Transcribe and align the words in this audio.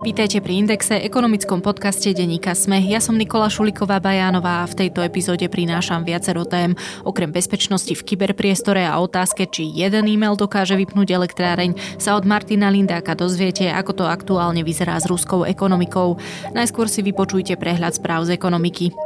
Vítajte 0.00 0.40
pri 0.40 0.64
Indexe, 0.64 0.96
ekonomickom 0.96 1.60
podcaste 1.60 2.16
denníka 2.16 2.56
Sme. 2.56 2.80
Ja 2.88 3.04
som 3.04 3.20
Nikola 3.20 3.52
Šuliková 3.52 4.00
Bajánová 4.00 4.64
a 4.64 4.70
v 4.70 4.72
tejto 4.72 5.04
epizóde 5.04 5.44
prinášam 5.52 6.08
viacero 6.08 6.48
tém. 6.48 6.72
Okrem 7.04 7.28
bezpečnosti 7.28 7.92
v 7.92 8.00
kyberpriestore 8.00 8.80
a 8.88 8.96
otázke, 8.96 9.44
či 9.44 9.68
jeden 9.68 10.08
e-mail 10.08 10.40
dokáže 10.40 10.72
vypnúť 10.72 11.04
elektráreň, 11.12 12.00
sa 12.00 12.16
od 12.16 12.24
Martina 12.24 12.72
Lindáka 12.72 13.12
dozviete, 13.12 13.68
ako 13.68 13.92
to 13.92 14.04
aktuálne 14.08 14.64
vyzerá 14.64 14.96
s 14.96 15.04
ruskou 15.04 15.44
ekonomikou. 15.44 16.16
Najskôr 16.56 16.88
si 16.88 17.04
vypočujte 17.04 17.60
prehľad 17.60 18.00
správ 18.00 18.24
z 18.24 18.40
ekonomiky. 18.40 18.96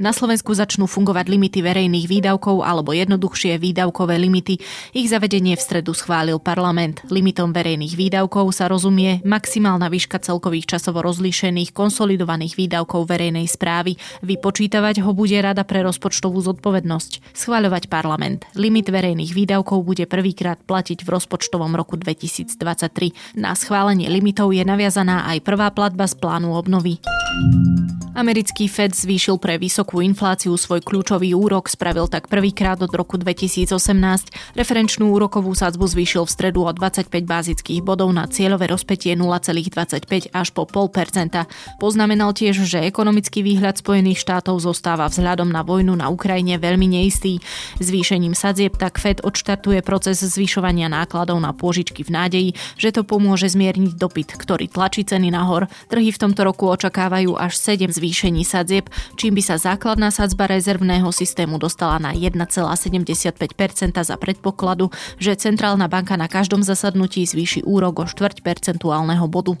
Na 0.00 0.16
Slovensku 0.16 0.56
začnú 0.56 0.88
fungovať 0.88 1.28
limity 1.28 1.60
verejných 1.60 2.08
výdavkov 2.08 2.64
alebo 2.64 2.96
jednoduchšie 2.96 3.60
výdavkové 3.60 4.16
limity. 4.16 4.56
Ich 4.96 5.12
zavedenie 5.12 5.52
v 5.52 5.60
stredu 5.60 5.92
schválil 5.92 6.40
parlament. 6.40 7.04
Limitom 7.12 7.52
verejných 7.52 7.92
výdavkov 7.92 8.56
sa 8.56 8.72
rozumie 8.72 9.20
maximálna 9.20 9.92
výška 9.92 10.16
celkových 10.24 10.76
časovo 10.76 11.04
rozlíšených 11.04 11.76
konsolidovaných 11.76 12.56
výdavkov 12.56 13.04
verejnej 13.04 13.44
správy. 13.44 14.00
Vypočítavať 14.24 15.04
ho 15.04 15.12
bude 15.12 15.36
Rada 15.36 15.66
pre 15.68 15.84
rozpočtovú 15.84 16.40
zodpovednosť. 16.40 17.36
Schváľovať 17.36 17.92
parlament. 17.92 18.48
Limit 18.56 18.88
verejných 18.88 19.36
výdavkov 19.36 19.84
bude 19.84 20.08
prvýkrát 20.08 20.56
platiť 20.64 21.04
v 21.04 21.08
rozpočtovom 21.20 21.76
roku 21.76 22.00
2023. 22.00 23.36
Na 23.36 23.52
schválenie 23.52 24.08
limitov 24.08 24.56
je 24.56 24.64
naviazaná 24.64 25.28
aj 25.28 25.44
prvá 25.44 25.68
platba 25.68 26.08
z 26.08 26.16
plánu 26.16 26.56
obnovy. 26.56 26.96
Americký 28.12 28.68
Fed 28.68 28.92
zvýšil 28.92 29.40
pre 29.40 29.56
vysokú 29.56 29.91
infláciu 30.00 30.56
svoj 30.56 30.80
kľúčový 30.80 31.36
úrok, 31.36 31.68
spravil 31.68 32.08
tak 32.08 32.30
prvýkrát 32.32 32.80
od 32.80 32.94
roku 32.94 33.20
2018. 33.20 33.68
Referenčnú 34.56 35.12
úrokovú 35.12 35.52
sadzbu 35.52 35.84
zvýšil 35.84 36.24
v 36.24 36.30
stredu 36.30 36.64
o 36.64 36.72
25 36.72 37.10
bázických 37.26 37.84
bodov 37.84 38.14
na 38.14 38.24
cieľové 38.30 38.70
rozpetie 38.70 39.18
0,25 39.18 40.30
až 40.32 40.48
po 40.54 40.62
0,5%. 40.64 41.44
Poznamenal 41.82 42.30
tiež, 42.32 42.62
že 42.62 42.86
ekonomický 42.86 43.42
výhľad 43.42 43.82
Spojených 43.82 44.22
štátov 44.22 44.62
zostáva 44.62 45.10
vzhľadom 45.10 45.50
na 45.50 45.66
vojnu 45.66 45.98
na 45.98 46.08
Ukrajine 46.08 46.56
veľmi 46.62 46.86
neistý. 46.86 47.42
Zvýšením 47.82 48.38
sadzieb 48.38 48.78
tak 48.78 49.02
Fed 49.02 49.24
odštartuje 49.26 49.82
proces 49.82 50.22
zvyšovania 50.22 50.86
nákladov 50.86 51.42
na 51.42 51.50
pôžičky 51.50 52.06
v 52.06 52.14
nádeji, 52.14 52.50
že 52.78 52.94
to 52.94 53.02
pomôže 53.02 53.50
zmierniť 53.50 53.98
dopyt, 53.98 54.38
ktorý 54.38 54.70
tlačí 54.70 55.02
ceny 55.02 55.34
nahor. 55.34 55.66
Trhy 55.90 56.14
v 56.14 56.20
tomto 56.20 56.46
roku 56.46 56.70
očakávajú 56.70 57.34
až 57.34 57.58
7 57.58 57.90
zvýšení 57.90 58.46
sadzieb, 58.46 58.86
čím 59.18 59.34
by 59.34 59.42
sa 59.42 59.56
základná 59.72 60.12
sadzba 60.12 60.52
rezervného 60.52 61.08
systému 61.08 61.56
dostala 61.56 61.96
na 61.96 62.12
1,75% 62.12 64.04
za 64.04 64.16
predpokladu, 64.20 64.92
že 65.16 65.32
centrálna 65.32 65.88
banka 65.88 66.12
na 66.12 66.28
každom 66.28 66.60
zasadnutí 66.60 67.24
zvýši 67.24 67.64
úrok 67.64 68.04
o 68.04 68.04
4 68.04 68.44
percentuálneho 68.44 69.24
bodu. 69.32 69.56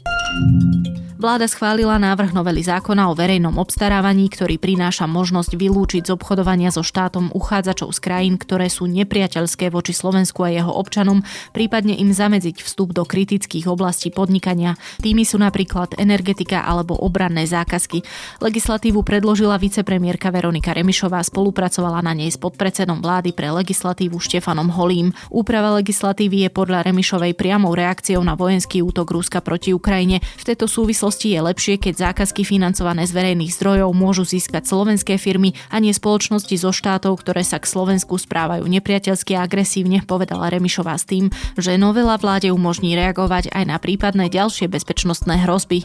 Vláda 1.22 1.46
schválila 1.46 2.02
návrh 2.02 2.34
novely 2.34 2.66
zákona 2.66 3.06
o 3.06 3.14
verejnom 3.14 3.54
obstarávaní, 3.54 4.26
ktorý 4.26 4.58
prináša 4.58 5.06
možnosť 5.06 5.54
vylúčiť 5.54 6.10
z 6.10 6.18
obchodovania 6.18 6.74
so 6.74 6.82
štátom 6.82 7.30
uchádzačov 7.30 7.94
z 7.94 8.02
krajín, 8.02 8.34
ktoré 8.34 8.66
sú 8.66 8.90
nepriateľské 8.90 9.70
voči 9.70 9.94
Slovensku 9.94 10.42
a 10.42 10.50
jeho 10.50 10.74
občanom, 10.74 11.22
prípadne 11.54 11.94
im 11.94 12.10
zamedziť 12.10 12.66
vstup 12.66 12.90
do 12.90 13.06
kritických 13.06 13.70
oblastí 13.70 14.10
podnikania. 14.10 14.74
Tými 14.98 15.22
sú 15.22 15.38
napríklad 15.38 15.94
energetika 15.94 16.66
alebo 16.66 16.98
obranné 16.98 17.46
zákazky. 17.46 18.02
Legislatívu 18.42 19.06
predložila 19.06 19.62
vicepremiérka 19.62 20.34
Veronika 20.34 20.74
Remišová, 20.74 21.22
spolupracovala 21.22 22.02
na 22.02 22.18
nej 22.18 22.34
s 22.34 22.38
podpredsedom 22.42 22.98
vlády 22.98 23.30
pre 23.30 23.46
legislatívu 23.46 24.18
Štefanom 24.18 24.74
Holím. 24.74 25.14
Úprava 25.30 25.70
legislatívy 25.78 26.50
je 26.50 26.50
podľa 26.50 26.82
Remišovej 26.90 27.38
priamou 27.38 27.78
reakciou 27.78 28.26
na 28.26 28.34
vojenský 28.34 28.82
útok 28.82 29.14
Ruska 29.14 29.38
proti 29.38 29.70
Ukrajine. 29.70 30.18
V 30.18 30.50
tejto 30.50 30.66
súvislosti 30.66 31.11
súvislosti 31.12 31.36
je 31.36 31.44
lepšie, 31.44 31.74
keď 31.76 31.94
zákazky 32.08 32.40
financované 32.40 33.04
z 33.04 33.12
verejných 33.12 33.52
zdrojov 33.52 33.92
môžu 33.92 34.24
získať 34.24 34.64
slovenské 34.64 35.20
firmy 35.20 35.52
a 35.68 35.76
nie 35.76 35.92
spoločnosti 35.92 36.56
zo 36.56 36.72
štátov, 36.72 37.20
ktoré 37.20 37.44
sa 37.44 37.60
k 37.60 37.68
Slovensku 37.68 38.16
správajú 38.16 38.64
nepriateľsky 38.64 39.36
a 39.36 39.44
agresívne, 39.44 40.00
povedala 40.08 40.48
Remišová 40.48 40.96
s 40.96 41.04
tým, 41.04 41.28
že 41.60 41.76
novela 41.76 42.16
vláde 42.16 42.48
umožní 42.48 42.96
reagovať 42.96 43.52
aj 43.52 43.64
na 43.68 43.76
prípadné 43.76 44.32
ďalšie 44.32 44.72
bezpečnostné 44.72 45.44
hrozby. 45.44 45.84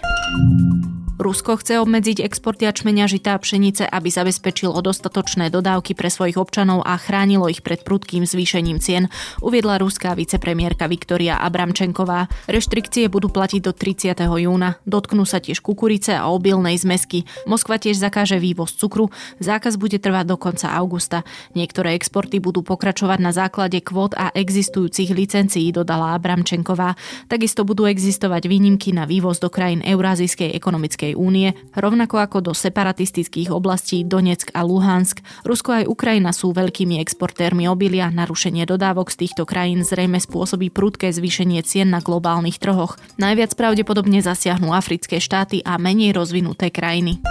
Rusko 1.17 1.57
chce 1.57 1.81
obmedziť 1.81 2.21
export 2.21 2.61
jačmenia, 2.61 3.09
žitá 3.09 3.33
a 3.33 3.41
pšenice, 3.41 3.89
aby 3.89 4.05
zabezpečilo 4.13 4.77
dostatočné 4.85 5.49
dodávky 5.49 5.97
pre 5.97 6.13
svojich 6.13 6.37
občanov 6.37 6.85
a 6.85 6.93
chránilo 6.93 7.49
ich 7.49 7.65
pred 7.65 7.81
prudkým 7.81 8.21
zvýšením 8.21 8.77
cien, 8.77 9.09
uviedla 9.41 9.81
ruská 9.81 10.13
vicepremiérka 10.13 10.85
Viktoria 10.85 11.41
Abramčenková. 11.41 12.29
Reštrikcie 12.45 13.09
budú 13.09 13.33
platiť 13.33 13.61
do 13.65 13.73
30. 13.73 14.13
júna. 14.13 14.77
Dotknú 14.85 15.25
sa 15.25 15.41
tiež 15.41 15.65
kukurice 15.65 16.13
a 16.13 16.29
obilnej 16.29 16.77
zmesky. 16.77 17.25
Moskva 17.49 17.81
tiež 17.81 17.97
zakáže 17.97 18.37
vývoz 18.37 18.77
cukru. 18.77 19.09
Zákaz 19.41 19.81
bude 19.81 19.97
trvať 19.97 20.25
do 20.29 20.37
konca 20.37 20.69
augusta. 20.69 21.25
Niektoré 21.57 21.97
exporty 21.97 22.37
budú 22.37 22.61
pokračovať 22.61 23.17
na 23.17 23.33
základe 23.33 23.81
kvót 23.81 24.13
a 24.13 24.29
existujúcich 24.37 25.17
licencií, 25.17 25.73
dodala 25.73 26.13
Abramčenková. 26.13 26.93
Takisto 27.25 27.65
budú 27.65 27.89
existovať 27.89 28.45
výnimky 28.45 28.93
na 28.93 29.09
vývoz 29.09 29.41
do 29.41 29.49
krajín 29.49 29.81
Eurázijskej 29.81 30.53
ekonomickej 30.53 31.06
Európskej 31.07 31.15
únie, 31.15 31.55
rovnako 31.75 32.19
ako 32.19 32.37
do 32.43 32.51
separatistických 32.51 33.53
oblastí 33.53 34.03
Donetsk 34.03 34.51
a 34.51 34.67
Luhansk. 34.67 35.23
Rusko 35.47 35.83
aj 35.83 35.85
Ukrajina 35.87 36.35
sú 36.35 36.51
veľkými 36.51 36.99
exportérmi 36.99 37.69
obilia. 37.71 38.11
Narušenie 38.11 38.67
dodávok 38.67 39.07
z 39.13 39.23
týchto 39.27 39.47
krajín 39.47 39.87
zrejme 39.87 40.19
spôsobí 40.19 40.67
prudké 40.67 41.13
zvýšenie 41.15 41.63
cien 41.63 41.87
na 41.87 42.03
globálnych 42.03 42.59
trhoch. 42.59 42.99
Najviac 43.15 43.55
pravdepodobne 43.55 44.19
zasiahnu 44.19 44.75
africké 44.75 45.23
štáty 45.23 45.63
a 45.63 45.79
menej 45.79 46.11
rozvinuté 46.11 46.67
krajiny. 46.73 47.23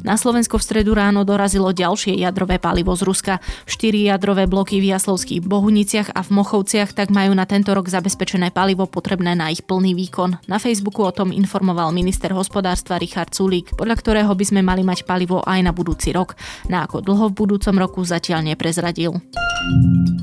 Na 0.00 0.16
Slovensko 0.16 0.56
v 0.56 0.64
stredu 0.64 0.96
ráno 0.96 1.28
dorazilo 1.28 1.76
ďalšie 1.76 2.16
jadrové 2.16 2.56
palivo 2.56 2.96
z 2.96 3.04
Ruska. 3.04 3.34
Štyri 3.68 4.08
jadrové 4.08 4.48
bloky 4.48 4.80
v 4.80 4.96
Jaslovských 4.96 5.44
Bohuniciach 5.44 6.16
a 6.16 6.24
v 6.24 6.40
Mochovciach 6.40 6.96
tak 6.96 7.12
majú 7.12 7.36
na 7.36 7.44
tento 7.44 7.76
rok 7.76 7.84
zabezpečené 7.84 8.48
palivo 8.48 8.88
potrebné 8.88 9.36
na 9.36 9.52
ich 9.52 9.60
plný 9.60 9.92
výkon. 9.92 10.40
Na 10.48 10.56
Facebooku 10.56 11.04
o 11.04 11.12
tom 11.12 11.36
informoval 11.36 11.92
minister 11.92 12.32
hospodárstva 12.32 12.69
Richard 13.00 13.34
Sulík, 13.34 13.74
podľa 13.74 13.96
ktorého 13.98 14.32
by 14.34 14.44
sme 14.46 14.60
mali 14.62 14.86
mať 14.86 15.02
palivo 15.02 15.42
aj 15.42 15.60
na 15.66 15.72
budúci 15.74 16.14
rok. 16.14 16.38
Na 16.70 16.86
ako 16.86 17.02
dlho 17.02 17.34
v 17.34 17.38
budúcom 17.38 17.74
roku 17.74 18.00
zatiaľ 18.06 18.46
neprezradil. 18.46 19.18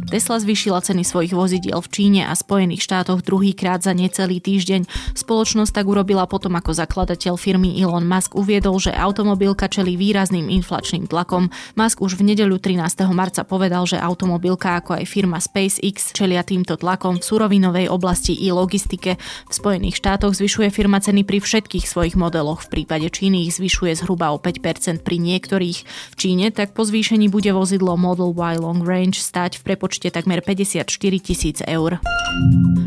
Tesla 0.08 0.40
zvýšila 0.40 0.80
ceny 0.80 1.04
svojich 1.04 1.36
vozidiel 1.36 1.84
v 1.84 1.92
Číne 1.92 2.22
a 2.26 2.34
Spojených 2.34 2.80
štátoch 2.80 3.22
druhýkrát 3.28 3.84
za 3.84 3.92
necelý 3.92 4.40
týždeň. 4.40 4.88
Spoločnosť 5.20 5.76
tak 5.76 5.86
urobila 5.86 6.24
potom, 6.32 6.56
ako 6.56 6.72
zakladateľ 6.72 7.36
firmy 7.36 7.76
Elon 7.76 8.08
Musk 8.08 8.40
uviedol, 8.40 8.80
že 8.80 8.96
automobilka 8.96 9.68
čelí 9.68 10.00
výrazným 10.00 10.48
inflačným 10.48 11.12
tlakom. 11.12 11.52
Musk 11.76 12.00
už 12.00 12.16
v 12.16 12.34
nedeľu 12.34 12.56
13. 12.56 13.04
marca 13.12 13.44
povedal, 13.44 13.84
že 13.84 14.00
automobilka 14.00 14.80
ako 14.80 14.96
aj 14.96 15.06
firma 15.12 15.44
SpaceX 15.44 16.16
čelia 16.16 16.40
týmto 16.42 16.80
tlakom 16.80 17.20
v 17.20 17.28
surovinovej 17.28 17.92
oblasti 17.92 18.32
i 18.32 18.48
logistike. 18.56 19.20
V 19.20 19.54
Spojených 19.54 20.00
štátoch 20.00 20.40
zvyšuje 20.40 20.72
firma 20.72 21.04
ceny 21.04 21.28
pri 21.28 21.44
všetkých 21.44 21.84
svojich 21.84 22.16
modeloch. 22.16 22.37
V 22.46 22.68
prípade 22.70 23.10
Číny 23.10 23.48
ich 23.48 23.58
zvyšuje 23.58 24.04
zhruba 24.04 24.30
o 24.30 24.38
5% 24.38 25.02
pri 25.02 25.18
niektorých. 25.18 25.80
V 26.14 26.16
Číne 26.20 26.54
tak 26.54 26.78
po 26.78 26.86
zvýšení 26.86 27.32
bude 27.32 27.50
vozidlo 27.56 27.98
Model 27.98 28.36
Y 28.36 28.62
Long 28.62 28.84
Range 28.84 29.18
stať 29.18 29.58
v 29.58 29.74
prepočte 29.74 30.12
takmer 30.14 30.46
54 30.46 30.86
tisíc 31.22 31.64
eur. 31.66 31.98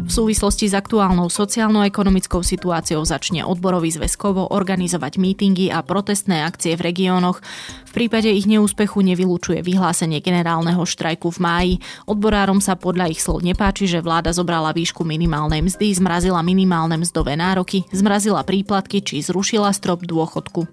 V 0.06 0.10
súvislosti 0.10 0.66
s 0.66 0.74
aktuálnou 0.74 1.30
sociálno-ekonomickou 1.30 2.42
situáciou 2.42 3.02
začne 3.06 3.46
odborový 3.46 3.94
zväzkovo 3.94 4.50
organizovať 4.50 5.22
mítingy 5.22 5.70
a 5.70 5.82
protestné 5.86 6.42
akcie 6.42 6.74
v 6.74 6.90
regiónoch. 6.90 7.38
V 7.86 7.92
prípade 7.94 8.30
ich 8.30 8.46
neúspechu 8.46 9.02
nevylučuje 9.02 9.62
vyhlásenie 9.66 10.22
generálneho 10.22 10.82
štrajku 10.86 11.30
v 11.34 11.38
máji. 11.42 11.74
Odborárom 12.06 12.62
sa 12.62 12.78
podľa 12.78 13.10
ich 13.10 13.22
slov 13.22 13.42
nepáči, 13.42 13.86
že 13.86 14.02
vláda 14.02 14.30
zobrala 14.30 14.70
výšku 14.74 15.02
minimálnej 15.02 15.62
mzdy, 15.66 15.98
zmrazila 15.98 16.42
minimálne 16.42 16.98
mzdové 16.98 17.34
nároky, 17.34 17.86
zmrazila 17.90 18.46
príplatky 18.46 19.02
či 19.02 19.22
zrušila 19.22 19.39
strop 19.72 20.04
dôchodku. 20.04 20.68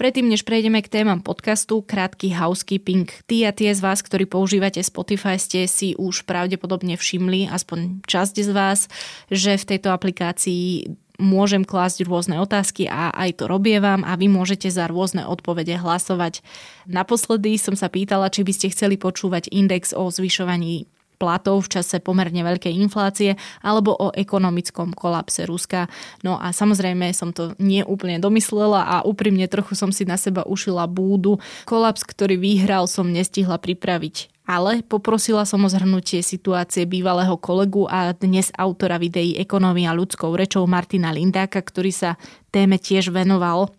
Predtým, 0.00 0.32
než 0.32 0.48
prejdeme 0.48 0.80
k 0.80 0.88
témam 0.88 1.20
podcastu, 1.20 1.84
krátky 1.84 2.32
housekeeping. 2.32 3.04
Tí 3.28 3.44
a 3.44 3.52
tie 3.52 3.68
z 3.68 3.84
vás, 3.84 4.00
ktorí 4.00 4.24
používate 4.24 4.80
Spotify, 4.80 5.36
ste 5.36 5.68
si 5.68 5.92
už 5.92 6.24
pravdepodobne 6.24 6.96
všimli, 6.96 7.52
aspoň 7.52 8.00
časť 8.08 8.36
z 8.40 8.48
vás, 8.48 8.88
že 9.28 9.60
v 9.60 9.68
tejto 9.76 9.92
aplikácii 9.92 10.88
môžem 11.20 11.68
klásť 11.68 12.08
rôzne 12.08 12.40
otázky 12.40 12.88
a 12.88 13.12
aj 13.12 13.44
to 13.44 13.44
robievam 13.44 14.00
a 14.08 14.16
vy 14.16 14.32
môžete 14.32 14.72
za 14.72 14.88
rôzne 14.88 15.28
odpovede 15.28 15.76
hlasovať. 15.76 16.40
Naposledy 16.88 17.60
som 17.60 17.76
sa 17.76 17.92
pýtala, 17.92 18.32
či 18.32 18.40
by 18.40 18.52
ste 18.56 18.72
chceli 18.72 18.96
počúvať 18.96 19.52
index 19.52 19.92
o 19.92 20.08
zvyšovaní 20.08 20.88
platov 21.20 21.68
v 21.68 21.76
čase 21.76 22.00
pomerne 22.00 22.40
veľkej 22.40 22.72
inflácie 22.80 23.36
alebo 23.60 23.92
o 23.92 24.08
ekonomickom 24.16 24.96
kolapse 24.96 25.44
Ruska. 25.44 25.92
No 26.24 26.40
a 26.40 26.56
samozrejme 26.56 27.12
som 27.12 27.36
to 27.36 27.52
nie 27.60 27.84
úplne 27.84 28.16
domyslela 28.16 28.88
a 28.88 28.96
úprimne 29.04 29.44
trochu 29.52 29.76
som 29.76 29.92
si 29.92 30.08
na 30.08 30.16
seba 30.16 30.48
ušila 30.48 30.88
búdu. 30.88 31.36
Kolaps, 31.68 32.08
ktorý 32.08 32.40
vyhral, 32.40 32.88
som 32.88 33.12
nestihla 33.12 33.60
pripraviť 33.60 34.40
ale 34.50 34.82
poprosila 34.82 35.46
som 35.46 35.62
o 35.62 35.70
zhrnutie 35.70 36.26
situácie 36.26 36.82
bývalého 36.82 37.38
kolegu 37.38 37.86
a 37.86 38.10
dnes 38.10 38.50
autora 38.58 38.98
videí 38.98 39.38
Ekonomia 39.38 39.94
ľudskou 39.94 40.34
rečou 40.34 40.66
Martina 40.66 41.14
Lindáka, 41.14 41.62
ktorý 41.62 41.94
sa 41.94 42.18
téme 42.50 42.82
tiež 42.82 43.14
venoval 43.14 43.70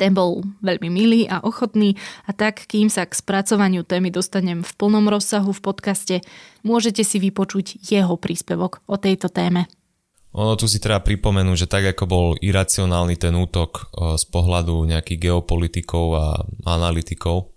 ten 0.00 0.16
bol 0.16 0.40
veľmi 0.64 0.88
milý 0.88 1.28
a 1.28 1.44
ochotný 1.44 2.00
a 2.24 2.32
tak, 2.32 2.64
kým 2.64 2.88
sa 2.88 3.04
k 3.04 3.12
spracovaniu 3.12 3.84
témy 3.84 4.08
dostanem 4.08 4.64
v 4.64 4.72
plnom 4.80 5.04
rozsahu 5.12 5.52
v 5.52 5.60
podcaste, 5.60 6.16
môžete 6.64 7.04
si 7.04 7.20
vypočuť 7.20 7.76
jeho 7.84 8.16
príspevok 8.16 8.80
o 8.88 8.96
tejto 8.96 9.28
téme. 9.28 9.68
Ono 10.32 10.54
tu 10.54 10.70
si 10.70 10.78
treba 10.78 11.02
pripomenúť, 11.02 11.66
že 11.66 11.68
tak 11.68 11.84
ako 11.90 12.04
bol 12.06 12.26
iracionálny 12.38 13.18
ten 13.18 13.34
útok 13.34 13.90
z 14.14 14.24
pohľadu 14.30 14.78
nejakých 14.86 15.26
geopolitikov 15.26 16.06
a 16.14 16.26
analytikov, 16.70 17.50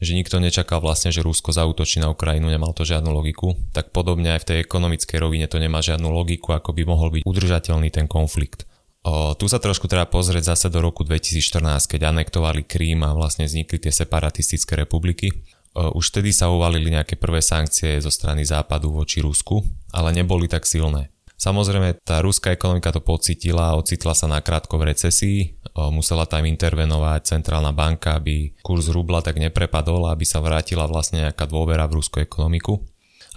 že 0.00 0.16
nikto 0.16 0.40
nečakal 0.40 0.80
vlastne, 0.80 1.12
že 1.12 1.20
Rusko 1.20 1.52
zautočí 1.52 2.00
na 2.00 2.08
Ukrajinu, 2.08 2.48
nemal 2.48 2.72
to 2.72 2.88
žiadnu 2.88 3.12
logiku, 3.12 3.52
tak 3.76 3.92
podobne 3.92 4.32
aj 4.32 4.44
v 4.44 4.48
tej 4.48 4.58
ekonomickej 4.64 5.18
rovine 5.20 5.44
to 5.44 5.60
nemá 5.60 5.84
žiadnu 5.84 6.08
logiku, 6.08 6.56
ako 6.56 6.72
by 6.72 6.82
mohol 6.88 7.12
byť 7.12 7.22
udržateľný 7.24 7.92
ten 7.92 8.08
konflikt. 8.08 8.64
O, 9.06 9.38
tu 9.38 9.46
sa 9.46 9.62
trošku 9.62 9.86
treba 9.86 10.02
pozrieť 10.10 10.50
zase 10.50 10.66
do 10.66 10.82
roku 10.82 11.06
2014, 11.06 11.62
keď 11.86 12.10
anektovali 12.10 12.66
Krím 12.66 13.06
a 13.06 13.14
vlastne 13.14 13.46
vznikli 13.46 13.78
tie 13.78 13.94
separatistické 13.94 14.74
republiky. 14.74 15.30
O, 15.78 15.94
už 16.02 16.10
vtedy 16.10 16.34
sa 16.34 16.50
uvalili 16.50 16.90
nejaké 16.90 17.14
prvé 17.14 17.38
sankcie 17.38 18.02
zo 18.02 18.10
strany 18.10 18.42
západu 18.42 18.90
voči 18.90 19.22
Rusku, 19.22 19.62
ale 19.94 20.10
neboli 20.10 20.50
tak 20.50 20.66
silné. 20.66 21.14
Samozrejme, 21.38 22.02
tá 22.02 22.18
ruská 22.18 22.50
ekonomika 22.50 22.90
to 22.90 22.98
pocitila, 22.98 23.78
ocitla 23.78 24.16
sa 24.16 24.26
na 24.26 24.42
krátko 24.42 24.74
v 24.82 24.90
recesii, 24.90 25.54
o, 25.70 25.94
musela 25.94 26.26
tam 26.26 26.42
intervenovať 26.42 27.30
centrálna 27.30 27.70
banka, 27.70 28.18
aby 28.18 28.58
kurz 28.58 28.90
rubla 28.90 29.22
tak 29.22 29.38
neprepadol, 29.38 30.10
aby 30.10 30.26
sa 30.26 30.42
vrátila 30.42 30.90
vlastne 30.90 31.22
nejaká 31.30 31.46
dôvera 31.46 31.86
v 31.86 32.02
ruskú 32.02 32.18
ekonomiku 32.18 32.82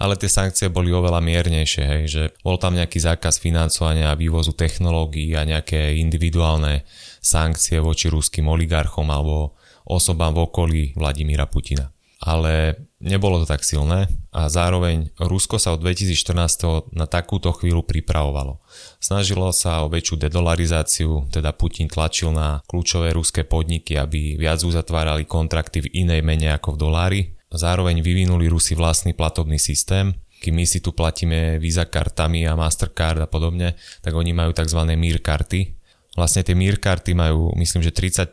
ale 0.00 0.16
tie 0.16 0.32
sankcie 0.32 0.72
boli 0.72 0.88
oveľa 0.88 1.20
miernejšie, 1.20 1.84
hej, 1.84 2.02
že 2.08 2.22
bol 2.40 2.56
tam 2.56 2.72
nejaký 2.72 2.96
zákaz 2.96 3.36
financovania 3.36 4.08
a 4.08 4.16
vývozu 4.16 4.56
technológií 4.56 5.36
a 5.36 5.44
nejaké 5.44 6.00
individuálne 6.00 6.88
sankcie 7.20 7.76
voči 7.84 8.08
ruským 8.08 8.48
oligarchom 8.48 9.04
alebo 9.12 9.60
osobám 9.84 10.32
v 10.32 10.48
okolí 10.48 10.82
Vladimíra 10.96 11.44
Putina. 11.44 11.92
Ale 12.20 12.76
nebolo 13.00 13.40
to 13.40 13.46
tak 13.48 13.64
silné 13.64 14.08
a 14.28 14.48
zároveň 14.48 15.08
Rusko 15.16 15.56
sa 15.56 15.72
od 15.72 15.80
2014 15.80 16.92
na 16.92 17.08
takúto 17.08 17.48
chvíľu 17.52 17.80
pripravovalo. 17.84 18.60
Snažilo 19.00 19.48
sa 19.56 19.84
o 19.84 19.88
väčšiu 19.88 20.20
dedolarizáciu, 20.28 21.32
teda 21.32 21.56
Putin 21.56 21.88
tlačil 21.88 22.32
na 22.32 22.60
kľúčové 22.68 23.16
ruské 23.16 23.48
podniky, 23.48 23.96
aby 23.96 24.36
viac 24.36 24.60
uzatvárali 24.60 25.24
kontrakty 25.24 25.80
v 25.80 25.92
inej 26.04 26.20
mene 26.20 26.52
ako 26.52 26.76
v 26.76 26.80
dolári, 26.80 27.22
Zároveň 27.50 27.98
vyvinuli 27.98 28.46
Rusi 28.46 28.78
vlastný 28.78 29.10
platobný 29.10 29.58
systém, 29.58 30.14
kým 30.40 30.56
my 30.56 30.64
si 30.64 30.80
tu 30.80 30.96
platíme 30.96 31.60
Visa 31.60 31.84
kartami 31.84 32.48
a 32.48 32.56
Mastercard 32.56 33.20
a 33.20 33.28
podobne, 33.28 33.76
tak 34.00 34.16
oni 34.16 34.32
majú 34.32 34.56
tzv. 34.56 34.80
MIR 34.96 35.20
karty. 35.20 35.76
Vlastne 36.16 36.42
tie 36.42 36.56
MIR 36.56 36.80
karty 36.80 37.12
majú, 37.12 37.52
myslím, 37.60 37.84
že 37.84 37.94
30% 37.94 38.32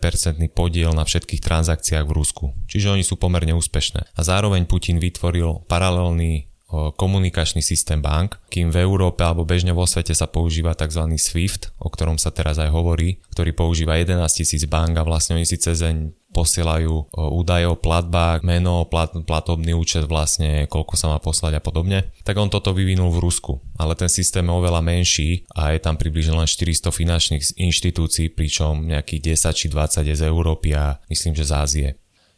podiel 0.56 0.96
na 0.96 1.04
všetkých 1.04 1.44
transakciách 1.44 2.06
v 2.08 2.16
Rusku. 2.16 2.46
Čiže 2.72 2.96
oni 2.96 3.04
sú 3.04 3.20
pomerne 3.20 3.54
úspešné. 3.54 4.16
A 4.18 4.22
zároveň 4.24 4.66
Putin 4.66 4.98
vytvoril 4.98 5.68
paralelný 5.68 6.50
komunikačný 6.70 7.64
systém 7.64 8.04
bank, 8.04 8.36
kým 8.52 8.70
v 8.70 8.84
Európe 8.84 9.24
alebo 9.24 9.48
bežne 9.48 9.72
vo 9.72 9.88
svete 9.88 10.12
sa 10.12 10.28
používa 10.28 10.76
tzv. 10.76 11.08
SWIFT, 11.16 11.72
o 11.80 11.88
ktorom 11.88 12.20
sa 12.20 12.30
teraz 12.36 12.60
aj 12.60 12.70
hovorí, 12.72 13.24
ktorý 13.32 13.56
používa 13.56 13.96
11 13.96 14.20
tisíc 14.28 14.68
bank 14.68 15.00
a 15.00 15.08
vlastne 15.08 15.40
oni 15.40 15.48
si 15.48 15.56
cez 15.56 15.80
deň 15.80 16.28
posielajú 16.36 17.18
údaje 17.34 17.66
o 17.66 17.80
platbách, 17.80 18.44
meno, 18.44 18.84
plat, 18.86 19.10
platobný 19.26 19.72
účet 19.74 20.06
vlastne, 20.06 20.68
koľko 20.68 20.94
sa 21.00 21.08
má 21.10 21.18
poslať 21.24 21.58
a 21.58 21.62
podobne. 21.64 22.12
Tak 22.28 22.36
on 22.36 22.52
toto 22.52 22.76
vyvinul 22.76 23.16
v 23.16 23.24
Rusku, 23.24 23.64
ale 23.80 23.96
ten 23.96 24.12
systém 24.12 24.44
je 24.44 24.54
oveľa 24.54 24.84
menší 24.84 25.48
a 25.56 25.72
je 25.72 25.80
tam 25.80 25.96
približne 25.96 26.36
len 26.36 26.46
400 26.46 26.92
finančných 26.92 27.44
inštitúcií, 27.58 28.36
pričom 28.36 28.86
nejakých 28.86 29.40
10 29.40 29.56
či 29.56 29.66
20 29.72 30.04
je 30.04 30.16
z 30.20 30.24
Európy 30.28 30.76
a 30.76 31.00
myslím, 31.08 31.32
že 31.34 31.48
z 31.48 31.54
Ázie. 31.56 31.90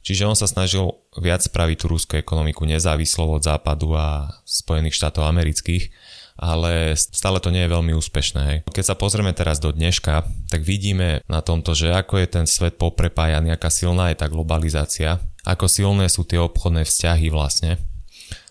Čiže 0.09 0.25
on 0.25 0.33
sa 0.33 0.49
snažil 0.49 0.89
viac 1.21 1.45
spraviť 1.45 1.77
tú 1.77 1.85
rúskú 1.85 2.17
ekonomiku 2.17 2.65
nezávislo 2.65 3.29
od 3.29 3.45
západu 3.45 3.93
a 3.93 4.25
Spojených 4.41 4.97
štátov 4.97 5.21
amerických, 5.21 5.93
ale 6.33 6.97
stále 6.97 7.37
to 7.37 7.53
nie 7.53 7.69
je 7.69 7.73
veľmi 7.77 7.93
úspešné. 7.93 8.65
Keď 8.65 8.85
sa 8.89 8.97
pozrieme 8.97 9.37
teraz 9.37 9.61
do 9.61 9.69
dneška, 9.69 10.25
tak 10.49 10.65
vidíme 10.65 11.21
na 11.29 11.45
tomto, 11.45 11.77
že 11.77 11.93
ako 11.93 12.25
je 12.25 12.27
ten 12.41 12.45
svet 12.49 12.81
poprepájaný, 12.81 13.53
aká 13.53 13.69
silná 13.69 14.09
je 14.09 14.17
tá 14.17 14.25
globalizácia, 14.25 15.21
ako 15.45 15.69
silné 15.69 16.09
sú 16.09 16.25
tie 16.25 16.41
obchodné 16.41 16.89
vzťahy 16.89 17.29
vlastne 17.29 17.77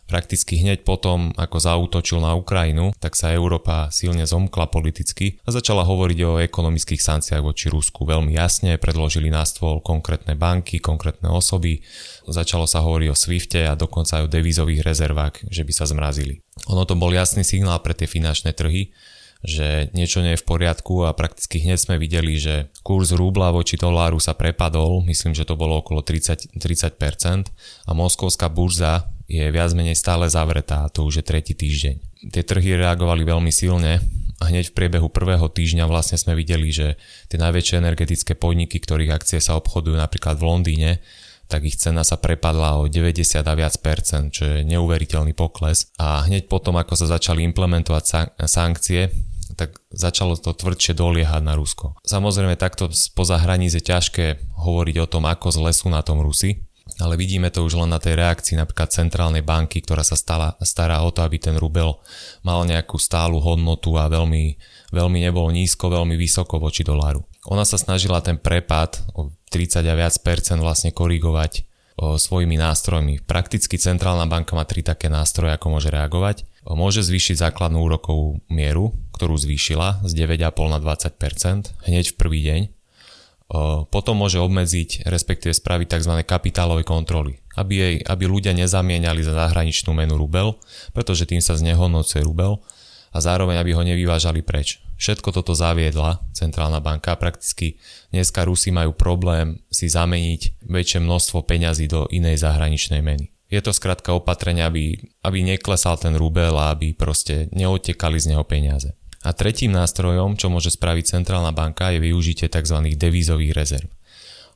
Prakticky 0.08 0.56
hneď 0.56 0.88
potom, 0.88 1.36
ako 1.36 1.60
zautočil 1.60 2.24
na 2.24 2.32
Ukrajinu, 2.32 2.96
tak 2.96 3.12
sa 3.12 3.28
Európa 3.28 3.92
silne 3.92 4.24
zomkla 4.24 4.72
politicky 4.72 5.36
a 5.44 5.52
začala 5.52 5.84
hovoriť 5.84 6.18
o 6.24 6.40
ekonomických 6.40 6.96
sankciách 6.96 7.44
voči 7.44 7.68
Rusku. 7.68 8.08
Veľmi 8.08 8.32
jasne 8.32 8.80
predložili 8.80 9.28
na 9.28 9.44
stôl 9.44 9.84
konkrétne 9.84 10.32
banky, 10.32 10.80
konkrétne 10.80 11.28
osoby, 11.28 11.84
začalo 12.24 12.64
sa 12.64 12.80
hovoriť 12.80 13.08
o 13.12 13.20
Swifte 13.20 13.68
a 13.68 13.76
dokonca 13.76 14.24
aj 14.24 14.24
o 14.24 14.32
devízových 14.32 14.80
rezervách, 14.80 15.44
že 15.52 15.60
by 15.60 15.72
sa 15.76 15.84
zmrazili. 15.84 16.40
Ono 16.72 16.88
to 16.88 16.96
bol 16.96 17.12
jasný 17.12 17.44
signál 17.44 17.76
pre 17.84 17.92
tie 17.92 18.08
finančné 18.08 18.56
trhy, 18.56 18.96
že 19.44 19.92
niečo 19.92 20.24
nie 20.24 20.34
je 20.34 20.40
v 20.40 20.48
poriadku 20.48 21.04
a 21.06 21.12
prakticky 21.12 21.62
hneď 21.62 21.78
sme 21.78 22.00
videli, 22.00 22.40
že 22.40 22.72
kurz 22.80 23.12
rubla 23.14 23.52
voči 23.54 23.76
doláru 23.76 24.18
sa 24.18 24.34
prepadol, 24.34 25.04
myslím, 25.06 25.36
že 25.36 25.44
to 25.44 25.54
bolo 25.54 25.84
okolo 25.84 26.02
30%, 26.02 26.56
30% 26.56 27.52
a 27.86 27.90
moskovská 27.92 28.48
burza 28.50 29.06
je 29.28 29.44
viac 29.52 29.70
menej 29.76 29.94
stále 29.94 30.26
zavretá, 30.32 30.88
to 30.88 31.04
už 31.04 31.20
je 31.20 31.24
tretí 31.24 31.52
týždeň. 31.52 31.96
Tie 32.32 32.42
trhy 32.42 32.80
reagovali 32.80 33.28
veľmi 33.28 33.52
silne 33.52 34.00
a 34.40 34.42
hneď 34.48 34.72
v 34.72 34.76
priebehu 34.76 35.12
prvého 35.12 35.46
týždňa 35.52 35.84
vlastne 35.84 36.16
sme 36.16 36.32
videli, 36.32 36.72
že 36.72 36.96
tie 37.28 37.36
najväčšie 37.36 37.76
energetické 37.76 38.32
podniky, 38.32 38.80
ktorých 38.80 39.12
akcie 39.12 39.38
sa 39.38 39.60
obchodujú 39.60 40.00
napríklad 40.00 40.40
v 40.40 40.46
Londýne, 40.48 40.90
tak 41.48 41.64
ich 41.64 41.80
cena 41.80 42.04
sa 42.04 42.20
prepadla 42.20 42.80
o 42.80 42.88
90 42.88 43.24
a 43.40 43.54
viac 43.56 43.74
percent, 43.80 44.28
čo 44.32 44.44
je 44.44 44.68
neuveriteľný 44.68 45.32
pokles. 45.32 45.88
A 45.96 46.24
hneď 46.28 46.44
potom, 46.44 46.76
ako 46.76 46.92
sa 46.96 47.08
začali 47.08 47.40
implementovať 47.48 48.36
sankcie, 48.44 49.08
tak 49.56 49.80
začalo 49.88 50.36
to 50.36 50.52
tvrdšie 50.52 50.92
doliehať 50.92 51.40
na 51.40 51.56
Rusko. 51.56 51.96
Samozrejme, 52.04 52.60
takto 52.60 52.92
spoza 52.92 53.40
hraníc 53.40 53.74
je 53.74 53.82
ťažké 53.82 54.26
hovoriť 54.60 54.96
o 55.02 55.10
tom, 55.10 55.24
ako 55.24 55.48
zle 55.48 55.72
sú 55.72 55.88
na 55.88 56.04
tom 56.04 56.20
Rusi, 56.20 56.67
ale 56.98 57.14
vidíme 57.14 57.48
to 57.54 57.62
už 57.62 57.78
len 57.78 57.90
na 57.94 58.02
tej 58.02 58.18
reakcii 58.18 58.58
napríklad 58.58 58.90
centrálnej 58.90 59.46
banky, 59.46 59.78
ktorá 59.78 60.02
sa 60.02 60.18
stala, 60.18 60.58
stará 60.66 60.98
o 61.06 61.14
to, 61.14 61.22
aby 61.22 61.38
ten 61.38 61.54
rubel 61.54 62.02
mal 62.42 62.66
nejakú 62.66 62.98
stálu 62.98 63.38
hodnotu 63.38 63.94
a 63.94 64.10
veľmi, 64.10 64.58
veľmi 64.90 65.18
nebol 65.22 65.46
nízko, 65.54 65.94
veľmi 65.94 66.18
vysoko 66.18 66.58
voči 66.58 66.82
doláru. 66.82 67.22
Ona 67.48 67.62
sa 67.62 67.78
snažila 67.78 68.18
ten 68.18 68.36
prepad 68.36 68.98
o 69.14 69.30
30 69.48 69.86
a 69.86 69.94
viac 69.94 70.14
percent 70.20 70.58
vlastne 70.58 70.90
korigovať 70.90 71.64
o, 71.96 72.20
svojimi 72.20 72.58
nástrojmi. 72.58 73.24
Prakticky 73.24 73.78
centrálna 73.78 74.26
banka 74.26 74.58
má 74.58 74.66
tri 74.66 74.82
také 74.82 75.06
nástroje, 75.08 75.54
ako 75.54 75.78
môže 75.78 75.88
reagovať. 75.88 76.44
O, 76.66 76.74
môže 76.74 77.00
zvýšiť 77.06 77.46
základnú 77.46 77.78
úrokovú 77.80 78.42
mieru, 78.50 78.92
ktorú 79.16 79.38
zvýšila 79.38 80.04
z 80.04 80.12
9,5 80.18 80.74
na 80.74 80.78
20% 80.82 81.88
hneď 81.88 82.04
v 82.12 82.16
prvý 82.18 82.40
deň 82.44 82.60
potom 83.88 84.14
môže 84.20 84.36
obmedziť, 84.36 85.08
respektíve 85.08 85.56
spraviť 85.56 85.96
tzv. 85.96 86.12
kapitálové 86.28 86.84
kontroly, 86.84 87.40
aby, 87.56 87.74
jej, 87.80 87.94
aby 88.04 88.24
ľudia 88.28 88.52
nezamieniali 88.52 89.24
za 89.24 89.32
zahraničnú 89.32 89.96
menu 89.96 90.20
rubel, 90.20 90.60
pretože 90.92 91.24
tým 91.24 91.40
sa 91.40 91.56
znehodnocuje 91.56 92.20
rubel 92.20 92.60
a 93.08 93.18
zároveň 93.24 93.56
aby 93.56 93.72
ho 93.72 93.80
nevyvážali 93.80 94.44
preč. 94.44 94.84
Všetko 95.00 95.32
toto 95.32 95.56
zaviedla 95.56 96.20
centrálna 96.34 96.82
banka. 96.82 97.16
Prakticky 97.16 97.80
dneska 98.12 98.44
Rusi 98.44 98.68
majú 98.74 98.92
problém 98.92 99.62
si 99.72 99.88
zameniť 99.88 100.66
väčšie 100.68 101.00
množstvo 101.00 101.46
peňazí 101.46 101.86
do 101.88 102.04
inej 102.10 102.42
zahraničnej 102.42 103.00
meny. 103.00 103.32
Je 103.48 103.64
to 103.64 103.72
skrátka 103.72 104.12
opatrenie, 104.12 104.60
aby, 104.60 104.98
aby 105.24 105.38
neklesal 105.40 105.96
ten 105.96 106.12
rubel 106.20 106.52
a 106.52 106.76
aby 106.76 106.92
proste 106.92 107.48
neotekali 107.56 108.20
z 108.20 108.36
neho 108.36 108.44
peniaze. 108.44 108.97
A 109.26 109.34
tretím 109.34 109.74
nástrojom, 109.74 110.38
čo 110.38 110.46
môže 110.46 110.70
spraviť 110.70 111.18
centrálna 111.18 111.50
banka, 111.50 111.90
je 111.90 111.98
využitie 111.98 112.46
tzv. 112.46 112.76
devízových 112.94 113.52
rezerv. 113.54 113.90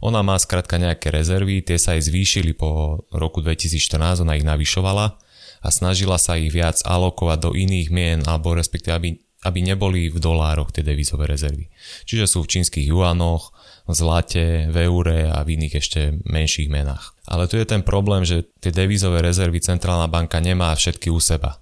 Ona 0.02 0.18
má 0.26 0.34
skrátka 0.34 0.82
nejaké 0.82 1.14
rezervy, 1.14 1.62
tie 1.62 1.78
sa 1.78 1.94
aj 1.94 2.10
zvýšili 2.10 2.58
po 2.58 3.02
roku 3.14 3.38
2014, 3.38 4.26
ona 4.26 4.34
ich 4.34 4.42
navyšovala 4.42 5.14
a 5.62 5.68
snažila 5.70 6.18
sa 6.18 6.34
ich 6.34 6.50
viac 6.50 6.82
alokovať 6.82 7.38
do 7.38 7.50
iných 7.54 7.88
mien, 7.94 8.18
alebo 8.26 8.50
respektíve 8.50 8.90
aby, 8.98 9.10
aby 9.46 9.58
neboli 9.62 10.10
v 10.10 10.18
dolároch 10.18 10.74
tie 10.74 10.82
devízové 10.82 11.30
rezervy. 11.30 11.70
Čiže 12.02 12.26
sú 12.26 12.42
v 12.42 12.50
čínskych 12.50 12.90
juanoch, 12.90 13.54
v 13.86 13.94
zlate, 13.94 14.46
v 14.74 14.76
eure 14.90 15.30
a 15.30 15.46
v 15.46 15.54
iných 15.54 15.74
ešte 15.78 16.18
menších 16.26 16.66
menách. 16.66 17.14
Ale 17.30 17.46
tu 17.46 17.54
je 17.54 17.66
ten 17.66 17.86
problém, 17.86 18.26
že 18.26 18.42
tie 18.58 18.74
devízové 18.74 19.22
rezervy 19.22 19.62
centrálna 19.62 20.10
banka 20.10 20.42
nemá 20.42 20.74
všetky 20.74 21.14
u 21.14 21.22
seba. 21.22 21.61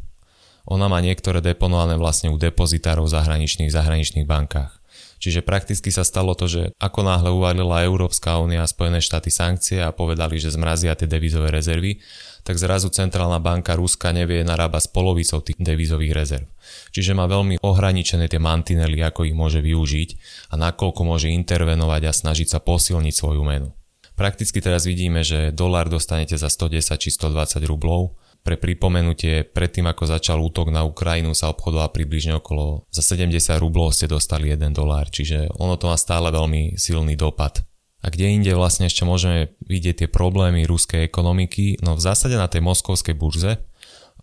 Ona 0.71 0.87
má 0.87 1.03
niektoré 1.03 1.43
deponované 1.43 1.99
vlastne 1.99 2.31
u 2.31 2.39
depozitárov 2.39 3.11
v 3.11 3.15
zahraničných, 3.19 3.75
zahraničných 3.75 4.25
bankách. 4.25 4.81
Čiže 5.21 5.45
prakticky 5.45 5.93
sa 5.93 6.01
stalo 6.01 6.33
to, 6.33 6.49
že 6.49 6.63
ako 6.81 7.05
náhle 7.05 7.29
uvalila 7.29 7.85
Európska 7.85 8.41
únia 8.41 8.65
a 8.65 8.71
Spojené 8.71 9.05
štáty 9.05 9.29
sankcie 9.29 9.85
a 9.85 9.93
povedali, 9.93 10.41
že 10.41 10.49
zmrazia 10.49 10.97
tie 10.97 11.05
devizové 11.05 11.53
rezervy, 11.53 12.01
tak 12.41 12.57
zrazu 12.57 12.89
Centrálna 12.89 13.37
banka 13.37 13.77
Ruska 13.77 14.17
nevie 14.17 14.41
narábať 14.41 14.89
s 14.89 14.93
polovicou 14.97 15.45
tých 15.45 15.61
devizových 15.61 16.17
rezerv. 16.17 16.49
Čiže 16.97 17.13
má 17.13 17.29
veľmi 17.29 17.61
ohraničené 17.61 18.33
tie 18.33 18.41
mantinely, 18.41 19.05
ako 19.05 19.29
ich 19.29 19.37
môže 19.37 19.61
využiť 19.61 20.11
a 20.51 20.55
nakoľko 20.57 21.05
môže 21.05 21.29
intervenovať 21.29 22.03
a 22.09 22.17
snažiť 22.17 22.49
sa 22.57 22.59
posilniť 22.65 23.13
svoju 23.13 23.45
menu. 23.45 23.77
Prakticky 24.17 24.61
teraz 24.65 24.89
vidíme, 24.89 25.21
že 25.21 25.53
dolár 25.53 25.93
dostanete 25.93 26.37
za 26.41 26.49
110 26.49 26.97
či 26.97 27.09
120 27.13 27.61
rublov, 27.69 28.20
pre 28.41 28.57
pripomenutie, 28.57 29.45
predtým 29.45 29.85
ako 29.85 30.09
začal 30.09 30.41
útok 30.41 30.73
na 30.73 30.81
Ukrajinu 30.83 31.37
sa 31.37 31.53
obchodoval 31.53 31.93
približne 31.93 32.41
okolo 32.41 32.89
za 32.89 33.05
70 33.05 33.37
rublov 33.61 33.93
ste 33.93 34.09
dostali 34.09 34.49
1 34.49 34.73
dolár, 34.73 35.13
čiže 35.13 35.53
ono 35.61 35.77
to 35.77 35.93
má 35.93 35.97
stále 36.01 36.33
veľmi 36.33 36.81
silný 36.81 37.21
dopad. 37.21 37.61
A 38.01 38.09
kde 38.09 38.33
inde 38.33 38.57
vlastne 38.57 38.89
ešte 38.89 39.05
môžeme 39.05 39.53
vidieť 39.69 40.05
tie 40.05 40.09
problémy 40.09 40.65
ruskej 40.65 41.05
ekonomiky? 41.05 41.85
No 41.85 42.01
v 42.01 42.01
zásade 42.01 42.33
na 42.33 42.49
tej 42.49 42.65
moskovskej 42.65 43.13
burze 43.13 43.61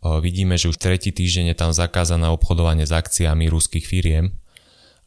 vidíme, 0.01 0.57
že 0.57 0.73
už 0.73 0.81
tretí 0.81 1.13
týždeň 1.13 1.53
je 1.53 1.57
tam 1.61 1.69
zakázané 1.69 2.25
obchodovanie 2.33 2.89
s 2.89 2.93
akciami 2.93 3.45
ruských 3.53 3.85
firiem 3.85 4.33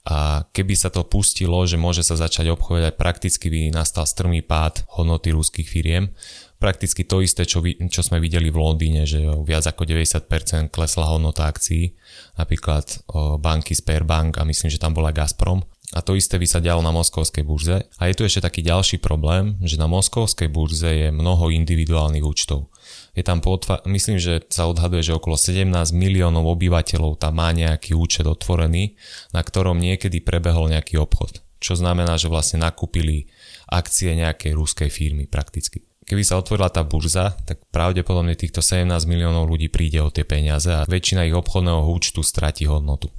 a 0.07 0.47
keby 0.55 0.79
sa 0.79 0.89
to 0.89 1.03
pustilo, 1.03 1.61
že 1.67 1.77
môže 1.77 2.07
sa 2.07 2.15
začať 2.15 2.55
obchodovať, 2.55 2.95
prakticky 2.95 3.51
by 3.51 3.75
nastal 3.75 4.07
strmý 4.07 4.41
pád 4.47 4.87
hodnoty 4.95 5.35
ruských 5.35 5.67
firiem 5.67 6.15
prakticky 6.61 7.09
to 7.09 7.25
isté, 7.25 7.49
čo, 7.49 7.65
vi, 7.65 7.81
čo 7.89 8.05
sme 8.05 8.21
videli 8.21 8.53
v 8.53 8.61
Londýne, 8.61 9.09
že 9.09 9.25
viac 9.43 9.65
ako 9.65 9.89
90% 9.89 10.69
klesla 10.69 11.09
hodnota 11.09 11.49
akcií, 11.49 11.97
napríklad 12.37 12.85
o, 13.09 13.41
banky 13.41 13.73
Sperbank 13.73 14.37
a 14.37 14.45
myslím, 14.45 14.69
že 14.69 14.79
tam 14.79 14.93
bola 14.93 15.11
Gazprom. 15.11 15.65
A 15.91 16.07
to 16.07 16.15
isté 16.15 16.39
by 16.39 16.47
sa 16.47 16.63
dialo 16.63 16.87
na 16.87 16.95
moskovskej 16.95 17.43
burze. 17.43 17.83
A 17.99 18.07
je 18.07 18.15
tu 18.15 18.23
ešte 18.23 18.47
taký 18.47 18.63
ďalší 18.63 19.03
problém, 19.03 19.59
že 19.59 19.75
na 19.75 19.91
moskovskej 19.91 20.47
burze 20.47 20.87
je 20.87 21.09
mnoho 21.11 21.51
individuálnych 21.51 22.23
účtov. 22.23 22.71
Je 23.19 23.27
tam 23.27 23.43
potva- 23.43 23.83
myslím, 23.91 24.23
že 24.23 24.39
sa 24.55 24.71
odhaduje, 24.71 25.03
že 25.03 25.19
okolo 25.19 25.35
17 25.35 25.67
miliónov 25.91 26.47
obyvateľov 26.47 27.19
tam 27.19 27.43
má 27.43 27.51
nejaký 27.51 27.99
účet 27.99 28.23
otvorený, 28.23 28.95
na 29.35 29.43
ktorom 29.43 29.83
niekedy 29.83 30.23
prebehol 30.23 30.71
nejaký 30.71 30.95
obchod. 30.95 31.43
Čo 31.59 31.75
znamená, 31.75 32.15
že 32.15 32.31
vlastne 32.31 32.63
nakúpili 32.63 33.27
akcie 33.67 34.15
nejakej 34.15 34.55
ruskej 34.55 34.95
firmy 34.95 35.27
prakticky 35.27 35.90
keby 36.11 36.27
sa 36.27 36.43
otvorila 36.43 36.67
tá 36.75 36.83
burza, 36.83 37.39
tak 37.47 37.63
pravdepodobne 37.71 38.35
týchto 38.35 38.59
17 38.59 38.91
miliónov 39.07 39.47
ľudí 39.47 39.71
príde 39.71 40.03
o 40.03 40.11
tie 40.11 40.27
peniaze 40.27 40.67
a 40.75 40.83
väčšina 40.91 41.23
ich 41.31 41.39
obchodného 41.39 41.87
účtu 41.87 42.27
stratí 42.27 42.67
hodnotu. 42.67 43.15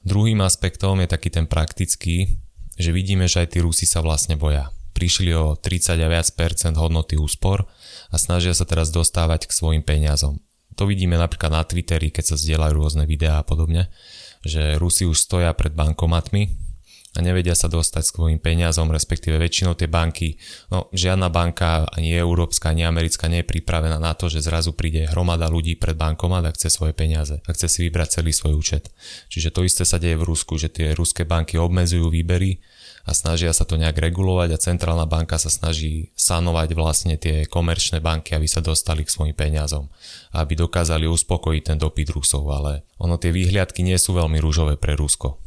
Druhým 0.00 0.40
aspektom 0.40 1.04
je 1.04 1.12
taký 1.12 1.28
ten 1.28 1.44
praktický, 1.44 2.40
že 2.80 2.90
vidíme, 2.96 3.28
že 3.28 3.44
aj 3.44 3.52
tí 3.52 3.58
Rusi 3.60 3.84
sa 3.84 4.00
vlastne 4.00 4.40
boja. 4.40 4.72
Prišli 4.96 5.28
o 5.36 5.60
30 5.60 6.00
a 6.00 6.08
viac 6.08 6.28
percent 6.32 6.80
hodnoty 6.80 7.20
úspor 7.20 7.68
a 8.08 8.16
snažia 8.16 8.56
sa 8.56 8.64
teraz 8.64 8.88
dostávať 8.88 9.46
k 9.46 9.52
svojim 9.52 9.84
peniazom. 9.84 10.40
To 10.80 10.88
vidíme 10.88 11.20
napríklad 11.20 11.52
na 11.52 11.62
Twitteri, 11.68 12.08
keď 12.08 12.32
sa 12.32 12.36
zdieľajú 12.40 12.72
rôzne 12.72 13.04
videá 13.04 13.44
a 13.44 13.44
podobne, 13.44 13.92
že 14.40 14.80
Rusi 14.80 15.04
už 15.04 15.20
stoja 15.20 15.52
pred 15.52 15.76
bankomatmi 15.76 16.71
a 17.12 17.20
nevedia 17.20 17.52
sa 17.52 17.68
dostať 17.68 18.02
k 18.08 18.16
svojim 18.16 18.40
peniazom, 18.40 18.88
respektíve 18.88 19.36
väčšinou 19.36 19.76
tie 19.76 19.84
banky, 19.84 20.40
no 20.72 20.88
žiadna 20.96 21.28
banka, 21.28 21.84
ani 21.92 22.16
európska, 22.16 22.72
ani 22.72 22.88
americká 22.88 23.28
nie 23.28 23.44
je 23.44 23.50
pripravená 23.52 24.00
na 24.00 24.16
to, 24.16 24.32
že 24.32 24.40
zrazu 24.40 24.72
príde 24.72 25.04
hromada 25.12 25.52
ľudí 25.52 25.76
pred 25.76 25.92
bankomat 25.92 26.48
a 26.48 26.54
chce 26.56 26.72
svoje 26.72 26.96
peniaze 26.96 27.44
a 27.44 27.50
chce 27.52 27.68
si 27.68 27.78
vybrať 27.84 28.20
celý 28.20 28.32
svoj 28.32 28.56
účet. 28.56 28.88
Čiže 29.28 29.52
to 29.52 29.60
isté 29.68 29.84
sa 29.84 30.00
deje 30.00 30.16
v 30.16 30.24
Rusku, 30.24 30.56
že 30.56 30.72
tie 30.72 30.96
ruské 30.96 31.28
banky 31.28 31.60
obmedzujú 31.60 32.08
výbery 32.08 32.64
a 33.04 33.12
snažia 33.12 33.52
sa 33.52 33.68
to 33.68 33.76
nejak 33.76 33.98
regulovať 33.98 34.56
a 34.56 34.62
centrálna 34.62 35.04
banka 35.04 35.36
sa 35.36 35.52
snaží 35.52 36.14
sanovať 36.16 36.72
vlastne 36.72 37.20
tie 37.20 37.44
komerčné 37.44 38.00
banky, 38.00 38.32
aby 38.32 38.48
sa 38.48 38.64
dostali 38.64 39.04
k 39.04 39.12
svojim 39.12 39.36
peniazom, 39.36 39.90
aby 40.32 40.56
dokázali 40.56 41.04
uspokojiť 41.10 41.62
ten 41.66 41.76
dopyt 41.76 42.14
Rusov, 42.14 42.46
ale 42.48 42.88
ono 42.96 43.18
tie 43.18 43.34
výhliadky 43.34 43.84
nie 43.84 43.98
sú 44.00 44.16
veľmi 44.16 44.38
rúžové 44.38 44.78
pre 44.78 44.94
Rusko 44.94 45.41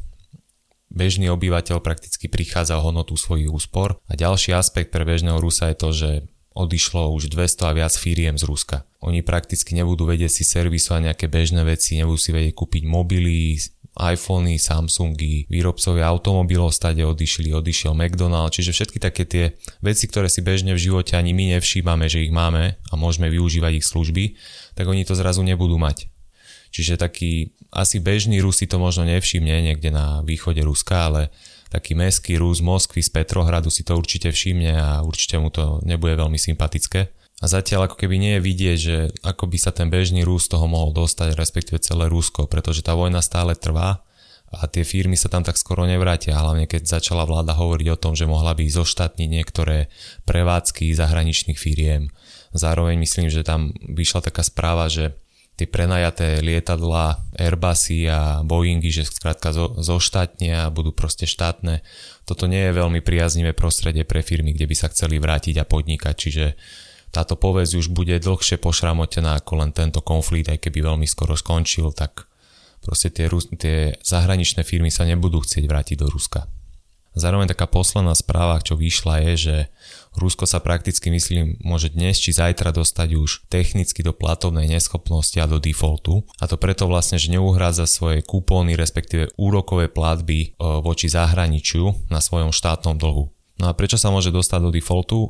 bežný 0.93 1.31
obyvateľ 1.33 1.81
prakticky 1.81 2.29
prichádza 2.29 2.77
o 2.77 2.85
hodnotu 2.85 3.17
svojich 3.17 3.49
úspor. 3.49 3.97
A 4.09 4.13
ďalší 4.17 4.53
aspekt 4.53 4.89
pre 4.93 5.03
bežného 5.03 5.37
Rusa 5.41 5.71
je 5.71 5.77
to, 5.77 5.89
že 5.91 6.09
odišlo 6.55 7.11
už 7.11 7.27
200 7.27 7.67
a 7.67 7.75
viac 7.75 7.93
firiem 7.93 8.39
z 8.39 8.47
Ruska. 8.47 8.87
Oni 9.03 9.19
prakticky 9.19 9.75
nebudú 9.75 10.07
vedieť 10.07 10.31
si 10.31 10.43
servisovať 10.47 11.11
nejaké 11.11 11.25
bežné 11.27 11.67
veci, 11.67 11.99
nebudú 11.99 12.15
si 12.15 12.31
vedieť 12.31 12.55
kúpiť 12.55 12.83
mobily, 12.87 13.59
iPhony, 13.95 14.59
Samsungy, 14.59 15.47
výrobcovia 15.47 16.07
automobilov 16.11 16.75
stade 16.75 16.99
odišli, 16.99 17.55
odišiel 17.55 17.95
McDonald, 17.95 18.51
čiže 18.51 18.75
všetky 18.75 18.99
také 18.99 19.23
tie 19.23 19.45
veci, 19.79 20.07
ktoré 20.11 20.27
si 20.27 20.43
bežne 20.43 20.75
v 20.75 20.83
živote 20.83 21.15
ani 21.15 21.31
my 21.31 21.55
nevšímame, 21.55 22.11
že 22.11 22.27
ich 22.27 22.31
máme 22.31 22.75
a 22.75 22.93
môžeme 22.99 23.31
využívať 23.31 23.79
ich 23.79 23.87
služby, 23.87 24.35
tak 24.75 24.91
oni 24.91 25.07
to 25.07 25.15
zrazu 25.15 25.43
nebudú 25.47 25.79
mať. 25.79 26.11
Čiže 26.75 27.00
taký 27.00 27.55
asi 27.72 28.03
bežný 28.03 28.44
Rus 28.44 28.60
si 28.60 28.67
to 28.67 28.84
možno 28.84 29.08
nevšimne 29.08 29.63
niekde 29.63 29.96
na 29.96 30.20
východe 30.27 30.60
Ruska, 30.60 31.08
ale 31.08 31.32
taký 31.72 31.96
meský 31.96 32.36
Rus 32.36 32.60
Moskvy, 32.60 33.00
z 33.00 33.15
Petrohradu 33.15 33.72
si 33.72 33.88
to 33.88 33.96
určite 33.96 34.27
všimne 34.36 34.75
a 34.75 35.00
určite 35.00 35.39
mu 35.39 35.48
to 35.48 35.79
nebude 35.88 36.20
veľmi 36.20 36.36
sympatické. 36.36 37.15
A 37.39 37.46
zatiaľ 37.48 37.88
ako 37.88 37.96
keby 37.96 38.20
nie 38.20 38.34
je 38.36 38.41
vidieť, 38.44 38.77
že 38.79 38.98
ako 39.24 39.48
by 39.48 39.58
sa 39.60 39.72
ten 39.72 39.88
bežný 39.88 40.27
Rus 40.27 40.51
toho 40.51 40.67
mohol 40.67 40.91
dostať, 40.91 41.39
respektíve 41.39 41.79
celé 41.79 42.12
Rusko, 42.12 42.51
pretože 42.51 42.84
tá 42.84 42.91
vojna 42.91 43.24
stále 43.24 43.55
trvá 43.55 44.03
a 44.51 44.67
tie 44.67 44.84
firmy 44.84 45.15
sa 45.15 45.32
tam 45.32 45.48
tak 45.48 45.55
skoro 45.55 45.88
nevrátia, 45.88 46.36
hlavne 46.36 46.67
keď 46.67 47.00
začala 47.00 47.24
vláda 47.24 47.55
hovoriť 47.55 47.88
o 47.91 48.00
tom, 48.00 48.20
že 48.20 48.27
mohla 48.27 48.51
by 48.51 48.67
zoštatniť 48.67 49.29
niektoré 49.32 49.88
prevádzky 50.27 50.91
zahraničných 50.91 51.60
firiem. 51.60 52.12
Zároveň 52.51 53.00
myslím, 53.00 53.32
že 53.32 53.48
tam 53.48 53.72
vyšla 53.79 54.27
taká 54.27 54.44
správa, 54.44 54.91
že 54.91 55.15
tie 55.55 55.67
prenajaté 55.71 56.43
lietadla 56.43 57.31
Airbusy 57.39 58.12
a 58.12 58.43
Boeingy, 58.43 58.91
že 58.91 59.07
skrátka 59.07 59.55
zo, 59.55 59.71
zoštátnia 59.79 60.67
a 60.67 60.74
budú 60.74 60.91
proste 60.91 61.24
štátne. 61.24 61.79
Toto 62.27 62.45
nie 62.51 62.59
je 62.67 62.75
veľmi 62.75 63.00
priaznivé 63.00 63.55
prostredie 63.55 64.03
pre 64.03 64.19
firmy, 64.19 64.51
kde 64.51 64.67
by 64.67 64.75
sa 64.75 64.91
chceli 64.91 65.15
vrátiť 65.15 65.55
a 65.63 65.65
podnikať, 65.67 66.15
čiže 66.15 66.45
táto 67.15 67.39
povesť 67.39 67.79
už 67.79 67.88
bude 67.95 68.19
dlhšie 68.19 68.59
pošramotená 68.59 69.39
ako 69.39 69.63
len 69.63 69.71
tento 69.71 70.03
konflikt, 70.03 70.51
aj 70.51 70.59
keby 70.59 70.83
veľmi 70.83 71.07
skoro 71.07 71.39
skončil, 71.39 71.95
tak 71.95 72.27
proste 72.83 73.07
tie, 73.07 73.31
tie 73.55 73.95
zahraničné 74.03 74.67
firmy 74.67 74.91
sa 74.91 75.07
nebudú 75.07 75.39
chcieť 75.39 75.63
vrátiť 75.63 75.97
do 76.03 76.12
Ruska. 76.12 76.51
Zároveň 77.15 77.47
taká 77.47 77.71
posledná 77.71 78.12
správa, 78.12 78.59
čo 78.59 78.75
vyšla 78.75 79.24
je, 79.31 79.33
že 79.39 79.57
Rusko 80.15 80.48
sa 80.48 80.63
prakticky 80.63 81.12
myslím 81.12 81.60
môže 81.60 81.91
dnes 81.91 82.15
či 82.15 82.31
zajtra 82.31 82.72
dostať 82.72 83.10
už 83.19 83.51
technicky 83.51 84.00
do 84.00 84.15
platovnej 84.15 84.72
neschopnosti 84.72 85.36
a 85.43 85.50
do 85.50 85.60
defaultu. 85.60 86.24
A 86.39 86.48
to 86.48 86.55
preto 86.55 86.88
vlastne, 86.88 87.19
že 87.19 87.36
neuhrádza 87.36 87.84
svoje 87.84 88.24
kupóny, 88.24 88.79
respektíve 88.79 89.36
úrokové 89.36 89.91
platby 89.91 90.39
e, 90.39 90.48
voči 90.79 91.12
zahraničiu 91.12 92.07
na 92.07 92.24
svojom 92.24 92.55
štátnom 92.55 92.95
dlhu. 92.95 93.27
No 93.60 93.65
a 93.67 93.75
prečo 93.75 94.00
sa 94.00 94.07
môže 94.07 94.31
dostať 94.31 94.60
do 94.63 94.72
defaultu? 94.72 95.19
E, 95.27 95.29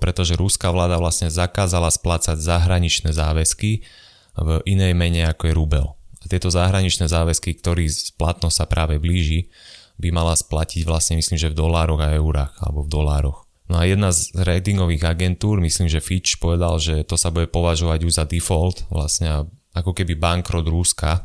pretože 0.00 0.32
ruská 0.40 0.72
vláda 0.72 0.96
vlastne 0.96 1.28
zakázala 1.28 1.92
splácať 1.92 2.40
zahraničné 2.40 3.12
záväzky 3.12 3.84
v 4.32 4.48
inej 4.64 4.96
mene 4.96 5.28
ako 5.28 5.52
je 5.52 5.54
rubel. 5.56 5.86
A 6.22 6.24
tieto 6.24 6.48
zahraničné 6.48 7.10
záväzky, 7.10 7.58
ktorých 7.58 8.16
splatnosť 8.16 8.56
sa 8.56 8.64
práve 8.64 8.96
blíži, 8.96 9.52
by 10.00 10.08
mala 10.08 10.32
splatiť 10.32 10.88
vlastne 10.88 11.20
myslím, 11.20 11.36
že 11.36 11.52
v 11.52 11.58
dolároch 11.58 12.00
a 12.00 12.16
eurách 12.16 12.56
alebo 12.64 12.86
v 12.86 12.88
dolároch. 12.88 13.44
No 13.70 13.78
a 13.78 13.86
jedna 13.86 14.10
z 14.10 14.34
ratingových 14.34 15.06
agentúr, 15.06 15.62
myslím, 15.62 15.86
že 15.86 16.02
Fitch 16.02 16.42
povedal, 16.42 16.76
že 16.82 17.06
to 17.06 17.14
sa 17.14 17.30
bude 17.30 17.48
považovať 17.48 18.00
už 18.02 18.12
za 18.18 18.24
default, 18.26 18.84
vlastne 18.90 19.46
ako 19.72 19.94
keby 19.96 20.18
bankrot 20.18 20.66
Rúska, 20.66 21.24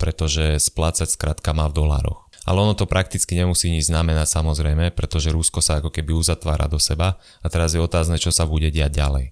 pretože 0.00 0.58
splácať 0.62 1.10
skratka 1.10 1.52
má 1.52 1.68
v 1.68 1.76
dolároch. 1.84 2.26
Ale 2.48 2.64
ono 2.64 2.72
to 2.72 2.88
prakticky 2.88 3.36
nemusí 3.36 3.68
nič 3.68 3.92
znamenať 3.92 4.40
samozrejme, 4.40 4.96
pretože 4.96 5.28
Rusko 5.28 5.60
sa 5.60 5.84
ako 5.84 5.92
keby 5.92 6.16
uzatvára 6.16 6.64
do 6.64 6.80
seba 6.80 7.20
a 7.44 7.46
teraz 7.52 7.76
je 7.76 7.80
otázne, 7.82 8.16
čo 8.16 8.32
sa 8.32 8.48
bude 8.48 8.72
diať 8.72 9.04
ďalej. 9.04 9.26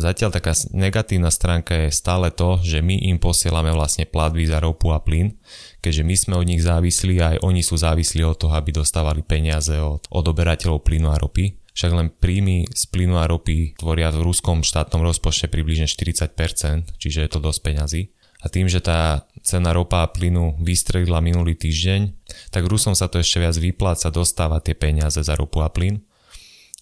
Zatiaľ 0.00 0.32
taká 0.32 0.56
negatívna 0.72 1.28
stránka 1.28 1.76
je 1.76 1.92
stále 1.92 2.32
to, 2.32 2.56
že 2.64 2.80
my 2.80 2.96
im 3.12 3.20
posielame 3.20 3.68
vlastne 3.68 4.08
platby 4.08 4.48
za 4.48 4.56
ropu 4.56 4.96
a 4.96 5.00
plyn, 5.00 5.36
keďže 5.84 6.02
my 6.08 6.14
sme 6.16 6.34
od 6.40 6.48
nich 6.48 6.64
závislí 6.64 7.20
a 7.20 7.36
aj 7.36 7.38
oni 7.44 7.60
sú 7.60 7.76
závislí 7.76 8.24
od 8.24 8.40
toho, 8.40 8.56
aby 8.56 8.72
dostávali 8.72 9.20
peniaze 9.20 9.76
od 9.76 10.08
odoberateľov 10.08 10.80
plynu 10.80 11.12
a 11.12 11.20
ropy. 11.20 11.59
Však 11.74 11.92
len 11.94 12.08
príjmy 12.10 12.66
z 12.70 12.82
plynu 12.90 13.18
a 13.18 13.28
ropy 13.30 13.78
tvoria 13.78 14.10
v 14.10 14.26
ruskom 14.26 14.66
štátnom 14.66 15.02
rozpočte 15.02 15.46
približne 15.46 15.86
40%, 15.86 16.98
čiže 16.98 17.22
je 17.24 17.30
to 17.30 17.38
dosť 17.38 17.60
peňazí. 17.62 18.02
A 18.40 18.48
tým, 18.48 18.72
že 18.72 18.80
tá 18.80 19.28
cena 19.44 19.76
ropa 19.76 20.00
a 20.00 20.08
plynu 20.08 20.56
vystrelila 20.64 21.20
minulý 21.20 21.52
týždeň, 21.60 22.00
tak 22.48 22.64
Rusom 22.64 22.96
sa 22.96 23.04
to 23.06 23.20
ešte 23.20 23.36
viac 23.36 23.52
vypláca 23.52 24.08
dostávať 24.08 24.72
tie 24.72 24.76
peniaze 24.80 25.20
za 25.20 25.36
ropu 25.36 25.60
a 25.60 25.68
plyn 25.68 26.00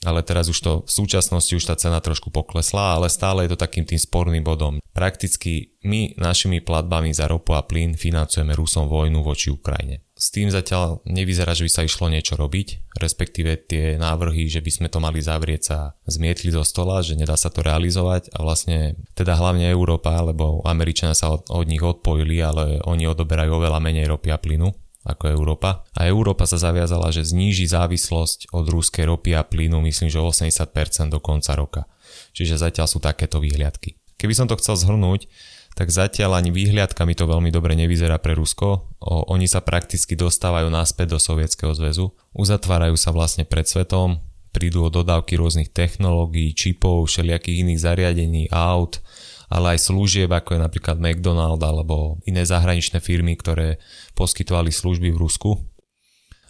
ale 0.06 0.22
teraz 0.22 0.46
už 0.46 0.58
to 0.62 0.72
v 0.86 0.90
súčasnosti 0.90 1.50
už 1.50 1.64
tá 1.66 1.74
cena 1.74 1.98
trošku 1.98 2.30
poklesla, 2.30 2.94
ale 2.94 3.10
stále 3.10 3.42
je 3.42 3.54
to 3.54 3.58
takým 3.58 3.82
tým 3.82 3.98
sporným 3.98 4.46
bodom. 4.46 4.78
Prakticky 4.94 5.74
my 5.82 6.14
našimi 6.14 6.62
platbami 6.62 7.10
za 7.10 7.26
ropu 7.26 7.58
a 7.58 7.66
plyn 7.66 7.98
financujeme 7.98 8.54
Rusom 8.54 8.86
vojnu 8.86 9.26
voči 9.26 9.50
Ukrajine. 9.50 10.06
S 10.18 10.34
tým 10.34 10.50
zatiaľ 10.50 10.98
nevyzerá, 11.06 11.54
že 11.54 11.62
by 11.62 11.70
sa 11.70 11.86
išlo 11.86 12.10
niečo 12.10 12.34
robiť, 12.34 12.98
respektíve 12.98 13.54
tie 13.70 13.94
návrhy, 13.94 14.50
že 14.50 14.58
by 14.58 14.70
sme 14.74 14.88
to 14.90 14.98
mali 14.98 15.22
zavrieť 15.22 15.62
sa 15.62 15.78
zmietli 16.10 16.50
zo 16.50 16.66
stola, 16.66 17.06
že 17.06 17.14
nedá 17.14 17.38
sa 17.38 17.54
to 17.54 17.62
realizovať 17.62 18.34
a 18.34 18.42
vlastne 18.42 18.98
teda 19.14 19.38
hlavne 19.38 19.70
Európa, 19.70 20.18
lebo 20.18 20.58
Američania 20.66 21.14
sa 21.14 21.30
od, 21.30 21.46
od 21.46 21.70
nich 21.70 21.80
odpojili, 21.80 22.42
ale 22.42 22.82
oni 22.82 23.06
odoberajú 23.06 23.62
oveľa 23.62 23.78
menej 23.78 24.10
ropy 24.10 24.34
a 24.34 24.42
plynu 24.42 24.74
ako 25.06 25.30
Európa. 25.30 25.86
A 25.94 26.10
Európa 26.10 26.44
sa 26.50 26.58
zaviazala, 26.58 27.14
že 27.14 27.22
zníži 27.22 27.70
závislosť 27.70 28.50
od 28.50 28.66
rúskej 28.66 29.06
ropy 29.06 29.38
a 29.38 29.46
plynu, 29.46 29.78
myslím, 29.86 30.10
že 30.10 30.18
80% 30.18 31.14
do 31.14 31.22
konca 31.22 31.54
roka. 31.54 31.82
Čiže 32.34 32.58
zatiaľ 32.58 32.90
sú 32.90 32.98
takéto 32.98 33.38
výhliadky. 33.38 33.94
Keby 34.18 34.34
som 34.34 34.50
to 34.50 34.58
chcel 34.58 34.74
zhrnúť, 34.74 35.30
tak 35.78 35.94
zatiaľ 35.94 36.42
ani 36.42 36.50
výhliadkami 36.50 37.14
to 37.14 37.30
veľmi 37.30 37.54
dobre 37.54 37.78
nevyzerá 37.78 38.18
pre 38.18 38.34
Rusko. 38.34 38.98
O, 38.98 39.30
oni 39.30 39.46
sa 39.46 39.62
prakticky 39.62 40.18
dostávajú 40.18 40.66
naspäť 40.66 41.14
do 41.14 41.18
Sovietskeho 41.22 41.70
zväzu, 41.70 42.10
uzatvárajú 42.34 42.98
sa 42.98 43.14
vlastne 43.14 43.46
pred 43.46 43.62
svetom, 43.62 44.18
prídu 44.50 44.82
o 44.82 44.90
dodávky 44.90 45.38
rôznych 45.38 45.70
technológií, 45.70 46.50
čipov, 46.50 47.06
všelijakých 47.06 47.62
iných 47.62 47.78
zariadení, 47.78 48.42
aut, 48.50 48.98
ale 49.46 49.78
aj 49.78 49.86
služieb, 49.86 50.26
ako 50.26 50.58
je 50.58 50.60
napríklad 50.66 50.98
McDonald 50.98 51.62
alebo 51.62 52.18
iné 52.26 52.42
zahraničné 52.42 52.98
firmy, 52.98 53.38
ktoré 53.38 53.78
poskytovali 54.18 54.74
služby 54.74 55.14
v 55.14 55.20
Rusku 55.22 55.62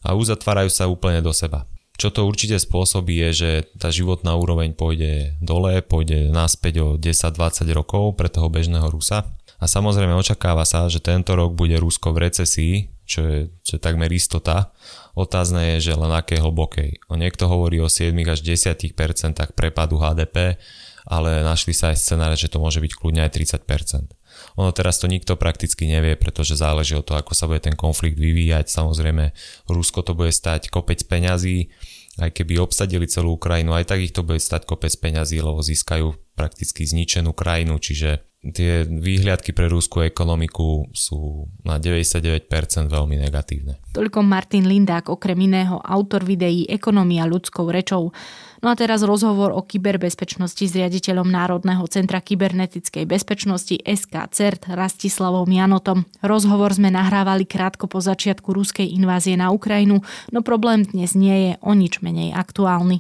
a 0.09 0.17
uzatvárajú 0.17 0.73
sa 0.73 0.89
úplne 0.89 1.21
do 1.21 1.37
seba. 1.37 1.69
Čo 1.99 2.15
to 2.15 2.31
určite 2.31 2.63
spôsobí 2.63 3.19
je, 3.27 3.31
že 3.35 3.51
tá 3.75 3.91
životná 3.91 4.39
úroveň 4.39 4.71
pôjde 4.71 5.35
dole, 5.43 5.83
pôjde 5.83 6.31
naspäť 6.31 6.75
o 6.79 6.89
10-20 6.95 7.67
rokov 7.75 8.15
pre 8.15 8.31
toho 8.31 8.47
bežného 8.47 8.87
Rusa. 8.87 9.27
A 9.59 9.67
samozrejme 9.67 10.15
očakáva 10.15 10.63
sa, 10.63 10.87
že 10.87 11.03
tento 11.03 11.35
rok 11.35 11.59
bude 11.59 11.75
Rusko 11.75 12.15
v 12.15 12.31
recesii, 12.31 12.75
čo 13.03 13.27
je, 13.27 13.39
čo 13.67 13.77
je 13.77 13.81
takmer 13.83 14.07
istota. 14.15 14.71
Otázne 15.19 15.75
je, 15.75 15.91
že 15.91 15.99
len 15.99 16.15
aké 16.15 16.39
hlbokej. 16.39 17.03
O 17.11 17.19
niekto 17.19 17.51
hovorí 17.51 17.83
o 17.83 17.91
7 17.91 18.15
až 18.31 18.47
10% 18.47 18.95
prepadu 19.59 19.99
HDP, 19.99 20.55
ale 21.03 21.43
našli 21.43 21.75
sa 21.75 21.91
aj 21.91 21.99
scenáre, 21.99 22.39
že 22.39 22.47
to 22.47 22.63
môže 22.63 22.79
byť 22.79 22.93
kľudne 22.95 23.27
aj 23.27 23.35
30 23.35 23.67
ono 24.59 24.75
teraz 24.75 24.99
to 24.99 25.07
nikto 25.07 25.39
prakticky 25.39 25.87
nevie, 25.87 26.19
pretože 26.19 26.59
záleží 26.59 26.99
od 26.99 27.07
toho, 27.07 27.23
ako 27.23 27.31
sa 27.31 27.47
bude 27.47 27.63
ten 27.63 27.79
konflikt 27.79 28.19
vyvíjať. 28.19 28.67
Samozrejme, 28.67 29.31
Rusko 29.71 30.03
to 30.03 30.19
bude 30.19 30.35
stať 30.35 30.67
kopec 30.67 30.99
peňazí, 31.07 31.71
aj 32.19 32.35
keby 32.35 32.59
obsadili 32.59 33.07
celú 33.07 33.39
Ukrajinu, 33.39 33.79
aj 33.79 33.95
tak 33.95 34.03
ich 34.03 34.11
to 34.11 34.27
bude 34.27 34.43
stať 34.43 34.67
kopec 34.67 34.91
peňazí, 34.91 35.39
lebo 35.39 35.63
získajú 35.63 36.35
prakticky 36.35 36.83
zničenú 36.83 37.31
krajinu, 37.31 37.79
čiže 37.79 38.27
tie 38.39 38.87
výhľadky 38.87 39.51
pre 39.51 39.67
rúskú 39.67 40.03
ekonomiku 40.03 40.91
sú 40.95 41.51
na 41.67 41.79
99% 41.79 42.51
veľmi 42.87 43.19
negatívne. 43.19 43.83
Toľko 43.95 44.23
Martin 44.23 44.67
Lindák, 44.67 45.11
okrem 45.11 45.39
iného 45.39 45.83
autor 45.83 46.23
videí 46.23 46.67
Ekonomia 46.71 47.27
ľudskou 47.27 47.71
rečou. 47.71 48.15
No 48.59 48.71
a 48.71 48.75
teraz 48.75 49.07
rozhovor 49.07 49.55
o 49.55 49.63
kyberbezpečnosti 49.63 50.65
s 50.67 50.75
riaditeľom 50.75 51.31
Národného 51.31 51.87
centra 51.87 52.19
kybernetickej 52.19 53.07
bezpečnosti 53.07 53.79
SK 53.79 54.15
CERT 54.35 54.75
Rastislavom 54.75 55.47
Janotom. 55.47 56.03
Rozhovor 56.21 56.75
sme 56.75 56.91
nahrávali 56.91 57.47
krátko 57.47 57.87
po 57.87 58.03
začiatku 58.03 58.51
ruskej 58.51 58.91
invázie 58.91 59.39
na 59.39 59.55
Ukrajinu, 59.55 60.03
no 60.35 60.41
problém 60.43 60.83
dnes 60.83 61.15
nie 61.15 61.51
je 61.51 61.53
o 61.63 61.73
nič 61.75 62.03
menej 62.03 62.35
aktuálny. 62.35 62.99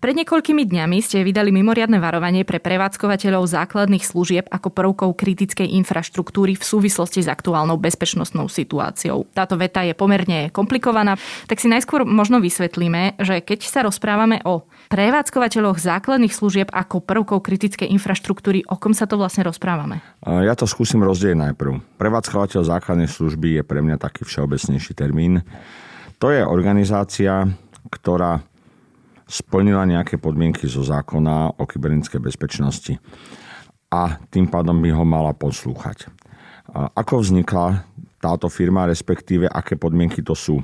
Pred 0.00 0.16
niekoľkými 0.16 0.64
dňami 0.64 1.04
ste 1.04 1.20
vydali 1.20 1.52
mimoriadne 1.52 2.00
varovanie 2.00 2.48
pre 2.48 2.56
prevádzkovateľov 2.56 3.44
základných 3.44 4.00
služieb 4.00 4.48
ako 4.48 4.72
prvkov 4.72 5.12
kritickej 5.12 5.76
infraštruktúry 5.76 6.56
v 6.56 6.64
súvislosti 6.64 7.20
s 7.20 7.28
aktuálnou 7.28 7.76
bezpečnostnou 7.76 8.48
situáciou. 8.48 9.28
Táto 9.36 9.60
veta 9.60 9.84
je 9.84 9.92
pomerne 9.92 10.48
komplikovaná, 10.56 11.20
tak 11.44 11.60
si 11.60 11.68
najskôr 11.68 12.08
možno 12.08 12.40
vysvetlíme, 12.40 13.20
že 13.20 13.44
keď 13.44 13.60
sa 13.68 13.84
rozprávame 13.84 14.40
o 14.48 14.64
prevádzkovateľoch 14.88 15.76
základných 15.76 16.32
služieb 16.32 16.72
ako 16.72 17.04
prvkov 17.04 17.44
kritickej 17.44 17.92
infraštruktúry, 17.92 18.64
o 18.72 18.80
kom 18.80 18.96
sa 18.96 19.04
to 19.04 19.20
vlastne 19.20 19.44
rozprávame? 19.44 20.00
Ja 20.24 20.56
to 20.56 20.64
skúsim 20.64 21.04
rozdieť 21.04 21.36
najprv. 21.36 22.00
Prevádzkovateľ 22.00 22.64
základnej 22.64 23.04
služby 23.12 23.60
je 23.60 23.62
pre 23.68 23.84
mňa 23.84 24.00
taký 24.00 24.24
všeobecnejší 24.24 24.96
termín. 24.96 25.44
To 26.24 26.32
je 26.32 26.40
organizácia, 26.40 27.52
ktorá 27.92 28.40
splnila 29.30 29.86
nejaké 29.86 30.18
podmienky 30.18 30.66
zo 30.66 30.82
zákona 30.82 31.54
o 31.54 31.62
kybernetickej 31.62 32.18
bezpečnosti 32.18 32.98
a 33.94 34.18
tým 34.26 34.50
pádom 34.50 34.82
by 34.82 34.90
ho 34.90 35.06
mala 35.06 35.30
poslúchať. 35.30 36.10
Ako 36.74 37.22
vznikla 37.22 37.86
táto 38.18 38.50
firma, 38.50 38.90
respektíve 38.90 39.46
aké 39.46 39.78
podmienky 39.78 40.26
to 40.26 40.34
sú? 40.34 40.58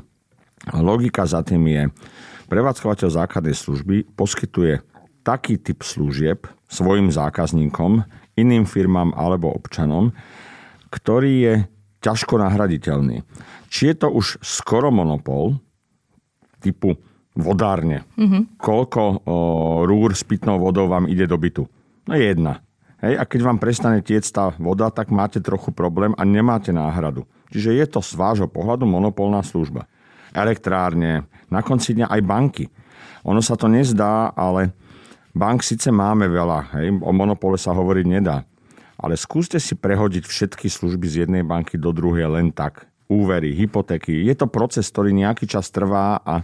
Logika 0.75 1.23
za 1.23 1.47
tým 1.47 1.63
je, 1.71 1.83
prevádzkovateľ 2.51 3.09
základnej 3.11 3.55
služby 3.55 4.19
poskytuje 4.19 4.83
taký 5.23 5.63
typ 5.63 5.87
služieb 5.87 6.47
svojim 6.67 7.11
zákazníkom, 7.11 8.03
iným 8.35 8.67
firmám 8.67 9.15
alebo 9.15 9.51
občanom, 9.51 10.11
ktorý 10.91 11.33
je 11.39 11.55
ťažko 12.03 12.39
nahraditeľný. 12.39 13.23
Či 13.71 13.91
je 13.91 13.95
to 13.99 14.09
už 14.11 14.39
skoro 14.43 14.91
monopol, 14.95 15.59
typu 16.63 16.95
vodárne. 17.37 18.09
Mm-hmm. 18.17 18.57
Koľko 18.57 19.01
o, 19.01 19.13
rúr 19.85 20.17
s 20.17 20.25
pitnou 20.25 20.57
vodou 20.57 20.89
vám 20.89 21.07
ide 21.07 21.29
do 21.29 21.37
bytu? 21.37 21.69
No 22.09 22.13
jedna. 22.17 22.65
Hej, 23.05 23.21
a 23.21 23.29
keď 23.29 23.41
vám 23.45 23.61
prestane 23.61 24.01
tiec 24.01 24.25
tá 24.33 24.57
voda, 24.57 24.89
tak 24.89 25.13
máte 25.13 25.37
trochu 25.45 25.69
problém 25.69 26.17
a 26.17 26.25
nemáte 26.25 26.73
náhradu. 26.73 27.29
Čiže 27.53 27.77
je 27.77 27.87
to 27.87 28.01
z 28.01 28.17
vášho 28.17 28.49
pohľadu 28.49 28.89
monopolná 28.89 29.45
služba. 29.45 29.85
Elektrárne, 30.33 31.29
na 31.53 31.61
konci 31.61 31.93
dňa 31.93 32.09
aj 32.09 32.21
banky. 32.25 32.65
Ono 33.29 33.45
sa 33.45 33.55
to 33.55 33.69
nezdá, 33.69 34.33
ale 34.33 34.73
bank 35.37 35.61
síce 35.61 35.93
máme 35.93 36.25
veľa, 36.25 36.73
hej, 36.81 36.97
o 37.05 37.13
monopole 37.13 37.61
sa 37.61 37.77
hovoriť 37.77 38.07
nedá. 38.09 38.49
Ale 38.97 39.13
skúste 39.21 39.61
si 39.61 39.77
prehodiť 39.77 40.25
všetky 40.25 40.73
služby 40.73 41.05
z 41.05 41.29
jednej 41.29 41.45
banky 41.45 41.77
do 41.77 41.93
druhej 41.93 42.33
len 42.33 42.49
tak. 42.49 42.89
Úvery, 43.13 43.53
hypotéky. 43.53 44.25
Je 44.25 44.35
to 44.35 44.49
proces, 44.49 44.89
ktorý 44.89 45.13
nejaký 45.13 45.45
čas 45.45 45.69
trvá 45.69 46.19
a 46.25 46.43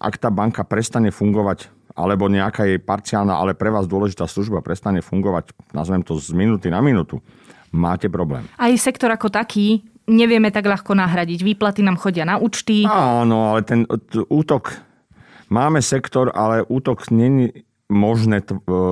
ak 0.00 0.16
tá 0.16 0.32
banka 0.32 0.64
prestane 0.64 1.12
fungovať 1.12 1.68
alebo 1.92 2.32
nejaká 2.32 2.64
jej 2.64 2.80
parciálna, 2.80 3.36
ale 3.36 3.52
pre 3.52 3.68
vás 3.68 3.84
dôležitá 3.84 4.24
služba 4.24 4.64
prestane 4.64 5.04
fungovať, 5.04 5.52
nazvem 5.76 6.00
to 6.00 6.16
z 6.16 6.32
minúty 6.32 6.72
na 6.72 6.80
minútu, 6.80 7.20
máte 7.68 8.08
problém. 8.08 8.48
Aj 8.56 8.72
sektor 8.80 9.12
ako 9.12 9.28
taký 9.28 9.84
nevieme 10.08 10.48
tak 10.48 10.64
ľahko 10.64 10.96
nahradiť. 10.96 11.44
Výplaty 11.44 11.84
nám 11.84 12.00
chodia 12.00 12.24
na 12.24 12.40
účty. 12.40 12.88
Áno, 12.88 13.52
ale 13.52 13.60
ten 13.62 13.84
útok... 14.32 14.88
Máme 15.50 15.82
sektor, 15.82 16.30
ale 16.30 16.62
útok 16.62 17.10
není 17.10 17.50
možné 17.90 18.38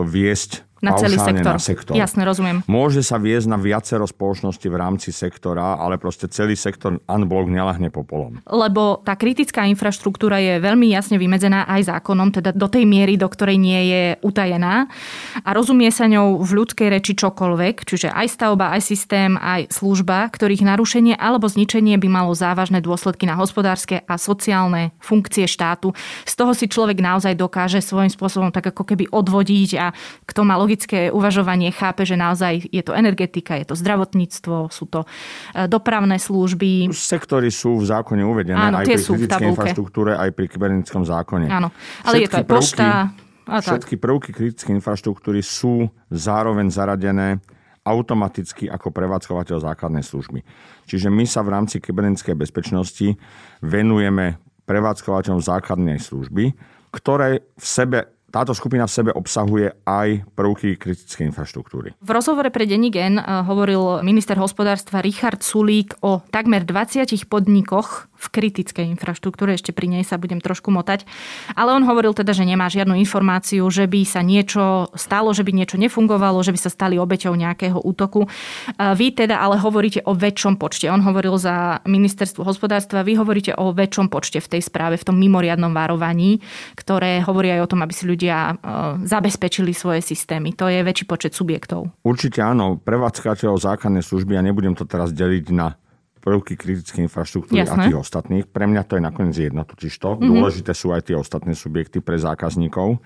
viesť 0.02 0.67
na 0.82 0.94
celý 0.94 1.18
sektor. 1.18 1.54
Na 1.54 1.62
sektor. 1.62 1.94
Jasne, 1.94 2.22
rozumiem. 2.22 2.62
Môže 2.70 3.02
sa 3.02 3.18
viesť 3.18 3.50
na 3.50 3.58
viacero 3.58 4.06
spoločnosti 4.06 4.66
v 4.66 4.76
rámci 4.76 5.10
sektora, 5.10 5.78
ale 5.78 5.98
proste 5.98 6.30
celý 6.30 6.54
sektor 6.54 7.02
unblock 7.06 7.50
nelahne 7.50 7.90
popolom. 7.90 8.38
Lebo 8.46 9.02
tá 9.02 9.18
kritická 9.18 9.66
infraštruktúra 9.66 10.38
je 10.38 10.62
veľmi 10.62 10.90
jasne 10.90 11.18
vymedzená 11.18 11.66
aj 11.66 11.90
zákonom, 11.90 12.30
teda 12.30 12.54
do 12.54 12.68
tej 12.70 12.86
miery, 12.86 13.18
do 13.18 13.26
ktorej 13.26 13.58
nie 13.58 13.80
je 13.90 14.04
utajená. 14.22 14.86
A 15.42 15.50
rozumie 15.50 15.90
sa 15.90 16.06
ňou 16.06 16.38
v 16.42 16.50
ľudskej 16.62 16.88
reči 16.92 17.18
čokoľvek, 17.18 17.82
čiže 17.82 18.08
aj 18.14 18.26
stavba, 18.30 18.74
aj 18.74 18.82
systém, 18.86 19.34
aj 19.34 19.74
služba, 19.74 20.30
ktorých 20.30 20.62
narušenie 20.62 21.14
alebo 21.18 21.50
zničenie 21.50 21.98
by 21.98 22.08
malo 22.10 22.32
závažné 22.36 22.78
dôsledky 22.78 23.26
na 23.26 23.34
hospodárske 23.34 24.06
a 24.06 24.14
sociálne 24.14 24.94
funkcie 25.02 25.50
štátu. 25.50 25.90
Z 26.22 26.34
toho 26.38 26.52
si 26.54 26.70
človek 26.70 27.02
naozaj 27.02 27.34
dokáže 27.34 27.82
svojím 27.82 28.12
spôsobom 28.12 28.54
tak 28.54 28.70
ako 28.70 28.86
keby 28.86 29.10
odvodiť 29.10 29.70
a 29.80 29.86
kto 30.28 30.40
má 30.46 30.54
logické 30.68 31.08
uvažovanie 31.08 31.72
chápe, 31.72 32.04
že 32.04 32.20
naozaj 32.20 32.68
je 32.68 32.84
to 32.84 32.92
energetika, 32.92 33.56
je 33.56 33.72
to 33.72 33.72
zdravotníctvo, 33.72 34.68
sú 34.68 34.84
to 34.84 35.08
e, 35.56 35.64
dopravné 35.64 36.20
služby. 36.20 36.92
Sektory 36.92 37.48
sú 37.48 37.80
v 37.80 37.88
zákone 37.88 38.20
uvedené 38.20 38.60
Áno, 38.60 38.84
aj 38.84 38.84
pri 38.84 39.00
kritickej 39.00 39.48
infraštruktúre, 39.56 40.12
aj 40.20 40.36
pri 40.36 40.44
kybernetickom 40.52 41.08
zákone. 41.08 41.48
Áno, 41.48 41.72
ale 42.04 42.20
všetky 42.20 42.20
je 42.20 42.28
to 42.28 42.36
aj 42.36 42.44
prvky, 42.44 42.60
pošta. 42.60 42.86
A 43.48 43.54
všetky 43.64 43.94
prvky 43.96 44.30
kritickej 44.36 44.76
infraštruktúry 44.76 45.40
sú 45.40 45.88
zároveň 46.12 46.68
zaradené 46.68 47.40
automaticky 47.80 48.68
ako 48.68 48.92
prevádzkovateľ 48.92 49.64
základnej 49.64 50.04
služby. 50.04 50.44
Čiže 50.84 51.08
my 51.08 51.24
sa 51.24 51.40
v 51.40 51.56
rámci 51.56 51.80
kybernetickej 51.80 52.36
bezpečnosti 52.36 53.16
venujeme 53.64 54.36
prevádzkovateľom 54.68 55.40
základnej 55.40 55.96
služby, 55.96 56.52
ktoré 56.92 57.40
v 57.56 57.64
sebe 57.64 58.17
táto 58.28 58.52
skupina 58.52 58.84
v 58.84 58.92
sebe 58.92 59.10
obsahuje 59.16 59.72
aj 59.88 60.28
prvky 60.36 60.76
kritickej 60.76 61.32
infraštruktúry. 61.32 61.96
V 61.96 62.10
rozhovore 62.12 62.52
pre 62.52 62.68
Denní 62.68 62.92
Gen 62.92 63.16
eh, 63.16 63.24
hovoril 63.24 64.04
minister 64.04 64.36
hospodárstva 64.36 65.00
Richard 65.00 65.40
Sulík 65.40 65.96
o 66.04 66.20
takmer 66.28 66.64
20 66.68 67.08
podnikoch 67.28 68.08
v 68.18 68.26
kritickej 68.26 68.90
infraštruktúre, 68.98 69.54
ešte 69.54 69.70
pri 69.70 69.86
nej 69.86 70.02
sa 70.02 70.18
budem 70.18 70.42
trošku 70.42 70.74
motať. 70.74 71.06
Ale 71.54 71.70
on 71.70 71.86
hovoril 71.86 72.10
teda, 72.12 72.34
že 72.34 72.42
nemá 72.42 72.66
žiadnu 72.66 72.98
informáciu, 72.98 73.62
že 73.70 73.86
by 73.86 74.02
sa 74.02 74.26
niečo 74.26 74.90
stalo, 74.98 75.30
že 75.30 75.46
by 75.46 75.54
niečo 75.54 75.78
nefungovalo, 75.78 76.42
že 76.42 76.50
by 76.50 76.58
sa 76.58 76.70
stali 76.74 76.98
obeťou 76.98 77.38
nejakého 77.38 77.78
útoku. 77.78 78.26
Vy 78.76 79.14
teda 79.14 79.38
ale 79.38 79.62
hovoríte 79.62 80.02
o 80.02 80.18
väčšom 80.18 80.58
počte. 80.58 80.90
On 80.90 80.98
hovoril 80.98 81.38
za 81.38 81.78
ministerstvo 81.86 82.42
hospodárstva, 82.42 83.06
vy 83.06 83.14
hovoríte 83.14 83.54
o 83.54 83.70
väčšom 83.70 84.10
počte 84.10 84.42
v 84.42 84.58
tej 84.58 84.62
správe, 84.66 84.98
v 84.98 85.06
tom 85.06 85.16
mimoriadnom 85.16 85.70
varovaní, 85.70 86.42
ktoré 86.74 87.22
hovorí 87.22 87.54
aj 87.54 87.60
o 87.64 87.70
tom, 87.70 87.80
aby 87.86 87.94
si 87.94 88.04
ľudia 88.10 88.36
e, 88.50 88.54
zabezpečili 89.06 89.70
svoje 89.70 90.02
systémy. 90.02 90.58
To 90.58 90.66
je 90.66 90.82
väčší 90.82 91.06
počet 91.06 91.32
subjektov. 91.38 91.94
Určite 92.02 92.42
áno. 92.42 92.80
Prevádzkateľov 92.82 93.62
základnej 93.62 94.02
služby, 94.02 94.34
a 94.34 94.42
nebudem 94.42 94.74
to 94.74 94.82
teraz 94.82 95.14
deliť 95.14 95.46
na 95.54 95.78
prvky 96.28 96.60
kritickej 96.60 97.08
infraštruktúry 97.08 97.64
Jasné. 97.64 97.72
a 97.72 97.86
tých 97.88 97.98
ostatných. 97.98 98.44
Pre 98.44 98.68
mňa 98.68 98.82
to 98.84 99.00
je 99.00 99.02
nakoniec 99.02 99.36
jedno, 99.40 99.64
totiž 99.64 99.92
to. 99.96 100.20
Mm-hmm. 100.20 100.28
Dôležité 100.28 100.72
sú 100.76 100.92
aj 100.92 101.08
tie 101.08 101.16
ostatné 101.16 101.56
subjekty 101.56 102.04
pre 102.04 102.20
zákazníkov. 102.20 103.00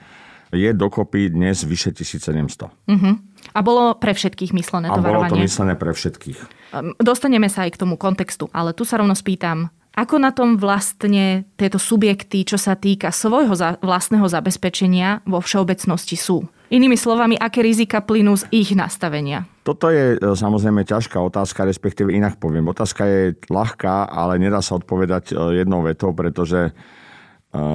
Je 0.53 0.69
dokopy 0.75 1.33
dnes 1.33 1.65
vyše 1.65 1.97
1700. 1.97 2.69
Mm-hmm. 2.91 3.15
A 3.57 3.61
bolo 3.65 3.97
pre 3.97 4.13
všetkých 4.13 4.53
myslené 4.53 4.93
to 4.93 4.99
A 4.99 5.01
bolo 5.01 5.25
to 5.25 5.39
myslené 5.41 5.79
pre 5.79 5.95
všetkých. 5.97 6.39
Ehm, 6.77 6.93
dostaneme 7.01 7.49
sa 7.49 7.65
aj 7.65 7.79
k 7.79 7.81
tomu 7.81 7.97
kontextu, 7.97 8.53
ale 8.53 8.77
tu 8.77 8.85
sa 8.85 9.01
rovno 9.01 9.17
spýtam, 9.17 9.73
ako 9.93 10.17
na 10.17 10.33
tom 10.33 10.57
vlastne 10.57 11.45
tieto 11.61 11.77
subjekty, 11.77 12.49
čo 12.49 12.57
sa 12.57 12.73
týka 12.73 13.13
svojho 13.13 13.53
vlastného 13.85 14.25
zabezpečenia 14.25 15.21
vo 15.29 15.45
všeobecnosti 15.45 16.17
sú? 16.17 16.49
Inými 16.73 16.97
slovami, 16.97 17.37
aké 17.37 17.61
rizika 17.61 18.01
plynú 18.01 18.33
z 18.33 18.49
ich 18.49 18.73
nastavenia? 18.73 19.45
Toto 19.61 19.93
je 19.93 20.17
e, 20.17 20.33
samozrejme 20.33 20.89
ťažká 20.89 21.21
otázka, 21.21 21.69
respektíve 21.69 22.09
inak 22.09 22.41
poviem. 22.41 22.65
Otázka 22.73 23.05
je 23.05 23.37
ľahká, 23.53 24.09
ale 24.09 24.41
nedá 24.41 24.65
sa 24.65 24.81
odpovedať 24.81 25.37
e, 25.37 25.61
jednou 25.61 25.85
vetou, 25.85 26.17
pretože 26.17 26.73
e, 26.73 26.73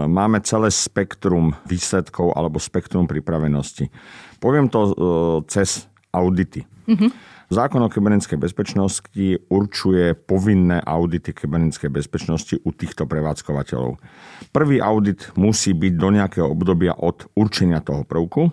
máme 0.09 0.41
celé 0.41 0.73
spektrum 0.73 1.53
výsledkov 1.69 2.33
alebo 2.33 2.57
spektrum 2.57 3.05
pripravenosti. 3.05 3.93
Poviem 4.41 4.65
to 4.73 4.97
cez 5.45 5.85
audity. 6.09 6.65
Mm-hmm. 6.89 7.36
Zákon 7.47 7.79
o 7.79 7.87
kybernetickej 7.87 8.39
bezpečnosti 8.43 9.27
určuje 9.47 10.19
povinné 10.19 10.83
audity 10.83 11.31
kybernetickej 11.31 11.91
bezpečnosti 11.91 12.55
u 12.59 12.75
týchto 12.75 13.07
prevádzkovateľov. 13.07 14.03
Prvý 14.51 14.83
audit 14.83 15.31
musí 15.39 15.71
byť 15.71 15.93
do 15.95 16.09
nejakého 16.11 16.47
obdobia 16.51 16.91
od 16.91 17.23
určenia 17.39 17.79
toho 17.79 18.03
prvku, 18.03 18.51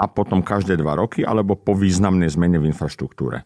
a 0.00 0.08
potom 0.08 0.40
každé 0.40 0.80
dva 0.80 0.96
roky 0.96 1.20
alebo 1.20 1.52
po 1.52 1.76
významnej 1.76 2.32
zmene 2.32 2.56
v 2.56 2.72
infraštruktúre. 2.72 3.44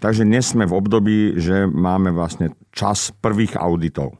Takže 0.00 0.24
dnes 0.24 0.48
sme 0.48 0.64
v 0.64 0.76
období, 0.76 1.18
že 1.36 1.68
máme 1.68 2.08
vlastne 2.08 2.56
čas 2.72 3.12
prvých 3.20 3.60
auditov. 3.60 4.16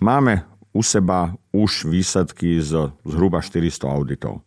Máme 0.00 0.48
u 0.72 0.80
seba 0.80 1.36
už 1.52 1.84
výsledky 1.84 2.56
z 2.64 2.96
zhruba 3.04 3.44
400 3.44 3.84
auditov. 3.84 4.40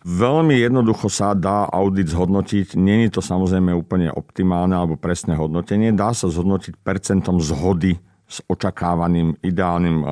Veľmi 0.00 0.56
jednoducho 0.56 1.12
sa 1.12 1.36
dá 1.36 1.68
audit 1.68 2.08
zhodnotiť. 2.08 2.72
Není 2.72 3.12
to 3.12 3.20
samozrejme 3.20 3.76
úplne 3.76 4.08
optimálne 4.08 4.72
alebo 4.72 4.96
presné 4.96 5.36
hodnotenie. 5.36 5.92
Dá 5.92 6.16
sa 6.16 6.32
zhodnotiť 6.32 6.80
percentom 6.80 7.36
zhody 7.36 8.00
s 8.24 8.40
očakávaným 8.48 9.36
ideálnym 9.44 9.98
uh, 10.00 10.08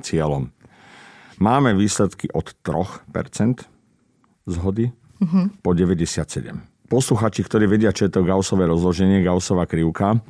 cieľom. 0.00 0.48
Máme 1.36 1.76
výsledky 1.76 2.32
od 2.32 2.56
3%, 2.64 3.68
zhody 4.48 4.88
uh-huh. 5.20 5.52
po 5.60 5.76
97. 5.76 6.24
Posluchači, 6.86 7.42
ktorí 7.44 7.66
vedia, 7.66 7.92
čo 7.92 8.08
je 8.08 8.14
to 8.14 8.24
Gaussové 8.24 8.64
rozloženie, 8.70 9.20
Gaussová 9.20 9.66
krivka, 9.66 10.22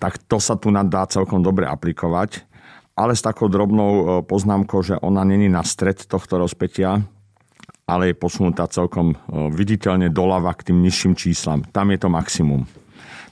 tak 0.00 0.16
to 0.30 0.40
sa 0.40 0.56
tu 0.56 0.72
dá 0.72 1.02
celkom 1.10 1.44
dobre 1.44 1.68
aplikovať, 1.68 2.46
ale 2.94 3.12
s 3.12 3.20
takou 3.20 3.50
drobnou 3.50 3.90
e, 3.90 4.02
poznámkou, 4.24 4.80
že 4.80 4.96
ona 5.02 5.26
není 5.26 5.50
na 5.50 5.66
stred 5.66 6.06
tohto 6.06 6.40
rozpetia, 6.40 7.04
ale 7.90 8.14
je 8.14 8.22
posunutá 8.22 8.70
celkom 8.70 9.10
e, 9.10 9.16
viditeľne 9.50 10.14
doľava 10.14 10.54
k 10.54 10.70
tým 10.70 10.78
nižším 10.86 11.18
číslam. 11.18 11.66
Tam 11.74 11.90
je 11.90 11.98
to 11.98 12.06
maximum. 12.06 12.62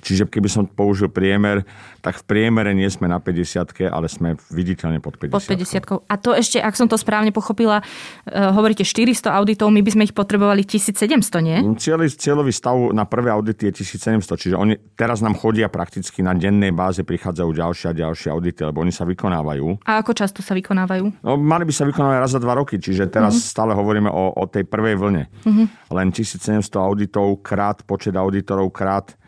Čiže 0.09 0.25
keby 0.25 0.49
som 0.49 0.65
použil 0.65 1.13
priemer, 1.13 1.69
tak 2.01 2.25
v 2.25 2.25
priemere 2.25 2.73
nie 2.73 2.89
sme 2.89 3.13
na 3.13 3.21
50 3.21 3.93
ale 3.93 4.09
sme 4.09 4.41
viditeľne 4.49 5.05
pod 5.05 5.21
50 5.21 5.37
Pod 5.37 5.45
50 5.45 6.09
A 6.09 6.15
to 6.17 6.33
ešte, 6.33 6.57
ak 6.57 6.73
som 6.73 6.89
to 6.89 6.97
správne 6.97 7.29
pochopila, 7.29 7.85
uh, 7.85 8.57
hovoríte 8.57 8.89
400 8.89 9.29
auditov, 9.37 9.69
my 9.69 9.85
by 9.85 9.91
sme 9.93 10.03
ich 10.09 10.17
potrebovali 10.17 10.65
1700, 10.65 11.45
nie? 11.45 11.59
Mm, 11.61 11.77
cieľový, 11.77 12.09
cieľový 12.17 12.53
stav 12.57 12.77
na 12.97 13.05
prvé 13.05 13.29
audity 13.29 13.69
je 13.69 13.85
1700, 13.85 14.25
čiže 14.41 14.57
oni 14.57 14.81
teraz 14.97 15.21
nám 15.21 15.37
chodia 15.37 15.69
prakticky 15.69 16.25
na 16.25 16.33
dennej 16.33 16.73
báze, 16.73 17.05
prichádzajú 17.05 17.51
ďalšie 17.53 17.87
a 17.93 17.95
ďalšie 17.95 18.29
audity, 18.33 18.65
lebo 18.65 18.81
oni 18.81 18.95
sa 18.95 19.05
vykonávajú. 19.05 19.85
A 19.85 20.01
ako 20.01 20.17
často 20.17 20.41
sa 20.41 20.57
vykonávajú? 20.57 21.21
No, 21.21 21.37
mali 21.37 21.69
by 21.69 21.73
sa 21.77 21.85
vykonávať 21.85 22.19
raz 22.25 22.33
za 22.33 22.41
dva 22.41 22.57
roky, 22.57 22.81
čiže 22.81 23.11
teraz 23.13 23.37
uh-huh. 23.37 23.53
stále 23.53 23.73
hovoríme 23.77 24.09
o, 24.09 24.33
o 24.33 24.45
tej 24.49 24.65
prvej 24.65 24.97
vlne. 24.97 25.29
Uh-huh. 25.45 25.69
Len 25.93 26.09
1700 26.09 26.65
auditov 26.81 27.45
krát 27.45 27.85
počet 27.85 28.17
auditorov 28.17 28.73
krát 28.73 29.19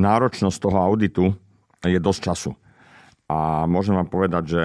náročnosť 0.00 0.56
toho 0.56 0.78
auditu 0.80 1.24
je 1.84 2.00
dosť 2.00 2.20
času. 2.32 2.50
A 3.30 3.68
môžem 3.68 3.94
vám 3.94 4.08
povedať, 4.08 4.44
že 4.48 4.62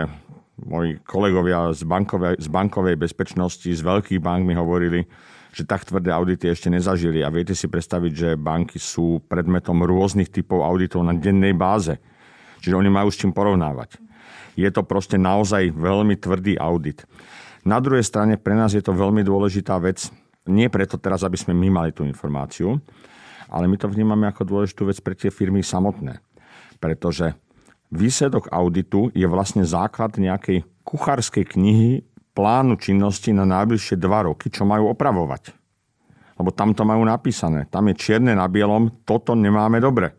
moji 0.55 0.97
kolegovia 1.03 1.75
z 1.75 1.83
bankovej, 1.83 2.39
z 2.39 2.47
bankovej 2.47 2.95
bezpečnosti, 2.95 3.67
z 3.67 3.81
veľkých 3.83 4.23
bank 4.23 4.47
mi 4.47 4.55
hovorili, 4.55 5.03
že 5.55 5.67
tak 5.67 5.83
tvrdé 5.83 6.11
audity 6.11 6.51
ešte 6.51 6.71
nezažili. 6.71 7.21
A 7.21 7.31
viete 7.31 7.55
si 7.55 7.67
predstaviť, 7.67 8.11
že 8.11 8.29
banky 8.39 8.79
sú 8.79 9.23
predmetom 9.27 9.83
rôznych 9.83 10.31
typov 10.31 10.63
auditov 10.63 11.03
na 11.03 11.15
dennej 11.15 11.55
báze. 11.55 11.99
Čiže 12.63 12.75
oni 12.75 12.89
majú 12.89 13.11
s 13.11 13.19
čím 13.19 13.35
porovnávať. 13.35 13.99
Je 14.55 14.67
to 14.71 14.87
proste 14.87 15.19
naozaj 15.19 15.75
veľmi 15.75 16.15
tvrdý 16.15 16.55
audit. 16.55 17.03
Na 17.67 17.83
druhej 17.83 18.03
strane 18.07 18.39
pre 18.39 18.55
nás 18.55 18.71
je 18.71 18.81
to 18.81 18.95
veľmi 18.95 19.21
dôležitá 19.21 19.75
vec, 19.83 20.07
nie 20.45 20.69
preto 20.69 21.01
teraz, 21.01 21.25
aby 21.25 21.35
sme 21.35 21.57
my 21.57 21.67
mali 21.69 21.91
tú 21.91 22.05
informáciu, 22.05 22.77
ale 23.49 23.69
my 23.69 23.75
to 23.77 23.89
vnímame 23.89 24.25
ako 24.29 24.47
dôležitú 24.47 24.89
vec 24.89 24.97
pre 25.01 25.13
tie 25.17 25.29
firmy 25.29 25.61
samotné. 25.61 26.21
Pretože 26.77 27.37
výsledok 27.93 28.49
auditu 28.51 29.09
je 29.13 29.25
vlastne 29.25 29.63
základ 29.63 30.17
nejakej 30.17 30.65
kuchárskej 30.85 31.45
knihy 31.57 32.05
plánu 32.35 32.75
činnosti 32.75 33.31
na 33.31 33.47
najbližšie 33.47 33.95
dva 33.95 34.27
roky, 34.27 34.51
čo 34.51 34.67
majú 34.67 34.91
opravovať. 34.91 35.55
Lebo 36.35 36.51
tam 36.51 36.75
to 36.75 36.83
majú 36.83 37.07
napísané. 37.07 37.63
Tam 37.71 37.87
je 37.87 37.95
čierne 37.95 38.35
na 38.35 38.45
bielom, 38.51 38.91
toto 39.07 39.33
nemáme 39.33 39.79
dobre. 39.79 40.11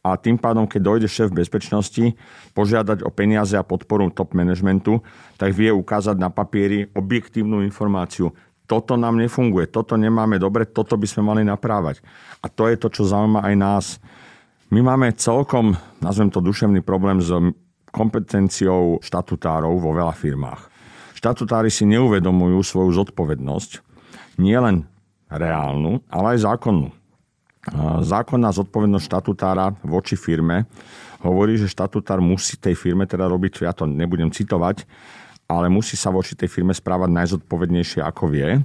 A 0.00 0.16
tým 0.16 0.40
pádom, 0.40 0.64
keď 0.64 0.80
dojde 0.80 1.08
šéf 1.12 1.28
bezpečnosti 1.28 2.16
požiadať 2.56 3.04
o 3.04 3.12
peniaze 3.12 3.52
a 3.52 3.66
podporu 3.66 4.08
top 4.08 4.32
managementu, 4.32 5.04
tak 5.36 5.52
vie 5.52 5.68
ukázať 5.68 6.16
na 6.16 6.32
papieri 6.32 6.88
objektívnu 6.96 7.60
informáciu 7.60 8.32
toto 8.70 8.94
nám 8.94 9.18
nefunguje, 9.18 9.66
toto 9.66 9.98
nemáme 9.98 10.38
dobre, 10.38 10.62
toto 10.62 10.94
by 10.94 11.06
sme 11.10 11.26
mali 11.26 11.42
naprávať. 11.42 11.98
A 12.38 12.46
to 12.46 12.70
je 12.70 12.78
to, 12.78 12.86
čo 12.86 13.10
zaujíma 13.10 13.42
aj 13.42 13.54
nás. 13.58 13.86
My 14.70 14.86
máme 14.86 15.10
celkom, 15.18 15.74
nazvem 15.98 16.30
to 16.30 16.38
duševný 16.38 16.78
problém 16.86 17.18
s 17.18 17.34
kompetenciou 17.90 19.02
štatutárov 19.02 19.74
vo 19.82 19.90
veľa 19.90 20.14
firmách. 20.14 20.70
Štatutári 21.18 21.74
si 21.74 21.82
neuvedomujú 21.90 22.62
svoju 22.62 23.02
zodpovednosť, 23.02 23.82
nielen 24.38 24.86
reálnu, 25.26 26.06
ale 26.06 26.38
aj 26.38 26.46
zákonnú. 26.46 26.94
Zákonná 28.06 28.54
zodpovednosť 28.54 29.04
štatútára 29.04 29.74
voči 29.82 30.14
firme 30.14 30.70
hovorí, 31.20 31.58
že 31.60 31.68
štatutár 31.68 32.22
musí 32.22 32.56
tej 32.56 32.78
firme 32.78 33.04
teda 33.04 33.28
robiť, 33.28 33.66
ja 33.66 33.74
to 33.74 33.84
nebudem 33.84 34.32
citovať, 34.32 34.86
ale 35.50 35.66
musí 35.66 35.98
sa 35.98 36.14
voči 36.14 36.38
tej 36.38 36.46
firme 36.46 36.70
správať 36.70 37.10
najzodpovednejšie, 37.10 38.06
ako 38.06 38.30
vie. 38.30 38.62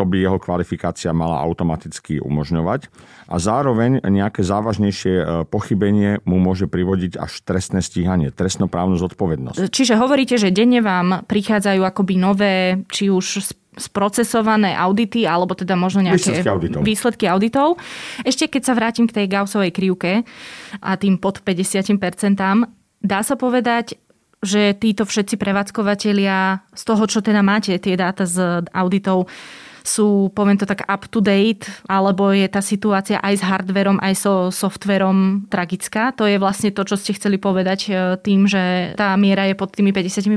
To 0.00 0.08
by 0.08 0.16
jeho 0.16 0.40
kvalifikácia 0.40 1.12
mala 1.12 1.44
automaticky 1.44 2.24
umožňovať. 2.24 2.88
A 3.28 3.36
zároveň 3.36 4.00
nejaké 4.00 4.40
závažnejšie 4.40 5.14
e, 5.20 5.24
pochybenie 5.44 6.24
mu 6.24 6.40
môže 6.40 6.64
privodiť 6.64 7.20
až 7.20 7.44
trestné 7.44 7.84
stíhanie, 7.84 8.32
trestnoprávnu 8.32 8.96
zodpovednosť. 8.96 9.68
Čiže 9.68 10.00
hovoríte, 10.00 10.40
že 10.40 10.48
denne 10.48 10.80
vám 10.80 11.28
prichádzajú 11.28 11.84
akoby 11.84 12.14
nové, 12.16 12.80
či 12.88 13.12
už 13.12 13.44
sprocesované 13.76 14.74
audity, 14.74 15.28
alebo 15.28 15.54
teda 15.54 15.78
možno 15.78 16.02
nejaké 16.02 16.32
výsledky 16.32 16.48
auditov. 16.50 16.80
výsledky 16.82 17.24
auditov. 17.28 17.68
Ešte 18.26 18.50
keď 18.50 18.62
sa 18.66 18.74
vrátim 18.74 19.06
k 19.06 19.22
tej 19.22 19.26
Gaussovej 19.30 19.70
krivke 19.70 20.26
a 20.80 20.90
tým 20.98 21.20
pod 21.20 21.44
50%, 21.44 21.94
dá 23.04 23.20
sa 23.22 23.34
povedať, 23.38 24.00
že 24.40 24.72
títo 24.72 25.04
všetci 25.04 25.36
prevádzkovateľia 25.36 26.64
z 26.72 26.82
toho, 26.82 27.04
čo 27.04 27.20
teda 27.20 27.44
máte, 27.44 27.76
tie 27.76 27.94
dáta 27.96 28.24
z 28.24 28.64
auditov, 28.72 29.28
sú, 29.80 30.28
poviem 30.36 30.60
to 30.60 30.68
tak, 30.68 30.84
up 30.84 31.08
to 31.08 31.24
date, 31.24 31.68
alebo 31.88 32.32
je 32.32 32.44
tá 32.48 32.60
situácia 32.60 33.20
aj 33.20 33.34
s 33.40 33.42
hardverom, 33.44 33.96
aj 34.00 34.14
so 34.16 34.34
softverom 34.52 35.48
tragická. 35.48 36.12
To 36.16 36.28
je 36.28 36.36
vlastne 36.36 36.72
to, 36.72 36.84
čo 36.84 37.00
ste 37.00 37.16
chceli 37.16 37.40
povedať 37.40 37.80
e, 37.88 37.92
tým, 38.20 38.44
že 38.44 38.92
tá 38.96 39.16
miera 39.16 39.48
je 39.48 39.56
pod 39.56 39.72
tými 39.72 39.92
50%? 39.92 40.36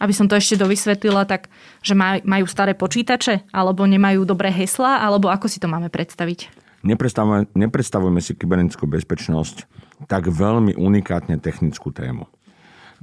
Aby 0.00 0.12
som 0.16 0.30
to 0.30 0.38
ešte 0.38 0.56
dovysvetlila, 0.56 1.28
tak, 1.28 1.50
že 1.84 1.92
majú 1.98 2.46
staré 2.48 2.72
počítače, 2.72 3.50
alebo 3.52 3.84
nemajú 3.84 4.24
dobré 4.24 4.48
hesla, 4.48 5.02
alebo 5.02 5.28
ako 5.28 5.50
si 5.50 5.60
to 5.60 5.68
máme 5.68 5.92
predstaviť? 5.92 6.48
Nepredstavujeme, 6.80 7.52
nepredstavujeme 7.52 8.20
si 8.24 8.32
kybernetickú 8.32 8.88
bezpečnosť 8.88 9.68
tak 10.08 10.32
veľmi 10.32 10.80
unikátne 10.80 11.36
technickú 11.36 11.92
tému. 11.92 12.24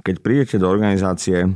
Keď 0.02 0.14
prídete 0.22 0.56
do 0.56 0.70
organizácie, 0.70 1.48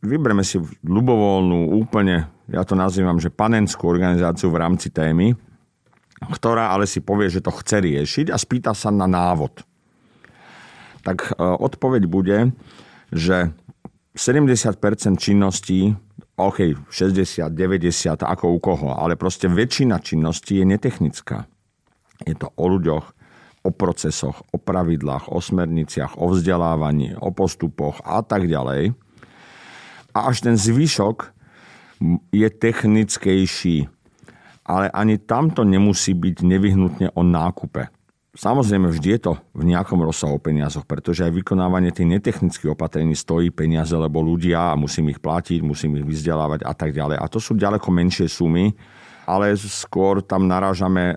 vybereme 0.00 0.44
si 0.44 0.60
ľubovoľnú, 0.84 1.76
úplne, 1.76 2.28
ja 2.48 2.64
to 2.64 2.74
nazývam, 2.74 3.20
že 3.20 3.32
panenskú 3.32 3.86
organizáciu 3.88 4.48
v 4.48 4.60
rámci 4.60 4.88
témy, 4.88 5.36
ktorá 6.20 6.72
ale 6.72 6.84
si 6.84 7.00
povie, 7.00 7.32
že 7.32 7.40
to 7.40 7.52
chce 7.52 7.80
riešiť 7.80 8.26
a 8.28 8.36
spýta 8.36 8.72
sa 8.76 8.92
na 8.92 9.08
návod. 9.08 9.64
Tak 11.00 11.32
e, 11.32 11.40
odpoveď 11.40 12.02
bude, 12.04 12.52
že 13.08 13.56
70% 14.12 14.76
činností, 15.16 15.96
OK, 16.36 16.76
60, 16.92 17.52
90, 17.52 18.20
ako 18.20 18.44
u 18.56 18.58
koho, 18.60 18.90
ale 18.96 19.16
proste 19.16 19.48
väčšina 19.48 20.00
činností 20.00 20.60
je 20.60 20.66
netechnická. 20.68 21.48
Je 22.28 22.36
to 22.36 22.52
o 22.52 22.64
ľuďoch, 22.68 23.16
o 23.60 23.70
procesoch, 23.70 24.40
o 24.52 24.58
pravidlách, 24.58 25.28
o 25.28 25.40
smerniciach, 25.40 26.16
o 26.16 26.32
vzdelávaní, 26.32 27.16
o 27.20 27.28
postupoch 27.30 28.00
a 28.04 28.24
tak 28.24 28.48
ďalej. 28.48 28.96
A 30.16 30.18
až 30.32 30.42
ten 30.42 30.56
zvyšok 30.56 31.32
je 32.32 32.48
technickejší. 32.48 33.86
Ale 34.64 34.88
ani 34.90 35.18
tamto 35.18 35.66
nemusí 35.66 36.14
byť 36.14 36.46
nevyhnutne 36.46 37.12
o 37.12 37.22
nákupe. 37.26 37.90
Samozrejme, 38.30 38.86
vždy 38.86 39.08
je 39.18 39.20
to 39.26 39.32
v 39.58 39.74
nejakom 39.74 39.98
rozsahu 40.06 40.38
peniazoch, 40.38 40.86
pretože 40.86 41.26
aj 41.26 41.34
vykonávanie 41.34 41.90
tých 41.90 42.06
netechnických 42.06 42.78
opatrení 42.78 43.18
stojí 43.18 43.50
peniaze, 43.50 43.90
lebo 43.90 44.22
ľudia 44.22 44.70
a 44.70 44.78
musím 44.78 45.10
ich 45.10 45.18
platiť, 45.18 45.60
musím 45.66 45.98
ich 45.98 46.06
vzdelávať 46.06 46.62
a 46.62 46.70
tak 46.70 46.94
ďalej. 46.94 47.18
A 47.18 47.26
to 47.26 47.42
sú 47.42 47.58
ďaleko 47.58 47.90
menšie 47.90 48.30
sumy, 48.30 48.70
ale 49.30 49.54
skôr 49.54 50.26
tam 50.26 50.50
narážame 50.50 51.14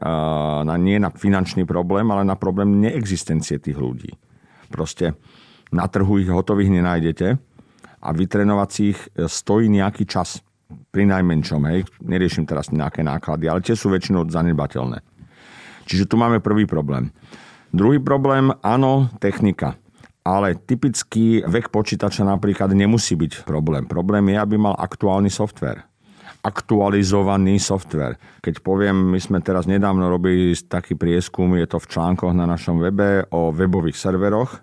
na, 0.61 0.75
nie 0.77 1.01
na 1.01 1.09
finančný 1.09 1.65
problém, 1.65 2.05
ale 2.13 2.21
na 2.21 2.37
problém 2.37 2.77
neexistencie 2.77 3.57
tých 3.57 3.73
ľudí. 3.73 4.13
Proste 4.69 5.17
na 5.73 5.89
trhu 5.89 6.21
ich 6.21 6.29
hotových 6.29 6.69
nenájdete 6.69 7.27
a 8.03 8.09
vytrenovať 8.13 8.69
si 8.69 8.81
ich 8.93 8.99
e, 9.17 9.25
stojí 9.25 9.71
nejaký 9.71 10.05
čas. 10.05 10.45
Pri 10.89 11.05
najmenšom, 11.05 11.61
hej. 11.69 11.85
Neriešim 12.01 12.45
teraz 12.45 12.69
nejaké 12.73 13.05
náklady, 13.05 13.45
ale 13.49 13.61
tie 13.61 13.77
sú 13.77 13.93
väčšinou 13.93 14.25
zanedbateľné. 14.29 15.01
Čiže 15.85 16.09
tu 16.09 16.17
máme 16.17 16.41
prvý 16.41 16.65
problém. 16.65 17.13
Druhý 17.73 18.01
problém, 18.01 18.53
áno, 18.61 19.09
technika. 19.17 19.77
Ale 20.25 20.57
typický 20.57 21.45
vek 21.45 21.69
počítača 21.69 22.25
napríklad 22.25 22.73
nemusí 22.73 23.13
byť 23.13 23.45
problém. 23.45 23.85
Problém 23.85 24.33
je, 24.33 24.37
aby 24.37 24.55
mal 24.57 24.77
aktuálny 24.77 25.29
software 25.29 25.92
aktualizovaný 26.43 27.55
software. 27.57 28.19
Keď 28.43 28.59
poviem, 28.59 29.15
my 29.15 29.19
sme 29.19 29.39
teraz 29.39 29.63
nedávno 29.63 30.11
robili 30.11 30.51
taký 30.53 30.99
prieskum, 30.99 31.55
je 31.55 31.65
to 31.65 31.79
v 31.79 31.89
článkoch 31.89 32.35
na 32.35 32.43
našom 32.43 32.83
webe 32.83 33.23
o 33.31 33.55
webových 33.55 33.95
serveroch. 33.95 34.59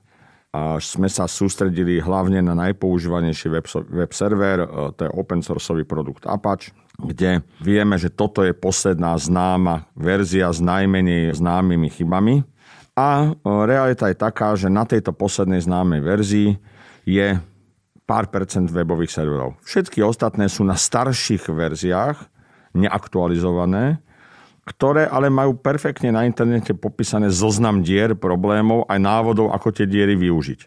A 0.50 0.82
sme 0.82 1.06
sa 1.06 1.30
sústredili 1.30 2.02
hlavne 2.02 2.42
na 2.42 2.58
najpoužívanejší 2.58 3.48
web, 3.54 3.66
web 3.86 4.10
server, 4.10 4.66
e, 4.66 4.68
to 4.98 5.06
je 5.06 5.10
open 5.14 5.46
sourceový 5.46 5.86
produkt 5.86 6.26
Apache 6.26 6.74
kde 7.00 7.40
vieme, 7.64 7.96
že 7.96 8.12
toto 8.12 8.44
je 8.44 8.52
posledná 8.52 9.16
známa 9.16 9.88
verzia 9.96 10.52
s 10.52 10.60
najmenej 10.60 11.32
známymi 11.32 11.88
chybami. 11.88 12.44
A 12.92 13.32
e, 13.32 13.48
realita 13.64 14.12
je 14.12 14.16
taká, 14.18 14.52
že 14.52 14.68
na 14.68 14.84
tejto 14.84 15.16
poslednej 15.16 15.64
známej 15.64 16.00
verzii 16.04 16.50
je 17.08 17.40
pár 18.10 18.26
percent 18.26 18.66
webových 18.66 19.14
serverov. 19.14 19.54
Všetky 19.62 20.02
ostatné 20.02 20.50
sú 20.50 20.66
na 20.66 20.74
starších 20.74 21.46
verziách, 21.46 22.18
neaktualizované, 22.74 24.02
ktoré 24.66 25.06
ale 25.06 25.30
majú 25.30 25.54
perfektne 25.54 26.10
na 26.10 26.26
internete 26.26 26.74
popísané 26.74 27.30
zoznam 27.30 27.86
dier, 27.86 28.18
problémov 28.18 28.82
aj 28.90 28.98
návodov, 28.98 29.54
ako 29.54 29.70
tie 29.70 29.86
diery 29.86 30.18
využiť. 30.18 30.66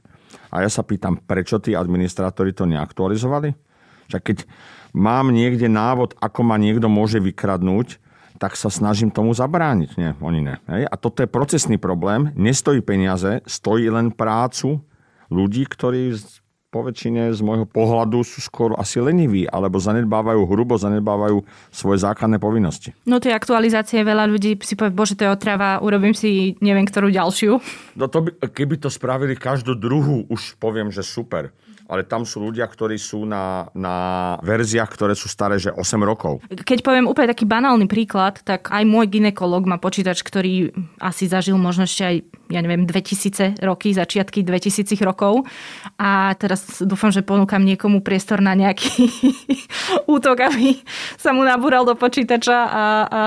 A 0.56 0.63
ja 0.63 0.69
sa 0.71 0.88
pýtam, 0.88 1.19
prečo 1.19 1.60
tí 1.60 1.75
administrátori 1.75 2.56
to 2.56 2.63
neaktualizovali? 2.63 3.51
Však 4.08 4.23
keď 4.23 4.38
mám 4.95 5.27
niekde 5.36 5.67
návod, 5.67 6.15
ako 6.23 6.47
ma 6.47 6.56
niekto 6.56 6.88
môže 6.88 7.19
vykradnúť, 7.19 7.99
tak 8.39 8.56
sa 8.56 8.71
snažím 8.71 9.12
tomu 9.12 9.32
zabrániť. 9.36 9.89
Nie, 9.99 10.12
oni 10.19 10.43
ne. 10.43 10.56
Hej? 10.67 10.88
A 10.88 10.95
toto 10.95 11.23
je 11.23 11.29
procesný 11.32 11.75
problém. 11.75 12.32
Nestojí 12.39 12.79
peniaze, 12.84 13.43
stojí 13.47 13.88
len 13.88 14.12
prácu 14.12 14.84
ľudí, 15.32 15.63
ktorí 15.63 16.17
po 16.74 16.82
väčšine 16.82 17.30
z 17.30 17.40
môjho 17.46 17.70
pohľadu 17.70 18.26
sú 18.26 18.42
skôr 18.42 18.74
asi 18.82 18.98
leniví, 18.98 19.46
alebo 19.46 19.78
zanedbávajú 19.78 20.42
hrubo, 20.50 20.74
zanedbávajú 20.74 21.46
svoje 21.70 22.02
základné 22.02 22.42
povinnosti. 22.42 22.98
No 23.06 23.22
tie 23.22 23.38
aktualizácie 23.38 24.02
veľa 24.02 24.26
ľudí 24.26 24.58
si 24.66 24.74
povie, 24.74 24.90
bože, 24.90 25.14
to 25.14 25.30
je 25.30 25.36
otrava, 25.38 25.78
urobím 25.86 26.18
si 26.18 26.58
neviem 26.66 26.90
ktorú 26.90 27.14
ďalšiu. 27.14 27.62
No 27.94 28.10
to 28.10 28.26
by, 28.26 28.50
keby 28.50 28.82
to 28.82 28.90
spravili 28.90 29.38
každú 29.38 29.78
druhú, 29.78 30.26
už 30.34 30.58
poviem, 30.58 30.90
že 30.90 31.06
super 31.06 31.54
ale 31.88 32.08
tam 32.08 32.24
sú 32.24 32.40
ľudia, 32.40 32.64
ktorí 32.66 32.96
sú 32.96 33.28
na, 33.28 33.68
na 33.76 33.96
verziách, 34.42 34.90
ktoré 34.90 35.14
sú 35.14 35.28
staré, 35.28 35.60
že 35.60 35.70
8 35.70 36.00
rokov. 36.02 36.40
Keď 36.50 36.80
poviem 36.82 37.06
úplne 37.06 37.32
taký 37.32 37.44
banálny 37.44 37.86
príklad, 37.86 38.40
tak 38.42 38.72
aj 38.72 38.84
môj 38.88 39.12
ginekolog 39.12 39.68
má 39.68 39.78
počítač, 39.78 40.24
ktorý 40.24 40.72
asi 40.98 41.28
zažil 41.28 41.60
možno 41.60 41.84
ešte 41.84 42.04
aj 42.04 42.16
ja 42.54 42.62
neviem, 42.62 42.86
2000 42.86 43.60
roky, 43.66 43.92
začiatky 43.98 44.46
2000 44.46 44.94
rokov. 45.02 45.50
A 45.98 46.38
teraz 46.38 46.86
dúfam, 46.86 47.10
že 47.10 47.26
ponúkam 47.26 47.66
niekomu 47.66 48.06
priestor 48.06 48.39
na 48.39 48.54
nejaký 48.54 49.10
útok, 50.16 50.46
aby 50.46 50.78
sa 51.18 51.34
mu 51.34 51.42
nabúral 51.42 51.84
do 51.84 51.98
počítača 51.98 52.58
a, 52.58 52.84
a 53.10 53.22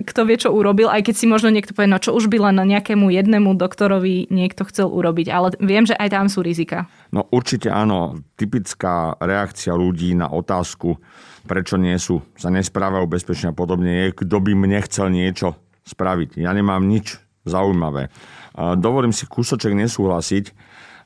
kto 0.00 0.20
vie, 0.24 0.36
čo 0.40 0.48
urobil, 0.50 0.88
aj 0.88 1.04
keď 1.04 1.14
si 1.14 1.26
možno 1.28 1.52
niekto 1.52 1.76
povie, 1.76 1.92
no 1.92 2.00
čo 2.00 2.16
už 2.16 2.32
by 2.32 2.50
len 2.50 2.56
nejakému 2.64 3.12
jednému 3.12 3.54
doktorovi 3.60 4.32
niekto 4.32 4.64
chcel 4.66 4.88
urobiť. 4.88 5.26
Ale 5.28 5.52
viem, 5.60 5.84
že 5.84 5.94
aj 5.94 6.08
tam 6.16 6.26
sú 6.32 6.40
rizika. 6.40 6.88
No 7.12 7.28
určite 7.28 7.68
áno. 7.68 8.22
Typická 8.40 9.20
reakcia 9.20 9.76
ľudí 9.76 10.16
na 10.16 10.32
otázku, 10.32 10.96
prečo 11.44 11.76
nie 11.76 11.92
sú, 12.00 12.24
sa 12.40 12.48
nesprávajú 12.48 13.04
bezpečne 13.04 13.52
a 13.52 13.56
podobne, 13.56 14.08
je, 14.08 14.24
kto 14.24 14.36
by 14.40 14.52
mne 14.56 14.80
chcel 14.88 15.12
niečo 15.12 15.60
spraviť. 15.84 16.40
Ja 16.40 16.56
nemám 16.56 16.88
nič 16.88 17.20
zaujímavé. 17.46 18.12
Dovolím 18.56 19.14
si 19.14 19.24
kúsoček 19.24 19.72
nesúhlasiť. 19.72 20.52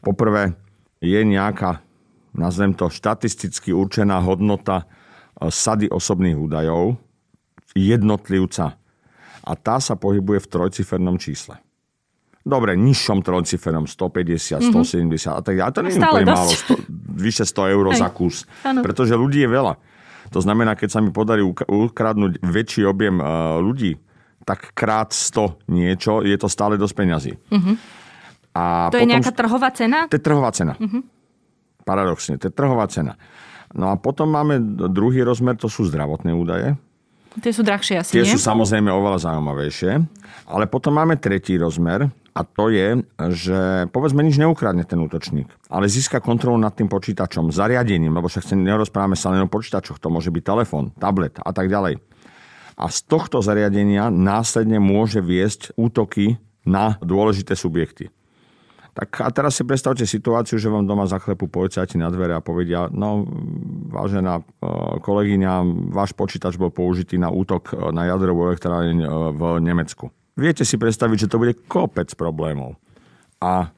Poprvé, 0.05 0.57
je 0.99 1.21
nejaká, 1.21 1.81
nazvem 2.37 2.73
to, 2.73 2.89
štatisticky 2.89 3.73
určená 3.73 4.21
hodnota 4.21 4.85
e, 4.85 5.49
sady 5.49 5.89
osobných 5.89 6.37
údajov 6.37 7.01
jednotlivca. 7.73 8.77
A 9.45 9.53
tá 9.57 9.81
sa 9.81 9.97
pohybuje 9.97 10.45
v 10.45 10.51
trojcifernom 10.51 11.17
čísle 11.21 11.61
dobre, 12.45 12.77
nižšom 12.77 13.25
trojciferom, 13.25 13.89
150, 13.89 14.61
mm-hmm. 14.61 14.85
170 15.17 15.33
a 15.33 15.41
tak 15.41 15.55
ďalej. 15.57 15.73
To 15.73 15.81
nie 15.81 15.93
je 15.97 16.01
úplne 16.05 16.29
málo, 16.29 16.53
100, 16.53 16.77
vyše 17.17 17.45
100 17.49 17.73
eur 17.73 17.85
Hej. 17.91 17.99
za 18.05 18.09
kus. 18.13 18.37
Ano. 18.63 18.85
Pretože 18.85 19.17
ľudí 19.17 19.41
je 19.43 19.51
veľa. 19.51 19.75
To 20.31 20.41
znamená, 20.45 20.77
keď 20.77 20.89
sa 20.93 21.01
mi 21.01 21.09
podarí 21.09 21.41
ukradnúť 21.45 22.45
väčší 22.45 22.85
objem 22.85 23.17
uh, 23.19 23.57
ľudí, 23.65 23.97
tak 24.45 24.77
krát 24.77 25.11
100 25.11 25.73
niečo, 25.73 26.21
je 26.21 26.37
to 26.37 26.49
stále 26.49 26.77
dosť 26.77 26.95
peňazí. 26.95 27.33
Mm-hmm. 27.51 27.77
A 28.55 28.93
to 28.93 28.97
potom, 28.97 29.03
je 29.03 29.11
nejaká 29.11 29.33
trhová 29.35 29.69
cena? 29.75 29.99
To 30.07 30.15
je 30.15 30.23
trhová 30.23 30.51
cena. 30.55 30.75
Mm-hmm. 30.79 31.03
Paradoxne, 31.83 32.35
to 32.39 32.49
je 32.49 32.55
trhová 32.55 32.87
cena. 32.87 33.19
No 33.75 33.91
a 33.91 33.99
potom 33.99 34.31
máme 34.31 34.63
druhý 34.93 35.27
rozmer, 35.27 35.59
to 35.59 35.67
sú 35.67 35.83
zdravotné 35.91 36.31
údaje. 36.31 36.79
Tie 37.43 37.51
sú 37.51 37.67
drahšie 37.67 37.99
asi, 37.99 38.15
Tie 38.15 38.23
nie? 38.23 38.31
sú 38.31 38.39
samozrejme 38.39 38.87
oveľa 38.95 39.27
zaujímavejšie. 39.27 39.93
Ale 40.47 40.71
potom 40.71 40.95
máme 40.95 41.19
tretí 41.19 41.59
rozmer, 41.59 42.15
a 42.35 42.41
to 42.43 42.71
je, 42.71 42.99
že 43.31 43.87
povedzme 43.95 44.23
nič 44.27 44.43
neukradne 44.43 44.83
ten 44.83 44.99
útočník, 44.99 45.47
ale 45.71 45.87
získa 45.87 46.19
kontrolu 46.19 46.59
nad 46.59 46.75
tým 46.75 46.91
počítačom, 46.91 47.55
zariadením, 47.55 48.11
lebo 48.11 48.27
však 48.27 48.59
nerozprávame 48.59 49.15
sa 49.15 49.31
len 49.31 49.47
o 49.47 49.49
počítačoch, 49.51 50.03
to 50.03 50.11
môže 50.11 50.35
byť 50.35 50.43
telefón, 50.43 50.91
tablet 50.99 51.39
a 51.39 51.51
tak 51.55 51.71
ďalej. 51.71 52.03
A 52.75 52.91
z 52.91 53.07
tohto 53.07 53.39
zariadenia 53.39 54.11
následne 54.11 54.83
môže 54.83 55.23
viesť 55.23 55.75
útoky 55.79 56.39
na 56.67 56.99
dôležité 56.99 57.55
subjekty. 57.55 58.11
Tak 58.95 59.27
a 59.27 59.31
teraz 59.35 59.59
si 59.59 59.67
predstavte 59.67 60.07
situáciu, 60.07 60.55
že 60.55 60.71
vám 60.71 60.87
doma 60.87 61.03
zaklepú 61.11 61.51
policajti 61.51 61.99
na 61.99 62.15
dvere 62.15 62.39
a 62.39 62.43
povedia, 62.43 62.87
no 62.95 63.27
vážená 63.91 64.39
e, 64.39 64.43
kolegyňa, 65.03 65.53
váš 65.91 66.15
počítač 66.15 66.55
bol 66.55 66.71
použitý 66.71 67.19
na 67.19 67.27
útok 67.27 67.75
na 67.91 68.07
jadrovú 68.07 68.55
elektráreň 68.55 68.99
e, 69.03 69.07
v 69.35 69.43
Nemecku 69.59 70.15
viete 70.39 70.67
si 70.67 70.77
predstaviť, 70.77 71.27
že 71.27 71.31
to 71.31 71.41
bude 71.41 71.55
kopec 71.71 72.11
problémov. 72.19 72.79
A 73.39 73.71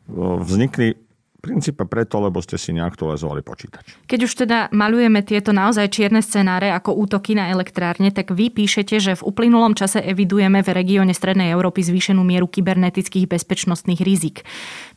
vznikli 0.43 0.97
princípe 1.39 1.87
preto, 1.87 2.19
lebo 2.19 2.43
ste 2.43 2.59
si 2.59 2.75
neaktualizovali 2.75 3.41
počítač. 3.45 3.97
Keď 4.09 4.21
už 4.27 4.33
teda 4.47 4.59
malujeme 4.75 5.23
tieto 5.23 5.55
naozaj 5.55 5.93
čierne 5.93 6.21
scenáre 6.21 6.73
ako 6.73 6.97
útoky 6.97 7.37
na 7.37 7.53
elektrárne, 7.53 8.11
tak 8.11 8.35
vy 8.35 8.51
píšete, 8.51 8.99
že 8.99 9.13
v 9.17 9.27
uplynulom 9.27 9.77
čase 9.79 10.03
evidujeme 10.03 10.65
v 10.65 10.73
regióne 10.73 11.13
Strednej 11.15 11.53
Európy 11.55 11.87
zvýšenú 11.87 12.25
mieru 12.27 12.51
kybernetických 12.51 13.31
bezpečnostných 13.31 14.01
rizik. 14.03 14.43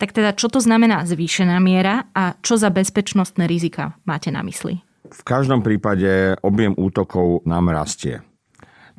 Tak 0.01 0.15
teda, 0.15 0.33
čo 0.33 0.49
to 0.49 0.63
znamená 0.63 1.05
zvýšená 1.05 1.59
miera 1.61 2.09
a 2.15 2.35
čo 2.41 2.57
za 2.57 2.73
bezpečnostné 2.73 3.45
rizika 3.45 3.95
máte 4.07 4.33
na 4.33 4.41
mysli? 4.43 4.81
V 5.09 5.21
každom 5.25 5.65
prípade 5.65 6.37
objem 6.45 6.77
útokov 6.77 7.41
nám 7.47 7.73
rastie. 7.73 8.21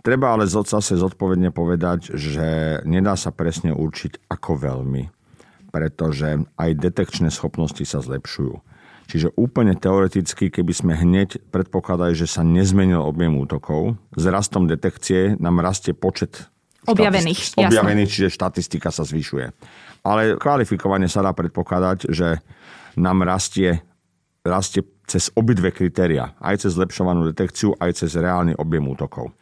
Treba 0.00 0.32
ale 0.32 0.48
zase 0.48 0.96
zodpovedne 0.96 1.52
povedať, 1.52 2.16
že 2.16 2.80
nedá 2.88 3.20
sa 3.20 3.30
presne 3.36 3.76
určiť, 3.76 4.32
ako 4.32 4.56
veľmi. 4.56 5.19
Pretože 5.70 6.44
aj 6.58 6.70
detekčné 6.76 7.30
schopnosti 7.30 7.82
sa 7.86 8.02
zlepšujú. 8.02 8.60
Čiže 9.10 9.34
úplne 9.34 9.74
teoreticky, 9.74 10.54
keby 10.54 10.70
sme 10.70 10.94
hneď 10.94 11.42
predpokladali, 11.50 12.14
že 12.14 12.30
sa 12.30 12.46
nezmenil 12.46 13.02
objem 13.02 13.34
útokov, 13.34 13.98
s 14.14 14.22
rastom 14.30 14.70
detekcie 14.70 15.34
nám 15.42 15.58
rastie 15.58 15.98
počet 15.98 16.46
objavených, 16.86 17.38
štati- 17.42 17.66
objavených 17.66 18.10
čiže 18.10 18.28
štatistika 18.30 18.94
sa 18.94 19.02
zvyšuje. 19.02 19.50
Ale 20.06 20.38
kvalifikovane 20.38 21.10
sa 21.10 21.26
dá 21.26 21.34
predpokladať, 21.34 22.06
že 22.06 22.38
nám 22.94 23.26
rastie, 23.26 23.82
rastie 24.46 24.86
cez 25.10 25.34
obidve 25.34 25.74
kritéria. 25.74 26.38
Aj 26.38 26.54
cez 26.54 26.78
zlepšovanú 26.78 27.26
detekciu, 27.34 27.74
aj 27.82 28.06
cez 28.06 28.14
reálny 28.14 28.54
objem 28.54 28.86
útokov. 28.86 29.34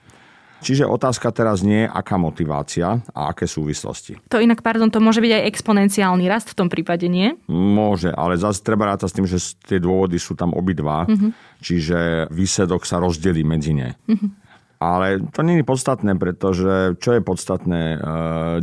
Čiže 0.58 0.90
otázka 0.90 1.30
teraz 1.30 1.62
nie 1.62 1.86
je, 1.86 1.92
aká 1.92 2.18
motivácia 2.18 2.98
a 3.14 3.20
aké 3.30 3.46
súvislosti. 3.46 4.18
To 4.30 4.42
inak, 4.42 4.60
pardon, 4.62 4.90
to 4.90 4.98
môže 4.98 5.22
byť 5.22 5.32
aj 5.38 5.46
exponenciálny 5.54 6.24
rast 6.26 6.50
v 6.50 6.58
tom 6.58 6.68
prípade, 6.68 7.06
nie? 7.06 7.38
Môže, 7.46 8.10
ale 8.10 8.34
zase 8.34 8.66
treba 8.66 8.90
rátať 8.90 9.08
s 9.10 9.16
tým, 9.16 9.26
že 9.26 9.38
tie 9.64 9.78
dôvody 9.78 10.18
sú 10.18 10.34
tam 10.34 10.50
obidva, 10.54 11.06
uh-huh. 11.06 11.30
čiže 11.62 12.26
výsledok 12.34 12.82
sa 12.82 12.98
rozdelí 12.98 13.46
medzi 13.46 13.72
ne. 13.74 13.94
Uh-huh. 14.10 14.30
Ale 14.78 15.18
to 15.34 15.42
nie 15.42 15.58
je 15.58 15.66
podstatné, 15.66 16.14
pretože 16.14 16.94
čo 17.02 17.18
je 17.18 17.20
podstatné? 17.22 17.98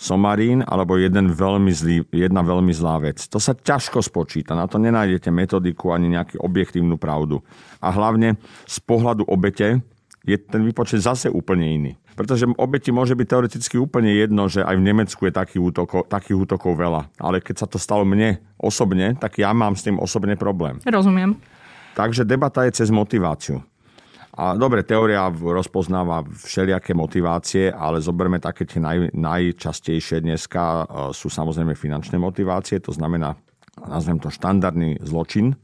somarín 0.00 0.64
alebo 0.64 0.96
jeden 0.96 1.32
veľmi 1.32 1.72
zlý, 1.72 1.96
jedna 2.12 2.40
veľmi 2.40 2.72
zlá 2.72 3.00
vec. 3.00 3.24
To 3.28 3.36
sa 3.36 3.52
ťažko 3.52 4.00
spočíta, 4.00 4.56
na 4.56 4.64
to 4.64 4.80
nenájdete 4.80 5.28
metodiku 5.28 5.92
ani 5.92 6.12
nejakú 6.12 6.40
objektívnu 6.40 6.96
pravdu. 6.96 7.44
A 7.84 7.92
hlavne 7.92 8.40
z 8.64 8.76
pohľadu 8.84 9.28
obete 9.28 9.84
je 10.24 10.36
ten 10.36 10.60
výpočet 10.60 11.00
zase 11.00 11.32
úplne 11.32 11.64
iný. 11.64 11.92
Pretože 12.12 12.44
obeti 12.60 12.92
môže 12.92 13.16
byť 13.16 13.26
teoreticky 13.26 13.76
úplne 13.80 14.12
jedno, 14.12 14.44
že 14.50 14.60
aj 14.60 14.76
v 14.76 14.86
Nemecku 14.86 15.24
je 15.24 15.32
takých 15.32 15.62
útokov, 15.72 16.04
takých 16.12 16.36
útokov 16.44 16.76
veľa. 16.76 17.08
Ale 17.16 17.40
keď 17.40 17.64
sa 17.64 17.66
to 17.66 17.80
stalo 17.80 18.04
mne 18.04 18.36
osobne, 18.60 19.16
tak 19.16 19.40
ja 19.40 19.56
mám 19.56 19.72
s 19.72 19.88
tým 19.88 19.96
osobne 19.96 20.36
problém. 20.36 20.76
Rozumiem. 20.84 21.40
Takže 21.96 22.28
debata 22.28 22.68
je 22.68 22.76
cez 22.76 22.92
motiváciu. 22.92 23.64
A 24.30 24.54
dobre, 24.54 24.86
teória 24.86 25.26
rozpoznáva 25.28 26.22
všelijaké 26.22 26.94
motivácie, 26.94 27.68
ale 27.68 27.98
zoberme 27.98 28.38
také 28.38 28.62
tie 28.62 28.78
naj, 28.78 29.10
najčastejšie 29.10 30.22
dneska 30.22 30.62
e, 30.62 30.84
sú 31.10 31.26
samozrejme 31.26 31.74
finančné 31.74 32.14
motivácie, 32.14 32.78
to 32.78 32.94
znamená, 32.94 33.34
nazvem 33.82 34.22
to 34.22 34.30
štandardný 34.30 35.02
zločin, 35.02 35.58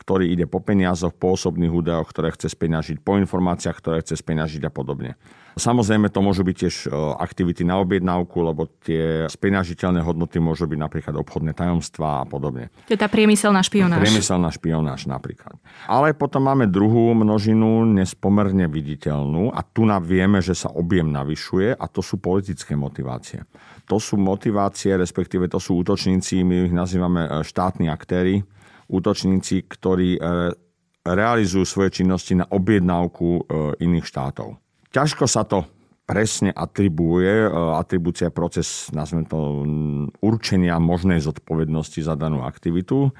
ktorý 0.00 0.32
ide 0.32 0.48
po 0.48 0.64
peniazoch, 0.64 1.12
po 1.12 1.36
osobných 1.36 1.68
údajoch, 1.68 2.08
ktoré 2.08 2.32
chce 2.32 2.48
speňažiť, 2.56 3.04
po 3.04 3.20
informáciách, 3.20 3.76
ktoré 3.76 4.00
chce 4.00 4.16
speňažiť 4.16 4.64
a 4.64 4.72
podobne. 4.72 5.20
Samozrejme 5.60 6.08
to 6.08 6.24
môžu 6.24 6.46
byť 6.46 6.56
tiež 6.56 6.74
e, 6.86 6.88
aktivity 7.18 7.66
na 7.66 7.82
objednávku, 7.82 8.38
lebo 8.40 8.70
tie 8.80 9.26
speňažiteľné 9.26 10.00
hodnoty 10.00 10.38
môžu 10.38 10.70
byť 10.70 10.78
napríklad 10.78 11.14
obchodné 11.20 11.52
tajomstvá 11.52 12.22
a 12.22 12.26
podobne. 12.26 12.70
To 12.86 12.94
tá 12.94 13.10
priemyselná 13.10 13.60
špionáž. 13.60 14.00
Priemyselná 14.00 14.48
špionáž 14.54 15.10
napríklad. 15.10 15.58
Ale 15.90 16.14
potom 16.14 16.46
máme 16.46 16.70
druhú 16.70 17.12
množinu, 17.12 17.82
nespomerne 17.82 18.70
viditeľnú 18.70 19.50
a 19.50 19.60
tu 19.66 19.84
vieme, 20.00 20.38
že 20.38 20.54
sa 20.54 20.70
objem 20.70 21.10
navyšuje 21.10 21.74
a 21.74 21.84
to 21.90 22.00
sú 22.00 22.22
politické 22.22 22.78
motivácie. 22.78 23.42
To 23.90 23.98
sú 23.98 24.14
motivácie, 24.14 24.94
respektíve 24.94 25.50
to 25.50 25.58
sú 25.58 25.82
útočníci, 25.82 26.46
my 26.46 26.70
ich 26.70 26.74
nazývame 26.74 27.26
e, 27.26 27.30
štátni 27.42 27.90
aktéry, 27.90 28.46
útočníci, 28.90 29.64
ktorí 29.70 30.18
e, 30.18 30.20
realizujú 31.06 31.64
svoje 31.64 32.02
činnosti 32.02 32.34
na 32.34 32.44
objednávku 32.50 33.26
e, 33.26 33.42
iných 33.86 34.06
štátov. 34.06 34.58
Ťažko 34.90 35.24
sa 35.30 35.46
to 35.46 35.64
presne 36.04 36.50
atribuje, 36.50 37.46
e, 37.46 37.48
atribúcia 37.78 38.34
proces, 38.34 38.90
nazvem 38.90 39.22
to, 39.24 39.62
určenia 40.18 40.82
možnej 40.82 41.22
zodpovednosti 41.22 42.02
za 42.02 42.18
danú 42.18 42.42
aktivitu. 42.42 43.14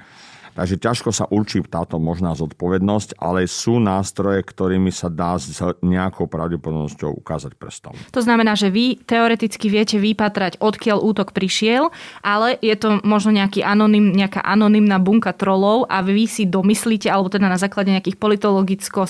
Takže 0.51 0.75
ťažko 0.77 1.09
sa 1.15 1.25
určí 1.31 1.63
táto 1.63 1.95
možná 2.01 2.35
zodpovednosť, 2.35 3.19
ale 3.21 3.47
sú 3.47 3.79
nástroje, 3.79 4.43
ktorými 4.43 4.91
sa 4.91 5.07
dá 5.07 5.39
s 5.39 5.59
nejakou 5.79 6.27
pravdepodobnosťou 6.27 7.15
ukázať 7.23 7.55
prstom. 7.55 7.93
To 8.11 8.21
znamená, 8.21 8.59
že 8.59 8.67
vy 8.67 8.99
teoreticky 9.03 9.71
viete 9.71 9.95
vypatrať, 10.01 10.59
odkiaľ 10.59 10.99
útok 10.99 11.31
prišiel, 11.31 11.89
ale 12.19 12.59
je 12.59 12.75
to 12.75 12.99
možno 13.07 13.31
nejaký 13.31 13.63
anonym, 13.63 14.11
nejaká 14.11 14.43
anonymná 14.43 14.99
bunka 14.99 15.31
trolov 15.31 15.87
a 15.87 16.03
vy 16.03 16.27
si 16.27 16.43
domyslíte, 16.43 17.07
alebo 17.07 17.31
teda 17.31 17.47
na 17.47 17.59
základe 17.59 17.93
nejakých 17.93 18.19
politologicko 18.19 19.07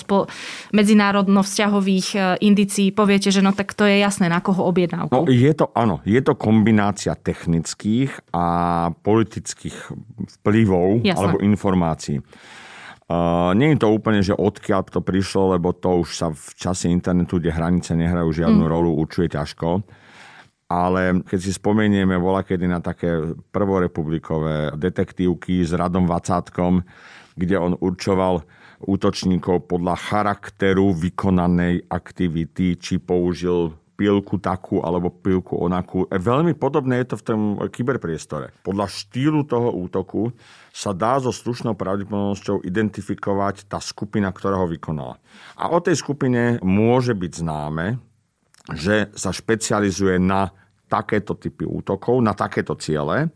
medzinárodno-vzťahových 0.71 2.07
e, 2.13 2.19
indicií 2.45 2.93
poviete, 2.93 3.33
že 3.33 3.41
no 3.41 3.51
tak 3.55 3.73
to 3.73 3.83
je 3.87 3.99
jasné, 3.99 4.29
na 4.29 4.39
koho 4.39 4.65
objednávku. 4.69 5.13
No, 5.13 5.25
je 5.27 5.51
to, 5.51 5.73
áno, 5.73 5.99
je 6.05 6.21
to 6.21 6.37
kombinácia 6.37 7.17
technických 7.17 8.31
a 8.31 8.45
politických 9.01 9.77
vplyvov, 10.41 11.01
Jasné 11.01 11.30
alebo 11.30 11.30
informácií. 11.39 12.19
Uh, 13.11 13.51
nie 13.59 13.75
je 13.75 13.83
to 13.83 13.91
úplne, 13.91 14.23
že 14.23 14.31
odkiaľ 14.31 14.87
to 14.87 15.03
prišlo, 15.03 15.59
lebo 15.59 15.75
to 15.75 16.03
už 16.03 16.09
sa 16.15 16.27
v 16.31 16.47
čase 16.55 16.87
internetu, 16.87 17.43
kde 17.43 17.51
hranice 17.51 17.91
nehrajú 17.91 18.31
žiadnu 18.31 18.63
mm. 18.63 18.71
rolu, 18.71 18.95
určuje 18.95 19.27
ťažko. 19.27 19.83
Ale 20.71 21.19
keď 21.27 21.39
si 21.43 21.51
spomenieme 21.51 22.15
vola 22.15 22.47
kedy 22.47 22.63
na 22.71 22.79
také 22.79 23.35
prvorepublikové 23.51 24.79
detektívky 24.79 25.67
s 25.67 25.75
Radom 25.75 26.07
Vacátkom, 26.07 26.87
kde 27.35 27.59
on 27.59 27.75
určoval 27.75 28.47
útočníkov 28.87 29.67
podľa 29.67 29.99
charakteru 29.99 30.95
vykonanej 30.95 31.91
aktivity, 31.91 32.79
či 32.79 33.03
použil 33.03 33.75
pilku 34.01 34.41
takú 34.41 34.81
alebo 34.81 35.13
pilku 35.13 35.53
onakú. 35.61 36.09
E, 36.09 36.17
veľmi 36.17 36.57
podobné 36.57 37.05
je 37.05 37.13
to 37.13 37.15
v 37.21 37.25
tom 37.29 37.41
kyberpriestore. 37.69 38.49
Podľa 38.65 38.89
štýlu 38.89 39.45
toho 39.45 39.69
útoku 39.77 40.33
sa 40.73 40.89
dá 40.89 41.21
so 41.21 41.29
slušnou 41.29 41.77
pravdepodobnosťou 41.77 42.65
identifikovať 42.65 43.69
tá 43.69 43.77
skupina, 43.77 44.33
ktorá 44.33 44.57
ho 44.57 44.65
vykonala. 44.65 45.21
A 45.61 45.69
o 45.69 45.77
tej 45.77 46.01
skupine 46.01 46.57
môže 46.65 47.13
byť 47.13 47.31
známe, 47.45 48.01
že 48.73 49.13
sa 49.13 49.29
špecializuje 49.29 50.17
na 50.17 50.49
takéto 50.89 51.37
typy 51.37 51.69
útokov, 51.69 52.17
na 52.25 52.33
takéto 52.33 52.73
ciele 52.81 53.29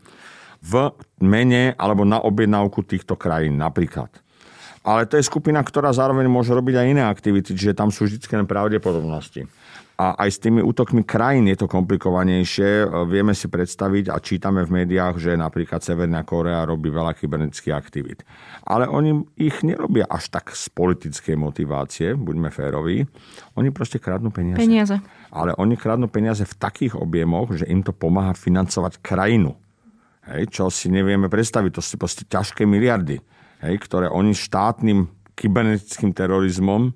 v 0.66 0.90
mene 1.22 1.78
alebo 1.78 2.02
na 2.02 2.18
objednávku 2.18 2.82
týchto 2.82 3.14
krajín 3.14 3.54
napríklad. 3.54 4.10
Ale 4.86 5.06
to 5.06 5.18
je 5.18 5.26
skupina, 5.26 5.62
ktorá 5.62 5.90
zároveň 5.90 6.30
môže 6.30 6.54
robiť 6.54 6.74
aj 6.78 6.86
iné 6.86 7.02
aktivity, 7.02 7.58
čiže 7.58 7.74
tam 7.74 7.90
sú 7.90 8.06
vždy 8.06 8.46
pravdepodobnosti. 8.46 9.50
A 9.96 10.12
aj 10.28 10.28
s 10.28 10.38
tými 10.44 10.60
útokmi 10.60 11.08
krajín 11.08 11.48
je 11.48 11.56
to 11.56 11.72
komplikovanejšie. 11.72 12.84
E, 12.84 12.86
vieme 13.08 13.32
si 13.32 13.48
predstaviť 13.48 14.12
a 14.12 14.20
čítame 14.20 14.60
v 14.68 14.84
médiách, 14.84 15.16
že 15.16 15.32
napríklad 15.40 15.80
Severná 15.80 16.20
Korea 16.20 16.68
robí 16.68 16.92
veľa 16.92 17.16
kybernetických 17.16 17.72
aktivít. 17.72 18.20
Ale 18.68 18.92
oni 18.92 19.24
ich 19.40 19.64
nerobia 19.64 20.04
až 20.04 20.28
tak 20.28 20.52
z 20.52 20.68
politickej 20.68 21.40
motivácie, 21.40 22.12
buďme 22.12 22.52
féroví. 22.52 23.08
Oni 23.56 23.72
proste 23.72 23.96
kradnú 23.96 24.28
peniaze. 24.28 24.60
Peniaze. 24.60 24.96
Ale 25.32 25.56
oni 25.56 25.80
kradnú 25.80 26.12
peniaze 26.12 26.44
v 26.44 26.54
takých 26.60 26.92
objemoch, 27.00 27.56
že 27.56 27.64
im 27.64 27.80
to 27.80 27.96
pomáha 27.96 28.36
financovať 28.36 29.00
krajinu. 29.00 29.56
Hej, 30.28 30.52
čo 30.52 30.68
si 30.68 30.92
nevieme 30.92 31.32
predstaviť. 31.32 31.72
To 31.72 31.80
sú 31.80 31.96
proste 31.96 32.28
ťažké 32.28 32.68
miliardy, 32.68 33.16
hej, 33.64 33.74
ktoré 33.80 34.12
oni 34.12 34.36
štátnym 34.36 35.08
kybernetickým 35.38 36.12
terorizmom 36.12 36.92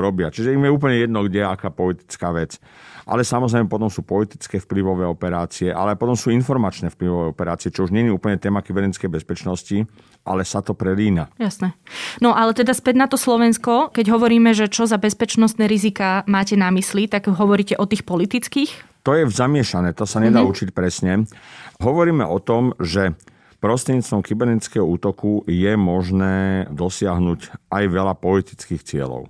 robia. 0.00 0.32
Čiže 0.32 0.56
im 0.56 0.64
je 0.64 0.72
úplne 0.72 0.96
jedno, 0.96 1.24
kde 1.24 1.44
je 1.44 1.48
aká 1.48 1.68
politická 1.68 2.32
vec. 2.32 2.56
Ale 3.06 3.22
samozrejme 3.22 3.70
potom 3.70 3.86
sú 3.86 4.02
politické 4.02 4.58
vplyvové 4.58 5.06
operácie, 5.06 5.70
ale 5.70 5.94
potom 5.94 6.18
sú 6.18 6.34
informačné 6.34 6.90
vplyvové 6.90 7.30
operácie, 7.30 7.70
čo 7.70 7.86
už 7.86 7.94
nie 7.94 8.10
je 8.10 8.10
úplne 8.10 8.34
téma 8.34 8.66
kybernetickej 8.66 9.06
bezpečnosti, 9.06 9.86
ale 10.26 10.42
sa 10.42 10.58
to 10.58 10.74
prelína. 10.74 11.30
Jasné. 11.38 11.78
No 12.18 12.34
ale 12.34 12.50
teda 12.50 12.74
späť 12.74 12.98
na 12.98 13.06
to 13.06 13.14
Slovensko, 13.14 13.94
keď 13.94 14.10
hovoríme, 14.10 14.50
že 14.58 14.66
čo 14.66 14.90
za 14.90 14.98
bezpečnostné 14.98 15.70
rizika 15.70 16.26
máte 16.26 16.58
na 16.58 16.74
mysli, 16.74 17.06
tak 17.06 17.30
hovoríte 17.30 17.78
o 17.78 17.86
tých 17.86 18.02
politických? 18.02 18.74
To 19.06 19.14
je 19.14 19.22
zamiešané, 19.30 19.94
to 19.94 20.02
sa 20.02 20.18
nedá 20.18 20.42
mm-hmm. 20.42 20.50
učiť 20.50 20.68
presne. 20.74 21.30
Hovoríme 21.78 22.26
o 22.26 22.42
tom, 22.42 22.74
že 22.82 23.14
prostredníctvom 23.66 24.22
kybernetického 24.22 24.86
útoku 24.86 25.42
je 25.50 25.74
možné 25.74 26.70
dosiahnuť 26.70 27.66
aj 27.66 27.84
veľa 27.90 28.14
politických 28.14 28.86
cieľov. 28.86 29.26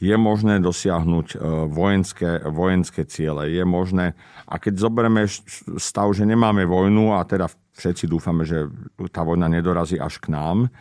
Je 0.00 0.14
možné 0.16 0.56
dosiahnuť 0.64 1.26
e, 1.34 1.36
vojenské, 1.68 2.40
vojenské 2.48 3.04
ciele. 3.04 3.52
Je 3.52 3.60
možné, 3.68 4.16
a 4.48 4.56
keď 4.56 4.88
zoberieme 4.88 5.28
stav, 5.76 6.08
že 6.16 6.24
nemáme 6.24 6.64
vojnu 6.64 7.12
a 7.12 7.26
teda 7.28 7.52
všetci 7.76 8.08
dúfame, 8.08 8.48
že 8.48 8.72
tá 9.12 9.20
vojna 9.20 9.52
nedorazí 9.52 10.00
až 10.00 10.16
k 10.16 10.32
nám, 10.32 10.72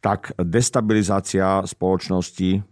tak 0.00 0.32
destabilizácia 0.40 1.66
spoločnosti 1.68 2.62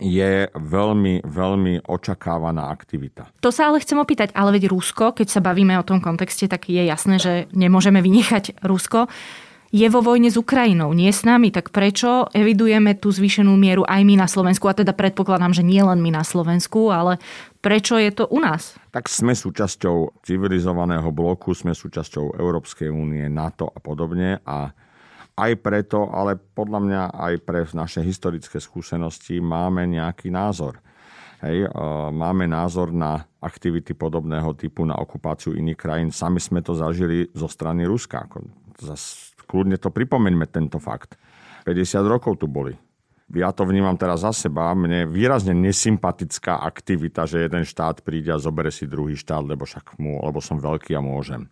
je 0.00 0.50
veľmi, 0.50 1.22
veľmi 1.22 1.86
očakávaná 1.86 2.66
aktivita. 2.66 3.30
To 3.38 3.54
sa 3.54 3.70
ale 3.70 3.78
chcem 3.78 3.98
opýtať, 3.98 4.34
ale 4.34 4.58
veď 4.58 4.66
Rusko, 4.70 5.14
keď 5.14 5.28
sa 5.30 5.40
bavíme 5.40 5.78
o 5.78 5.86
tom 5.86 6.02
kontexte, 6.02 6.50
tak 6.50 6.66
je 6.66 6.82
jasné, 6.82 7.22
že 7.22 7.32
nemôžeme 7.54 8.02
vynechať 8.02 8.58
Rusko. 8.66 9.06
je 9.74 9.90
vo 9.90 9.98
vojne 10.06 10.30
s 10.30 10.38
Ukrajinou, 10.38 10.94
nie 10.94 11.10
s 11.10 11.26
nami, 11.26 11.50
tak 11.50 11.74
prečo 11.74 12.30
evidujeme 12.30 12.94
tú 12.94 13.10
zvýšenú 13.10 13.58
mieru 13.58 13.82
aj 13.82 14.06
my 14.06 14.14
na 14.14 14.30
Slovensku? 14.30 14.70
A 14.70 14.78
teda 14.78 14.94
predpokladám, 14.94 15.50
že 15.50 15.66
nie 15.66 15.82
len 15.82 15.98
my 15.98 16.14
na 16.14 16.22
Slovensku, 16.22 16.94
ale 16.94 17.18
prečo 17.58 17.98
je 17.98 18.14
to 18.14 18.30
u 18.30 18.38
nás? 18.38 18.78
Tak 18.94 19.10
sme 19.10 19.34
súčasťou 19.34 20.22
civilizovaného 20.22 21.10
bloku, 21.10 21.58
sme 21.58 21.74
súčasťou 21.74 22.38
Európskej 22.38 22.86
únie, 22.86 23.26
NATO 23.26 23.66
a 23.66 23.82
podobne 23.82 24.38
a 24.46 24.70
aj 25.34 25.52
preto, 25.58 26.06
ale 26.14 26.38
podľa 26.38 26.80
mňa 26.80 27.02
aj 27.10 27.34
pre 27.42 27.66
naše 27.74 28.00
historické 28.06 28.62
skúsenosti 28.62 29.42
máme 29.42 29.82
nejaký 29.90 30.30
názor. 30.30 30.78
Hej, 31.44 31.68
máme 32.14 32.48
názor 32.48 32.88
na 32.94 33.26
aktivity 33.42 33.92
podobného 33.92 34.56
typu 34.56 34.86
na 34.88 34.96
okupáciu 34.96 35.52
iných 35.52 35.76
krajín. 35.76 36.08
Sami 36.08 36.40
sme 36.40 36.64
to 36.64 36.72
zažili 36.72 37.28
zo 37.36 37.50
strany 37.50 37.84
Ruska. 37.84 38.24
Zas, 38.80 39.34
kľudne 39.44 39.76
to 39.76 39.92
pripomeňme 39.92 40.48
tento 40.48 40.80
fakt. 40.80 41.20
50 41.68 42.00
rokov 42.08 42.40
tu 42.40 42.48
boli. 42.48 42.72
Ja 43.34 43.52
to 43.52 43.68
vnímam 43.68 43.96
teraz 44.00 44.24
za 44.24 44.32
seba. 44.32 44.72
Mne 44.72 45.04
výrazne 45.10 45.52
nesympatická 45.52 46.64
aktivita, 46.64 47.28
že 47.28 47.44
jeden 47.44 47.68
štát 47.68 48.00
príde 48.00 48.32
a 48.32 48.40
zobere 48.40 48.72
si 48.72 48.88
druhý 48.88 49.18
štát, 49.18 49.44
lebo 49.44 49.68
však 49.68 50.00
mu, 50.00 50.24
lebo 50.24 50.40
som 50.40 50.56
veľký 50.56 50.96
a 50.96 51.04
môžem. 51.04 51.50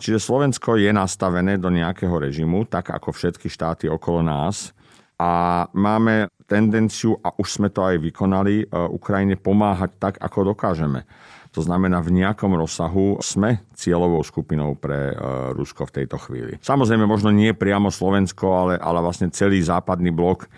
Čiže 0.00 0.16
Slovensko 0.16 0.80
je 0.80 0.88
nastavené 0.96 1.60
do 1.60 1.68
nejakého 1.68 2.16
režimu, 2.16 2.64
tak 2.64 2.88
ako 2.88 3.12
všetky 3.12 3.52
štáty 3.52 3.84
okolo 3.84 4.24
nás. 4.24 4.72
A 5.20 5.68
máme 5.76 6.32
tendenciu, 6.48 7.20
a 7.20 7.36
už 7.36 7.60
sme 7.60 7.68
to 7.68 7.84
aj 7.84 8.00
vykonali, 8.00 8.64
e, 8.64 8.66
Ukrajine 8.72 9.36
pomáhať 9.36 9.92
tak, 10.00 10.14
ako 10.16 10.56
dokážeme. 10.56 11.04
To 11.52 11.60
znamená, 11.60 12.00
v 12.00 12.24
nejakom 12.24 12.56
rozsahu 12.56 13.20
sme 13.20 13.60
cieľovou 13.76 14.24
skupinou 14.24 14.72
pre 14.80 15.12
e, 15.12 15.14
Rusko 15.52 15.84
v 15.92 15.94
tejto 16.00 16.16
chvíli. 16.16 16.56
Samozrejme, 16.64 17.04
možno 17.04 17.28
nie 17.28 17.52
priamo 17.52 17.92
Slovensko, 17.92 18.46
ale, 18.48 18.74
ale 18.80 19.04
vlastne 19.04 19.28
celý 19.28 19.60
západný 19.60 20.08
blok 20.08 20.48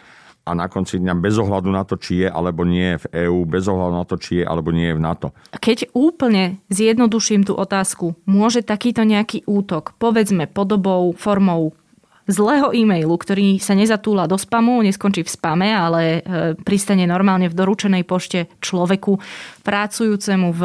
a 0.43 0.51
na 0.59 0.67
konci 0.67 0.99
dňa 0.99 1.15
bez 1.23 1.39
ohľadu 1.39 1.71
na 1.71 1.87
to, 1.87 1.95
či 1.95 2.27
je 2.27 2.29
alebo 2.29 2.67
nie 2.67 2.99
je 2.99 3.07
v 3.07 3.07
EÚ, 3.27 3.47
bez 3.47 3.71
ohľadu 3.71 3.95
na 3.95 4.05
to, 4.07 4.19
či 4.19 4.43
je 4.43 4.45
alebo 4.45 4.75
nie 4.75 4.91
je 4.91 4.97
v 4.99 5.05
NATO. 5.05 5.29
Keď 5.55 5.95
úplne 5.95 6.59
zjednoduším 6.67 7.47
tú 7.47 7.55
otázku, 7.55 8.19
môže 8.27 8.67
takýto 8.67 9.07
nejaký 9.07 9.47
útok, 9.47 9.95
povedzme 10.03 10.51
podobou, 10.51 11.15
formou 11.15 11.79
zlého 12.27 12.71
e-mailu, 12.71 13.15
ktorý 13.19 13.59
sa 13.59 13.75
nezatúla 13.75 14.31
do 14.31 14.39
spamu, 14.39 14.83
neskončí 14.83 15.27
v 15.27 15.31
spame, 15.31 15.69
ale 15.75 16.03
e, 16.03 16.21
pristane 16.55 17.03
normálne 17.07 17.51
v 17.51 17.59
doručenej 17.59 18.07
pošte 18.07 18.47
človeku 18.63 19.19
pracujúcemu 19.67 20.49
v 20.55 20.63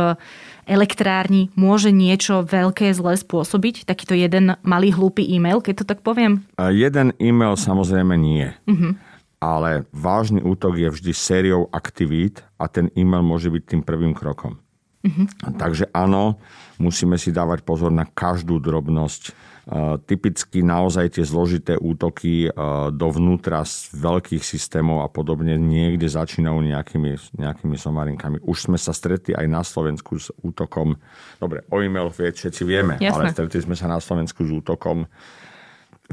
elektrárni 0.68 1.50
môže 1.58 1.90
niečo 1.90 2.46
veľké 2.46 2.94
zlé 2.94 3.18
spôsobiť? 3.18 3.90
Takýto 3.90 4.14
jeden 4.14 4.54
malý 4.62 4.94
hlúpy 4.94 5.26
e-mail, 5.26 5.64
keď 5.64 5.82
to 5.82 5.86
tak 5.90 6.06
poviem? 6.06 6.46
Jeden 6.60 7.16
e-mail 7.18 7.58
samozrejme 7.58 8.14
nie. 8.20 8.54
Uh-huh 8.70 8.94
ale 9.38 9.86
vážny 9.94 10.42
útok 10.42 10.82
je 10.82 10.90
vždy 10.90 11.12
sériou 11.14 11.70
aktivít 11.70 12.42
a 12.58 12.66
ten 12.66 12.90
e-mail 12.98 13.22
môže 13.22 13.54
byť 13.54 13.64
tým 13.64 13.82
prvým 13.86 14.18
krokom. 14.18 14.58
Mm-hmm. 15.06 15.56
Takže 15.62 15.94
áno, 15.94 16.42
musíme 16.82 17.16
si 17.22 17.30
dávať 17.30 17.62
pozor 17.62 17.94
na 17.94 18.04
každú 18.04 18.58
drobnosť. 18.58 19.56
Uh, 19.68 20.00
typicky 20.00 20.64
naozaj 20.64 21.20
tie 21.20 21.28
zložité 21.28 21.76
útoky 21.76 22.48
uh, 22.48 22.88
dovnútra 22.88 23.68
z 23.68 23.92
veľkých 24.00 24.40
systémov 24.40 25.04
a 25.04 25.12
podobne 25.12 25.60
niekde 25.60 26.08
začínajú 26.08 26.64
nejakými, 26.64 27.36
nejakými 27.36 27.76
somarinkami. 27.76 28.40
Už 28.48 28.72
sme 28.72 28.80
sa 28.80 28.96
stretli 28.96 29.36
aj 29.36 29.44
na 29.44 29.68
Slovensku 29.68 30.16
s 30.16 30.32
útokom. 30.40 30.96
Dobre, 31.36 31.68
o 31.68 31.84
e-mail 31.84 32.08
vie, 32.16 32.32
všetci 32.32 32.64
vieme, 32.64 32.96
Jasne. 32.96 33.12
ale 33.12 33.36
stretli 33.36 33.60
sme 33.60 33.76
sa 33.76 33.92
na 33.92 34.00
Slovensku 34.00 34.48
s 34.48 34.56
útokom 34.56 35.04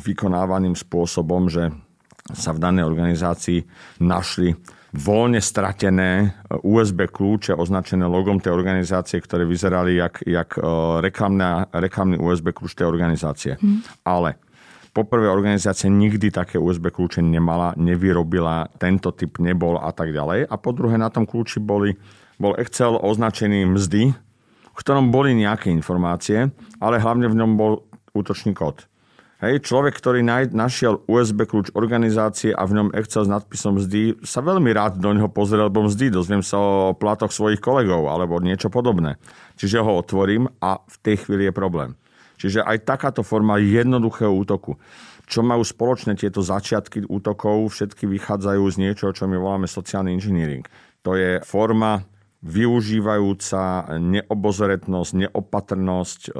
vykonávaným 0.02 0.74
spôsobom, 0.74 1.46
že 1.46 1.70
sa 2.32 2.56
v 2.56 2.62
danej 2.62 2.88
organizácii 2.88 3.60
našli 4.00 4.56
voľne 4.94 5.42
stratené 5.42 6.38
USB 6.62 7.10
kľúče 7.10 7.52
označené 7.58 8.06
logom 8.06 8.38
tej 8.38 8.54
organizácie, 8.54 9.18
ktoré 9.18 9.42
vyzerali 9.42 9.98
jak, 9.98 10.22
jak 10.22 10.54
e, 10.54 10.62
reklamná, 11.02 11.66
reklamný 11.74 12.16
USB 12.16 12.54
kľúč 12.54 12.78
tej 12.78 12.86
organizácie. 12.86 13.58
Hmm. 13.58 13.82
Ale 14.06 14.38
poprvé 14.94 15.26
organizácia 15.26 15.90
nikdy 15.90 16.30
také 16.30 16.62
USB 16.62 16.94
kľúče 16.94 17.20
nemala, 17.20 17.74
nevyrobila, 17.74 18.70
tento 18.78 19.10
typ 19.10 19.42
nebol 19.42 19.82
a 19.82 19.90
tak 19.90 20.14
ďalej. 20.14 20.46
A 20.46 20.54
po 20.54 20.70
druhé 20.70 20.94
na 20.94 21.10
tom 21.10 21.26
kľúči 21.26 21.58
boli, 21.58 21.98
bol 22.38 22.54
Excel 22.54 22.94
označený 22.94 23.66
mzdy, 23.66 24.14
v 24.74 24.78
ktorom 24.78 25.10
boli 25.10 25.34
nejaké 25.34 25.74
informácie, 25.74 26.54
ale 26.78 27.02
hlavne 27.02 27.26
v 27.26 27.38
ňom 27.42 27.50
bol 27.58 27.82
útočný 28.14 28.54
kód. 28.54 28.86
Hej, 29.42 29.66
človek, 29.66 29.98
ktorý 29.98 30.22
našiel 30.54 31.02
USB 31.10 31.42
kľúč 31.42 31.74
organizácie 31.74 32.54
a 32.54 32.62
v 32.70 32.78
ňom 32.78 32.88
Excel 32.94 33.26
s 33.26 33.32
nadpisom 33.34 33.82
mzdy, 33.82 34.22
sa 34.22 34.38
veľmi 34.38 34.70
rád 34.70 35.02
do 35.02 35.10
neho 35.10 35.26
pozrel, 35.26 35.66
lebo 35.66 35.82
mzdy, 35.82 36.14
dozviem 36.14 36.38
sa 36.38 36.54
o 36.54 36.94
platoch 36.94 37.34
svojich 37.34 37.58
kolegov 37.58 38.06
alebo 38.06 38.38
niečo 38.38 38.70
podobné. 38.70 39.18
Čiže 39.58 39.82
ho 39.82 39.98
otvorím 39.98 40.46
a 40.62 40.78
v 40.86 40.96
tej 41.02 41.26
chvíli 41.26 41.50
je 41.50 41.52
problém. 41.52 41.98
Čiže 42.38 42.62
aj 42.62 42.86
takáto 42.86 43.26
forma 43.26 43.58
jednoduchého 43.58 44.30
útoku. 44.30 44.78
Čo 45.26 45.42
majú 45.42 45.66
spoločné 45.66 46.14
tieto 46.14 46.38
začiatky 46.38 47.02
útokov, 47.10 47.74
všetky 47.74 48.06
vychádzajú 48.06 48.62
z 48.70 48.76
niečoho, 48.78 49.10
čo 49.10 49.26
my 49.26 49.34
voláme 49.34 49.66
sociálny 49.66 50.14
engineering. 50.14 50.62
To 51.02 51.18
je 51.18 51.42
forma 51.42 52.06
využívajúca 52.46 53.98
neobozretnosť, 53.98 55.10
neopatrnosť 55.26 56.20
e, 56.28 56.30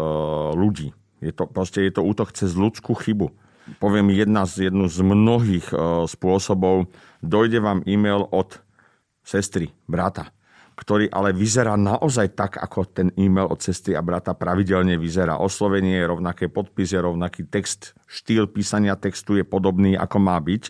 ľudí 0.55 0.95
je 1.25 1.33
to, 1.33 1.49
proste 1.49 1.81
je 1.81 1.93
to 1.97 2.05
útok 2.05 2.37
cez 2.37 2.53
ľudskú 2.53 2.93
chybu. 2.93 3.33
Poviem 3.81 4.13
jedna 4.13 4.45
z, 4.45 4.69
jednu 4.69 4.93
z 4.93 5.01
mnohých 5.01 5.73
e, 5.73 5.77
spôsobov. 6.05 6.93
Dojde 7.25 7.65
vám 7.65 7.81
e-mail 7.89 8.29
od 8.29 8.61
sestry, 9.25 9.73
brata, 9.89 10.29
ktorý 10.77 11.09
ale 11.09 11.33
vyzerá 11.33 11.73
naozaj 11.81 12.37
tak, 12.37 12.61
ako 12.61 12.85
ten 12.85 13.09
e-mail 13.17 13.49
od 13.49 13.65
sestry 13.65 13.97
a 13.97 14.05
brata 14.05 14.37
pravidelne 14.37 15.01
vyzerá. 15.01 15.41
Oslovenie 15.41 15.97
je 15.97 16.11
rovnaké, 16.13 16.53
podpis 16.53 16.93
je 16.93 17.01
rovnaký, 17.01 17.49
text, 17.49 17.97
štýl 18.05 18.53
písania 18.53 19.01
textu 19.01 19.41
je 19.41 19.49
podobný, 19.49 19.97
ako 19.97 20.17
má 20.21 20.37
byť 20.37 20.65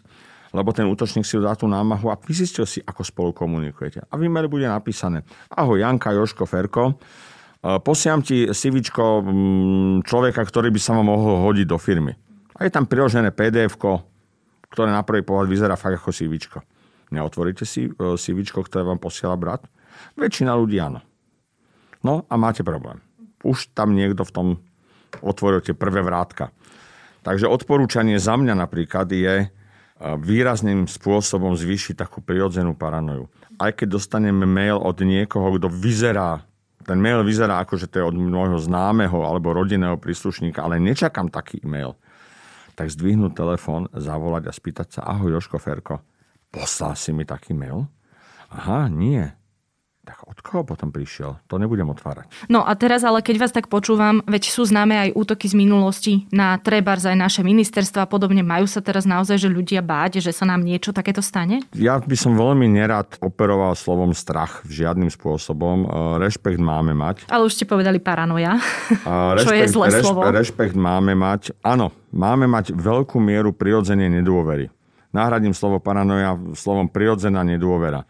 lebo 0.54 0.70
ten 0.70 0.86
útočník 0.86 1.26
si 1.26 1.34
dá 1.42 1.58
tú 1.58 1.66
námahu 1.66 2.14
a 2.14 2.16
vysistil 2.22 2.62
si, 2.62 2.78
ako 2.86 3.02
spolu 3.02 3.30
komunikujete. 3.34 4.06
A 4.06 4.14
v 4.14 4.30
bude 4.46 4.70
napísané 4.70 5.26
Ahoj 5.50 5.82
Janka, 5.82 6.14
Joško, 6.14 6.46
Ferko, 6.46 6.94
posiam 7.80 8.20
ti 8.20 8.44
CVčko 8.44 9.24
mm, 9.24 9.96
človeka, 10.04 10.44
ktorý 10.44 10.68
by 10.68 10.80
sa 10.80 10.92
vám 10.96 11.08
mohol 11.08 11.40
hodiť 11.48 11.66
do 11.68 11.80
firmy. 11.80 12.12
A 12.54 12.68
je 12.68 12.70
tam 12.70 12.84
priložené 12.84 13.32
pdf 13.32 13.74
ktoré 14.74 14.90
na 14.90 15.06
prvý 15.06 15.22
pohľad 15.22 15.46
vyzerá 15.46 15.78
fakt 15.78 16.02
ako 16.02 16.10
CVčko. 16.10 16.58
Neotvoríte 17.14 17.62
si 17.62 17.86
e, 17.86 17.90
CVčko, 17.94 18.66
ktoré 18.66 18.82
vám 18.82 18.98
posiela 18.98 19.38
brat? 19.38 19.62
Väčšina 20.18 20.50
ľudí 20.58 20.82
áno. 20.82 20.98
No 22.02 22.26
a 22.26 22.34
máte 22.34 22.66
problém. 22.66 22.98
Už 23.46 23.70
tam 23.70 23.94
niekto 23.94 24.26
v 24.26 24.34
tom 24.34 24.48
otvoril 25.22 25.62
tie 25.62 25.78
prvé 25.78 26.02
vrátka. 26.02 26.50
Takže 27.22 27.46
odporúčanie 27.46 28.18
za 28.18 28.34
mňa 28.34 28.66
napríklad 28.66 29.06
je 29.14 29.46
e, 29.46 29.48
výrazným 30.18 30.90
spôsobom 30.90 31.54
zvýšiť 31.54 31.94
takú 31.94 32.18
prirodzenú 32.18 32.74
paranoju. 32.74 33.30
Aj 33.62 33.70
keď 33.70 33.94
dostaneme 33.94 34.42
mail 34.42 34.82
od 34.82 34.98
niekoho, 35.06 35.54
kto 35.54 35.70
vyzerá 35.70 36.42
ten 36.84 37.00
mail 37.00 37.24
vyzerá 37.24 37.64
ako, 37.64 37.80
že 37.80 37.88
to 37.88 38.00
je 38.00 38.04
od 38.04 38.16
môjho 38.16 38.60
známeho 38.60 39.24
alebo 39.24 39.56
rodinného 39.56 39.96
príslušníka, 39.96 40.60
ale 40.60 40.76
nečakám 40.76 41.32
taký 41.32 41.64
e-mail. 41.64 41.96
Tak 42.76 42.92
zdvihnúť 42.92 43.32
telefón, 43.32 43.88
zavolať 43.90 44.50
a 44.50 44.52
spýtať 44.52 45.00
sa, 45.00 45.00
ahoj 45.08 45.40
Joško 45.40 45.56
Ferko, 45.56 46.04
poslal 46.52 46.94
si 46.94 47.10
mi 47.16 47.24
taký 47.24 47.56
mail? 47.56 47.88
Aha, 48.52 48.86
nie. 48.92 49.32
Tak 50.04 50.28
od 50.28 50.38
koho 50.44 50.68
potom 50.68 50.92
prišiel? 50.92 51.40
To 51.48 51.56
nebudem 51.56 51.88
otvárať. 51.88 52.28
No 52.52 52.60
a 52.60 52.76
teraz 52.76 53.00
ale 53.08 53.24
keď 53.24 53.36
vás 53.40 53.56
tak 53.56 53.72
počúvam, 53.72 54.20
veď 54.28 54.52
sú 54.52 54.68
známe 54.68 54.92
aj 55.00 55.16
útoky 55.16 55.48
z 55.48 55.56
minulosti 55.56 56.28
na 56.28 56.60
trebárs 56.60 57.08
aj 57.08 57.16
naše 57.16 57.40
ministerstva 57.40 58.04
a 58.04 58.08
podobne. 58.08 58.44
Majú 58.44 58.68
sa 58.68 58.84
teraz 58.84 59.08
naozaj, 59.08 59.40
že 59.40 59.48
ľudia 59.48 59.80
báť, 59.80 60.20
že 60.20 60.36
sa 60.36 60.44
nám 60.44 60.60
niečo 60.60 60.92
takéto 60.92 61.24
stane? 61.24 61.64
Ja 61.72 61.96
by 61.96 62.16
som 62.20 62.36
veľmi 62.36 62.68
nerad 62.68 63.16
operoval 63.24 63.72
slovom 63.72 64.12
strach 64.12 64.60
v 64.68 64.84
žiadnym 64.84 65.08
spôsobom. 65.08 65.88
E, 65.88 66.20
rešpekt 66.20 66.60
máme 66.60 66.92
mať. 66.92 67.24
Ale 67.32 67.48
už 67.48 67.56
ste 67.56 67.64
povedali 67.64 67.96
paranoja, 67.96 68.60
rešpekt, 69.08 69.40
čo 69.48 69.52
je 69.56 69.64
zlé 69.72 69.86
rešpekt, 69.88 70.04
slovo. 70.04 70.20
Rešpekt 70.28 70.76
máme 70.76 71.16
mať. 71.16 71.56
Áno, 71.64 71.96
máme 72.12 72.44
mať 72.44 72.76
veľkú 72.76 73.16
mieru 73.24 73.56
prirodzenej 73.56 74.20
nedôvery. 74.20 74.68
Nahradím 75.14 75.54
slovo 75.56 75.78
paranoja 75.80 76.36
slovom 76.52 76.90
prirodzená 76.90 77.40
nedôvera. 77.46 78.02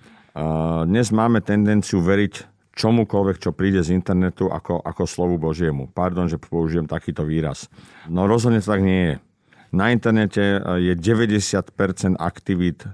Dnes 0.84 1.14
máme 1.14 1.38
tendenciu 1.38 2.02
veriť 2.02 2.50
čomukoľvek, 2.74 3.36
čo 3.38 3.54
príde 3.54 3.86
z 3.86 3.94
internetu 3.94 4.50
ako, 4.50 4.82
ako 4.82 5.06
slovu 5.06 5.38
Božiemu. 5.38 5.86
Pardon, 5.86 6.26
že 6.26 6.42
použijem 6.42 6.90
takýto 6.90 7.22
výraz. 7.22 7.70
No 8.10 8.26
rozhodne 8.26 8.58
to 8.58 8.74
tak 8.74 8.82
nie 8.82 9.14
je. 9.14 9.16
Na 9.70 9.94
internete 9.94 10.58
je 10.82 10.94
90% 10.98 12.18
aktivít 12.18 12.82
e, 12.82 12.90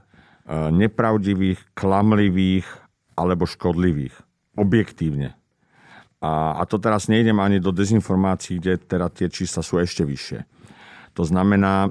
nepravdivých, 0.68 1.60
klamlivých 1.72 2.68
alebo 3.16 3.48
škodlivých. 3.48 4.12
Objektívne. 4.60 5.32
A, 6.20 6.60
a 6.60 6.62
to 6.68 6.76
teraz 6.76 7.08
nejdem 7.08 7.40
ani 7.40 7.56
do 7.56 7.72
dezinformácií, 7.72 8.60
kde 8.60 8.76
teda 8.76 9.08
tie 9.08 9.32
čísla 9.32 9.64
sú 9.64 9.80
ešte 9.80 10.04
vyššie. 10.04 10.44
To 11.16 11.24
znamená, 11.24 11.88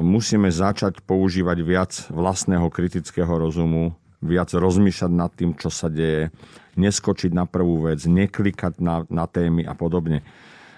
musíme 0.00 0.48
začať 0.48 1.04
používať 1.04 1.58
viac 1.60 1.92
vlastného 2.08 2.72
kritického 2.72 3.28
rozumu, 3.28 3.99
viac 4.20 4.52
rozmýšľať 4.52 5.12
nad 5.12 5.32
tým, 5.32 5.56
čo 5.56 5.72
sa 5.72 5.88
deje, 5.88 6.28
neskočiť 6.76 7.32
na 7.32 7.48
prvú 7.48 7.88
vec, 7.88 8.04
neklikať 8.04 8.78
na, 8.80 9.04
na 9.08 9.24
témy 9.24 9.64
a 9.64 9.72
podobne. 9.72 10.22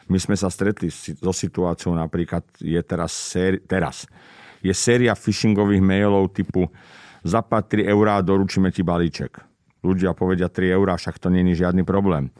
My 0.06 0.18
sme 0.18 0.34
sa 0.34 0.50
stretli 0.50 0.90
so 0.90 1.32
situáciou 1.34 1.94
napríklad, 1.94 2.42
je 2.58 2.78
teraz, 2.82 3.14
séri, 3.14 3.62
teraz 3.62 4.06
je 4.62 4.74
séria 4.74 5.14
phishingových 5.18 5.82
mailov 5.82 6.30
typu 6.30 6.70
zapať 7.26 7.86
3 7.86 7.92
eurá 7.94 8.18
a 8.18 8.26
doručíme 8.26 8.70
ti 8.70 8.82
balíček. 8.86 9.42
Ľudia 9.82 10.14
povedia 10.14 10.46
3 10.46 10.78
eurá, 10.78 10.94
však 10.94 11.18
to 11.18 11.30
není 11.30 11.58
žiadny 11.58 11.82
problém. 11.82 12.30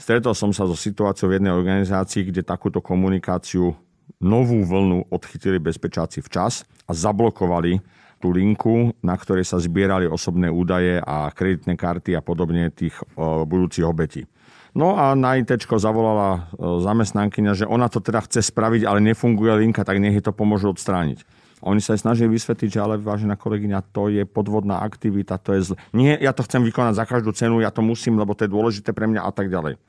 Stretol 0.00 0.32
som 0.32 0.54
sa 0.54 0.64
so 0.64 0.76
situáciou 0.76 1.28
v 1.28 1.40
jednej 1.40 1.52
organizácii, 1.52 2.30
kde 2.30 2.46
takúto 2.46 2.80
komunikáciu 2.80 3.74
novú 4.22 4.62
vlnu 4.64 5.10
odchytili 5.12 5.58
bezpečáci 5.60 6.22
včas 6.22 6.64
a 6.86 6.94
zablokovali 6.94 7.82
tú 8.26 8.34
linku, 8.34 8.90
na 9.06 9.14
ktorej 9.14 9.46
sa 9.46 9.62
zbierali 9.62 10.10
osobné 10.10 10.50
údaje 10.50 10.98
a 10.98 11.30
kreditné 11.30 11.78
karty 11.78 12.18
a 12.18 12.26
podobne 12.26 12.74
tých 12.74 12.98
budúcich 13.46 13.86
obetí. 13.86 14.26
No 14.74 14.98
a 14.98 15.14
na 15.14 15.38
IT 15.38 15.54
zavolala 15.62 16.50
zamestnankyňa, 16.58 17.52
že 17.54 17.70
ona 17.70 17.86
to 17.86 18.02
teda 18.02 18.26
chce 18.26 18.50
spraviť, 18.50 18.82
ale 18.82 18.98
nefunguje 18.98 19.62
linka, 19.62 19.86
tak 19.86 20.02
nech 20.02 20.18
je 20.18 20.26
to 20.26 20.34
pomôžu 20.34 20.74
odstrániť. 20.74 21.22
Oni 21.64 21.80
sa 21.80 21.96
aj 21.96 22.04
snažili 22.04 22.28
vysvetliť, 22.36 22.68
že 22.68 22.82
ale 22.82 23.00
vážená 23.00 23.38
kolegyňa, 23.38 23.94
to 23.94 24.12
je 24.12 24.28
podvodná 24.28 24.82
aktivita, 24.84 25.40
to 25.40 25.56
je 25.56 25.72
zl... 25.72 25.74
Nie, 25.96 26.20
ja 26.20 26.36
to 26.36 26.44
chcem 26.44 26.60
vykonať 26.66 26.98
za 26.98 27.08
každú 27.08 27.32
cenu, 27.32 27.64
ja 27.64 27.72
to 27.72 27.80
musím, 27.80 28.20
lebo 28.20 28.36
to 28.36 28.44
je 28.44 28.52
dôležité 28.52 28.92
pre 28.92 29.08
mňa 29.08 29.24
a 29.24 29.32
tak 29.32 29.48
ďalej. 29.48 29.80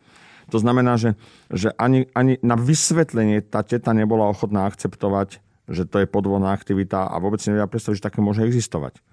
To 0.48 0.58
znamená, 0.64 0.96
že, 0.96 1.20
že 1.52 1.76
ani, 1.76 2.08
ani 2.16 2.40
na 2.40 2.56
vysvetlenie 2.56 3.44
tá 3.44 3.68
teta 3.68 3.92
nebola 3.92 4.32
ochotná 4.32 4.64
akceptovať, 4.72 5.44
že 5.68 5.84
to 5.84 6.04
je 6.04 6.08
podvodná 6.08 6.56
aktivita 6.56 7.12
a 7.12 7.16
vôbec 7.20 7.44
si 7.44 7.52
nevia 7.52 7.68
predstaviť, 7.68 8.00
že 8.00 8.08
také 8.08 8.20
môže 8.24 8.44
existovať. 8.44 9.04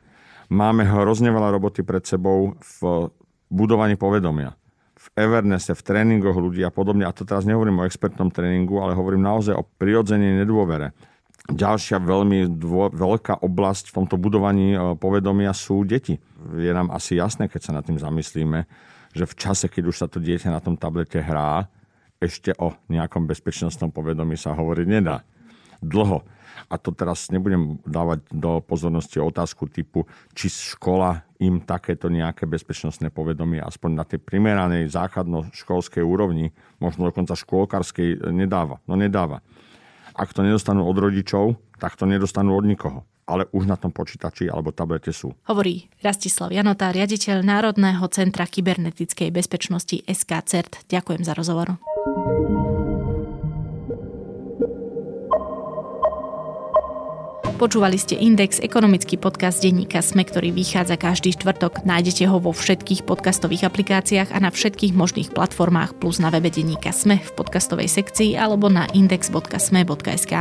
Máme 0.49 0.87
hrozne 0.87 1.35
veľa 1.35 1.51
roboty 1.57 1.83
pred 1.83 2.05
sebou 2.07 2.55
v 2.59 3.11
budovaní 3.51 3.99
povedomia. 3.99 4.55
V 4.95 5.07
Evernesse, 5.21 5.77
v 5.77 5.85
tréningoch 5.85 6.37
ľudí 6.37 6.65
a 6.65 6.73
podobne. 6.73 7.05
A 7.05 7.13
to 7.13 7.29
teraz 7.29 7.45
nehovorím 7.45 7.85
o 7.85 7.87
expertnom 7.89 8.33
tréningu, 8.33 8.81
ale 8.81 8.97
hovorím 8.97 9.25
naozaj 9.25 9.53
o 9.53 9.67
prirodzenej 9.77 10.45
nedôvere. 10.45 10.97
Ďalšia 11.45 12.01
veľmi 12.01 12.57
dô, 12.57 12.89
veľká 12.89 13.45
oblasť 13.45 13.93
v 13.93 13.97
tomto 14.01 14.17
budovaní 14.17 14.73
e, 14.73 14.97
povedomia 14.97 15.53
sú 15.53 15.85
deti. 15.85 16.17
Je 16.57 16.73
nám 16.73 16.89
asi 16.89 17.21
jasné, 17.21 17.53
keď 17.53 17.61
sa 17.69 17.73
nad 17.77 17.85
tým 17.85 18.01
zamyslíme, 18.01 18.65
že 19.13 19.29
v 19.29 19.35
čase, 19.37 19.69
keď 19.69 19.93
už 19.93 19.97
sa 20.01 20.07
to 20.09 20.25
dieťa 20.25 20.49
na 20.49 20.65
tom 20.65 20.81
tablete 20.81 21.21
hrá, 21.21 21.69
ešte 22.17 22.57
o 22.57 22.73
nejakom 22.89 23.29
bezpečnostnom 23.29 23.93
povedomí 23.93 24.41
sa 24.41 24.57
hovoriť 24.57 24.87
nedá. 24.89 25.21
Dlho. 25.85 26.25
A 26.71 26.75
to 26.81 26.95
teraz 26.95 27.29
nebudem 27.29 27.79
dávať 27.85 28.25
do 28.31 28.63
pozornosti 28.65 29.21
otázku 29.21 29.71
typu, 29.71 30.07
či 30.33 30.49
škola 30.51 31.23
im 31.43 31.61
takéto 31.61 32.09
nejaké 32.09 32.49
bezpečnostné 32.49 33.11
povedomie 33.11 33.61
aspoň 33.61 33.91
na 33.93 34.05
tej 34.07 34.23
primeranej 34.23 34.89
základno-školskej 34.91 36.03
úrovni, 36.03 36.55
možno 36.81 37.11
dokonca 37.11 37.37
škôlkarskej, 37.37 38.33
nedáva. 38.33 38.81
No 38.89 38.97
nedáva. 38.97 39.45
Ak 40.15 40.31
to 40.31 40.47
nedostanú 40.47 40.87
od 40.87 40.97
rodičov, 40.97 41.59
tak 41.83 41.99
to 41.99 42.07
nedostanú 42.07 42.55
od 42.55 42.65
nikoho 42.65 43.03
ale 43.25 43.49
už 43.57 43.65
na 43.65 43.77
tom 43.81 43.89
počítači 43.89 44.53
alebo 44.53 44.69
tablete 44.73 45.09
sú. 45.09 45.33
Hovorí 45.49 45.89
Rastislav 46.05 46.53
Janota, 46.53 46.93
riaditeľ 46.93 47.41
Národného 47.41 48.05
centra 48.13 48.45
kybernetickej 48.45 49.33
bezpečnosti 49.33 50.05
SKCERT. 50.05 50.85
Ďakujem 50.93 51.23
za 51.25 51.33
rozhovor. 51.33 51.81
Počúvali 57.55 57.95
ste 57.95 58.19
Index, 58.19 58.59
ekonomický 58.59 59.15
podcast 59.15 59.63
denníka 59.63 60.03
SME, 60.03 60.27
ktorý 60.27 60.51
vychádza 60.51 60.99
každý 60.99 61.39
štvrtok. 61.39 61.87
Nájdete 61.87 62.27
ho 62.27 62.43
vo 62.43 62.51
všetkých 62.51 63.07
podcastových 63.07 63.71
aplikáciách 63.71 64.35
a 64.35 64.43
na 64.43 64.51
všetkých 64.51 64.91
možných 64.91 65.31
platformách 65.31 65.95
plus 66.03 66.19
na 66.19 66.35
webe 66.35 66.51
denníka 66.51 66.91
SME 66.91 67.23
v 67.23 67.31
podcastovej 67.39 67.87
sekcii 67.87 68.35
alebo 68.35 68.67
na 68.67 68.91
index.sme.sk. 68.91 70.33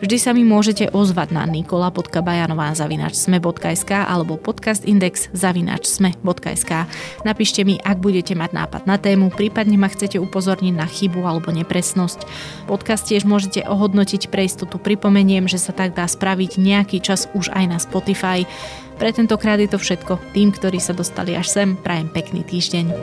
Vždy 0.00 0.16
sa 0.16 0.32
mi 0.32 0.48
môžete 0.48 0.88
ozvať 0.96 1.36
na 1.36 1.44
nikola.bajanová 1.44 2.72
zavinač 2.72 3.20
sme.sk 3.20 3.92
alebo 3.92 4.40
podcastindex 4.40 5.36
zavinač 5.36 5.84
sme.sk. 5.92 6.72
Napíšte 7.20 7.68
mi, 7.68 7.76
ak 7.84 8.00
budete 8.00 8.32
mať 8.32 8.56
nápad 8.56 8.88
na 8.88 8.96
tému, 8.96 9.28
prípadne 9.28 9.76
ma 9.76 9.92
chcete 9.92 10.16
upozorniť 10.16 10.72
na 10.72 10.88
chybu 10.88 11.20
alebo 11.20 11.52
nepresnosť. 11.52 12.24
Podcast 12.64 13.12
tiež 13.12 13.28
môžete 13.28 13.60
ohodnotiť 13.68 14.32
pre 14.32 14.48
istotu. 14.48 14.80
Pripomeniem, 14.80 15.44
že 15.44 15.60
sa 15.60 15.76
tak 15.76 15.92
dá 15.92 16.08
spraviť 16.08 16.45
stráviť 16.46 16.62
nejaký 16.62 16.98
čas 17.02 17.26
už 17.34 17.50
aj 17.50 17.64
na 17.66 17.78
Spotify. 17.82 18.46
Pre 18.96 19.10
tentokrát 19.10 19.58
je 19.58 19.66
to 19.68 19.82
všetko. 19.82 20.22
Tým, 20.32 20.54
ktorí 20.54 20.78
sa 20.78 20.94
dostali 20.94 21.34
až 21.34 21.50
sem, 21.50 21.74
prajem 21.74 22.08
pekný 22.08 22.46
týždeň. 22.46 22.94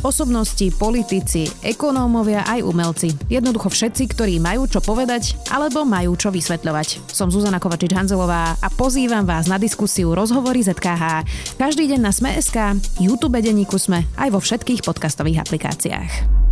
Osobnosti, 0.00 0.64
politici, 0.80 1.44
ekonómovia 1.60 2.48
aj 2.48 2.64
umelci. 2.64 3.12
Jednoducho 3.28 3.68
všetci, 3.68 4.08
ktorí 4.16 4.40
majú 4.40 4.64
čo 4.64 4.80
povedať 4.80 5.36
alebo 5.52 5.84
majú 5.84 6.16
čo 6.16 6.32
vysvetľovať. 6.32 7.12
Som 7.12 7.28
Zuzana 7.28 7.60
Kovačič-Hanzelová 7.60 8.56
a 8.64 8.68
pozývam 8.72 9.28
vás 9.28 9.44
na 9.44 9.60
diskusiu 9.60 10.16
Rozhovory 10.16 10.64
ZKH. 10.64 11.28
Každý 11.60 11.84
deň 11.84 12.00
na 12.00 12.16
Sme.sk, 12.16 12.80
YouTube 12.96 13.44
denníku 13.44 13.76
Sme 13.76 14.08
aj 14.16 14.32
vo 14.32 14.40
všetkých 14.40 14.88
podcastových 14.88 15.44
aplikáciách. 15.44 16.49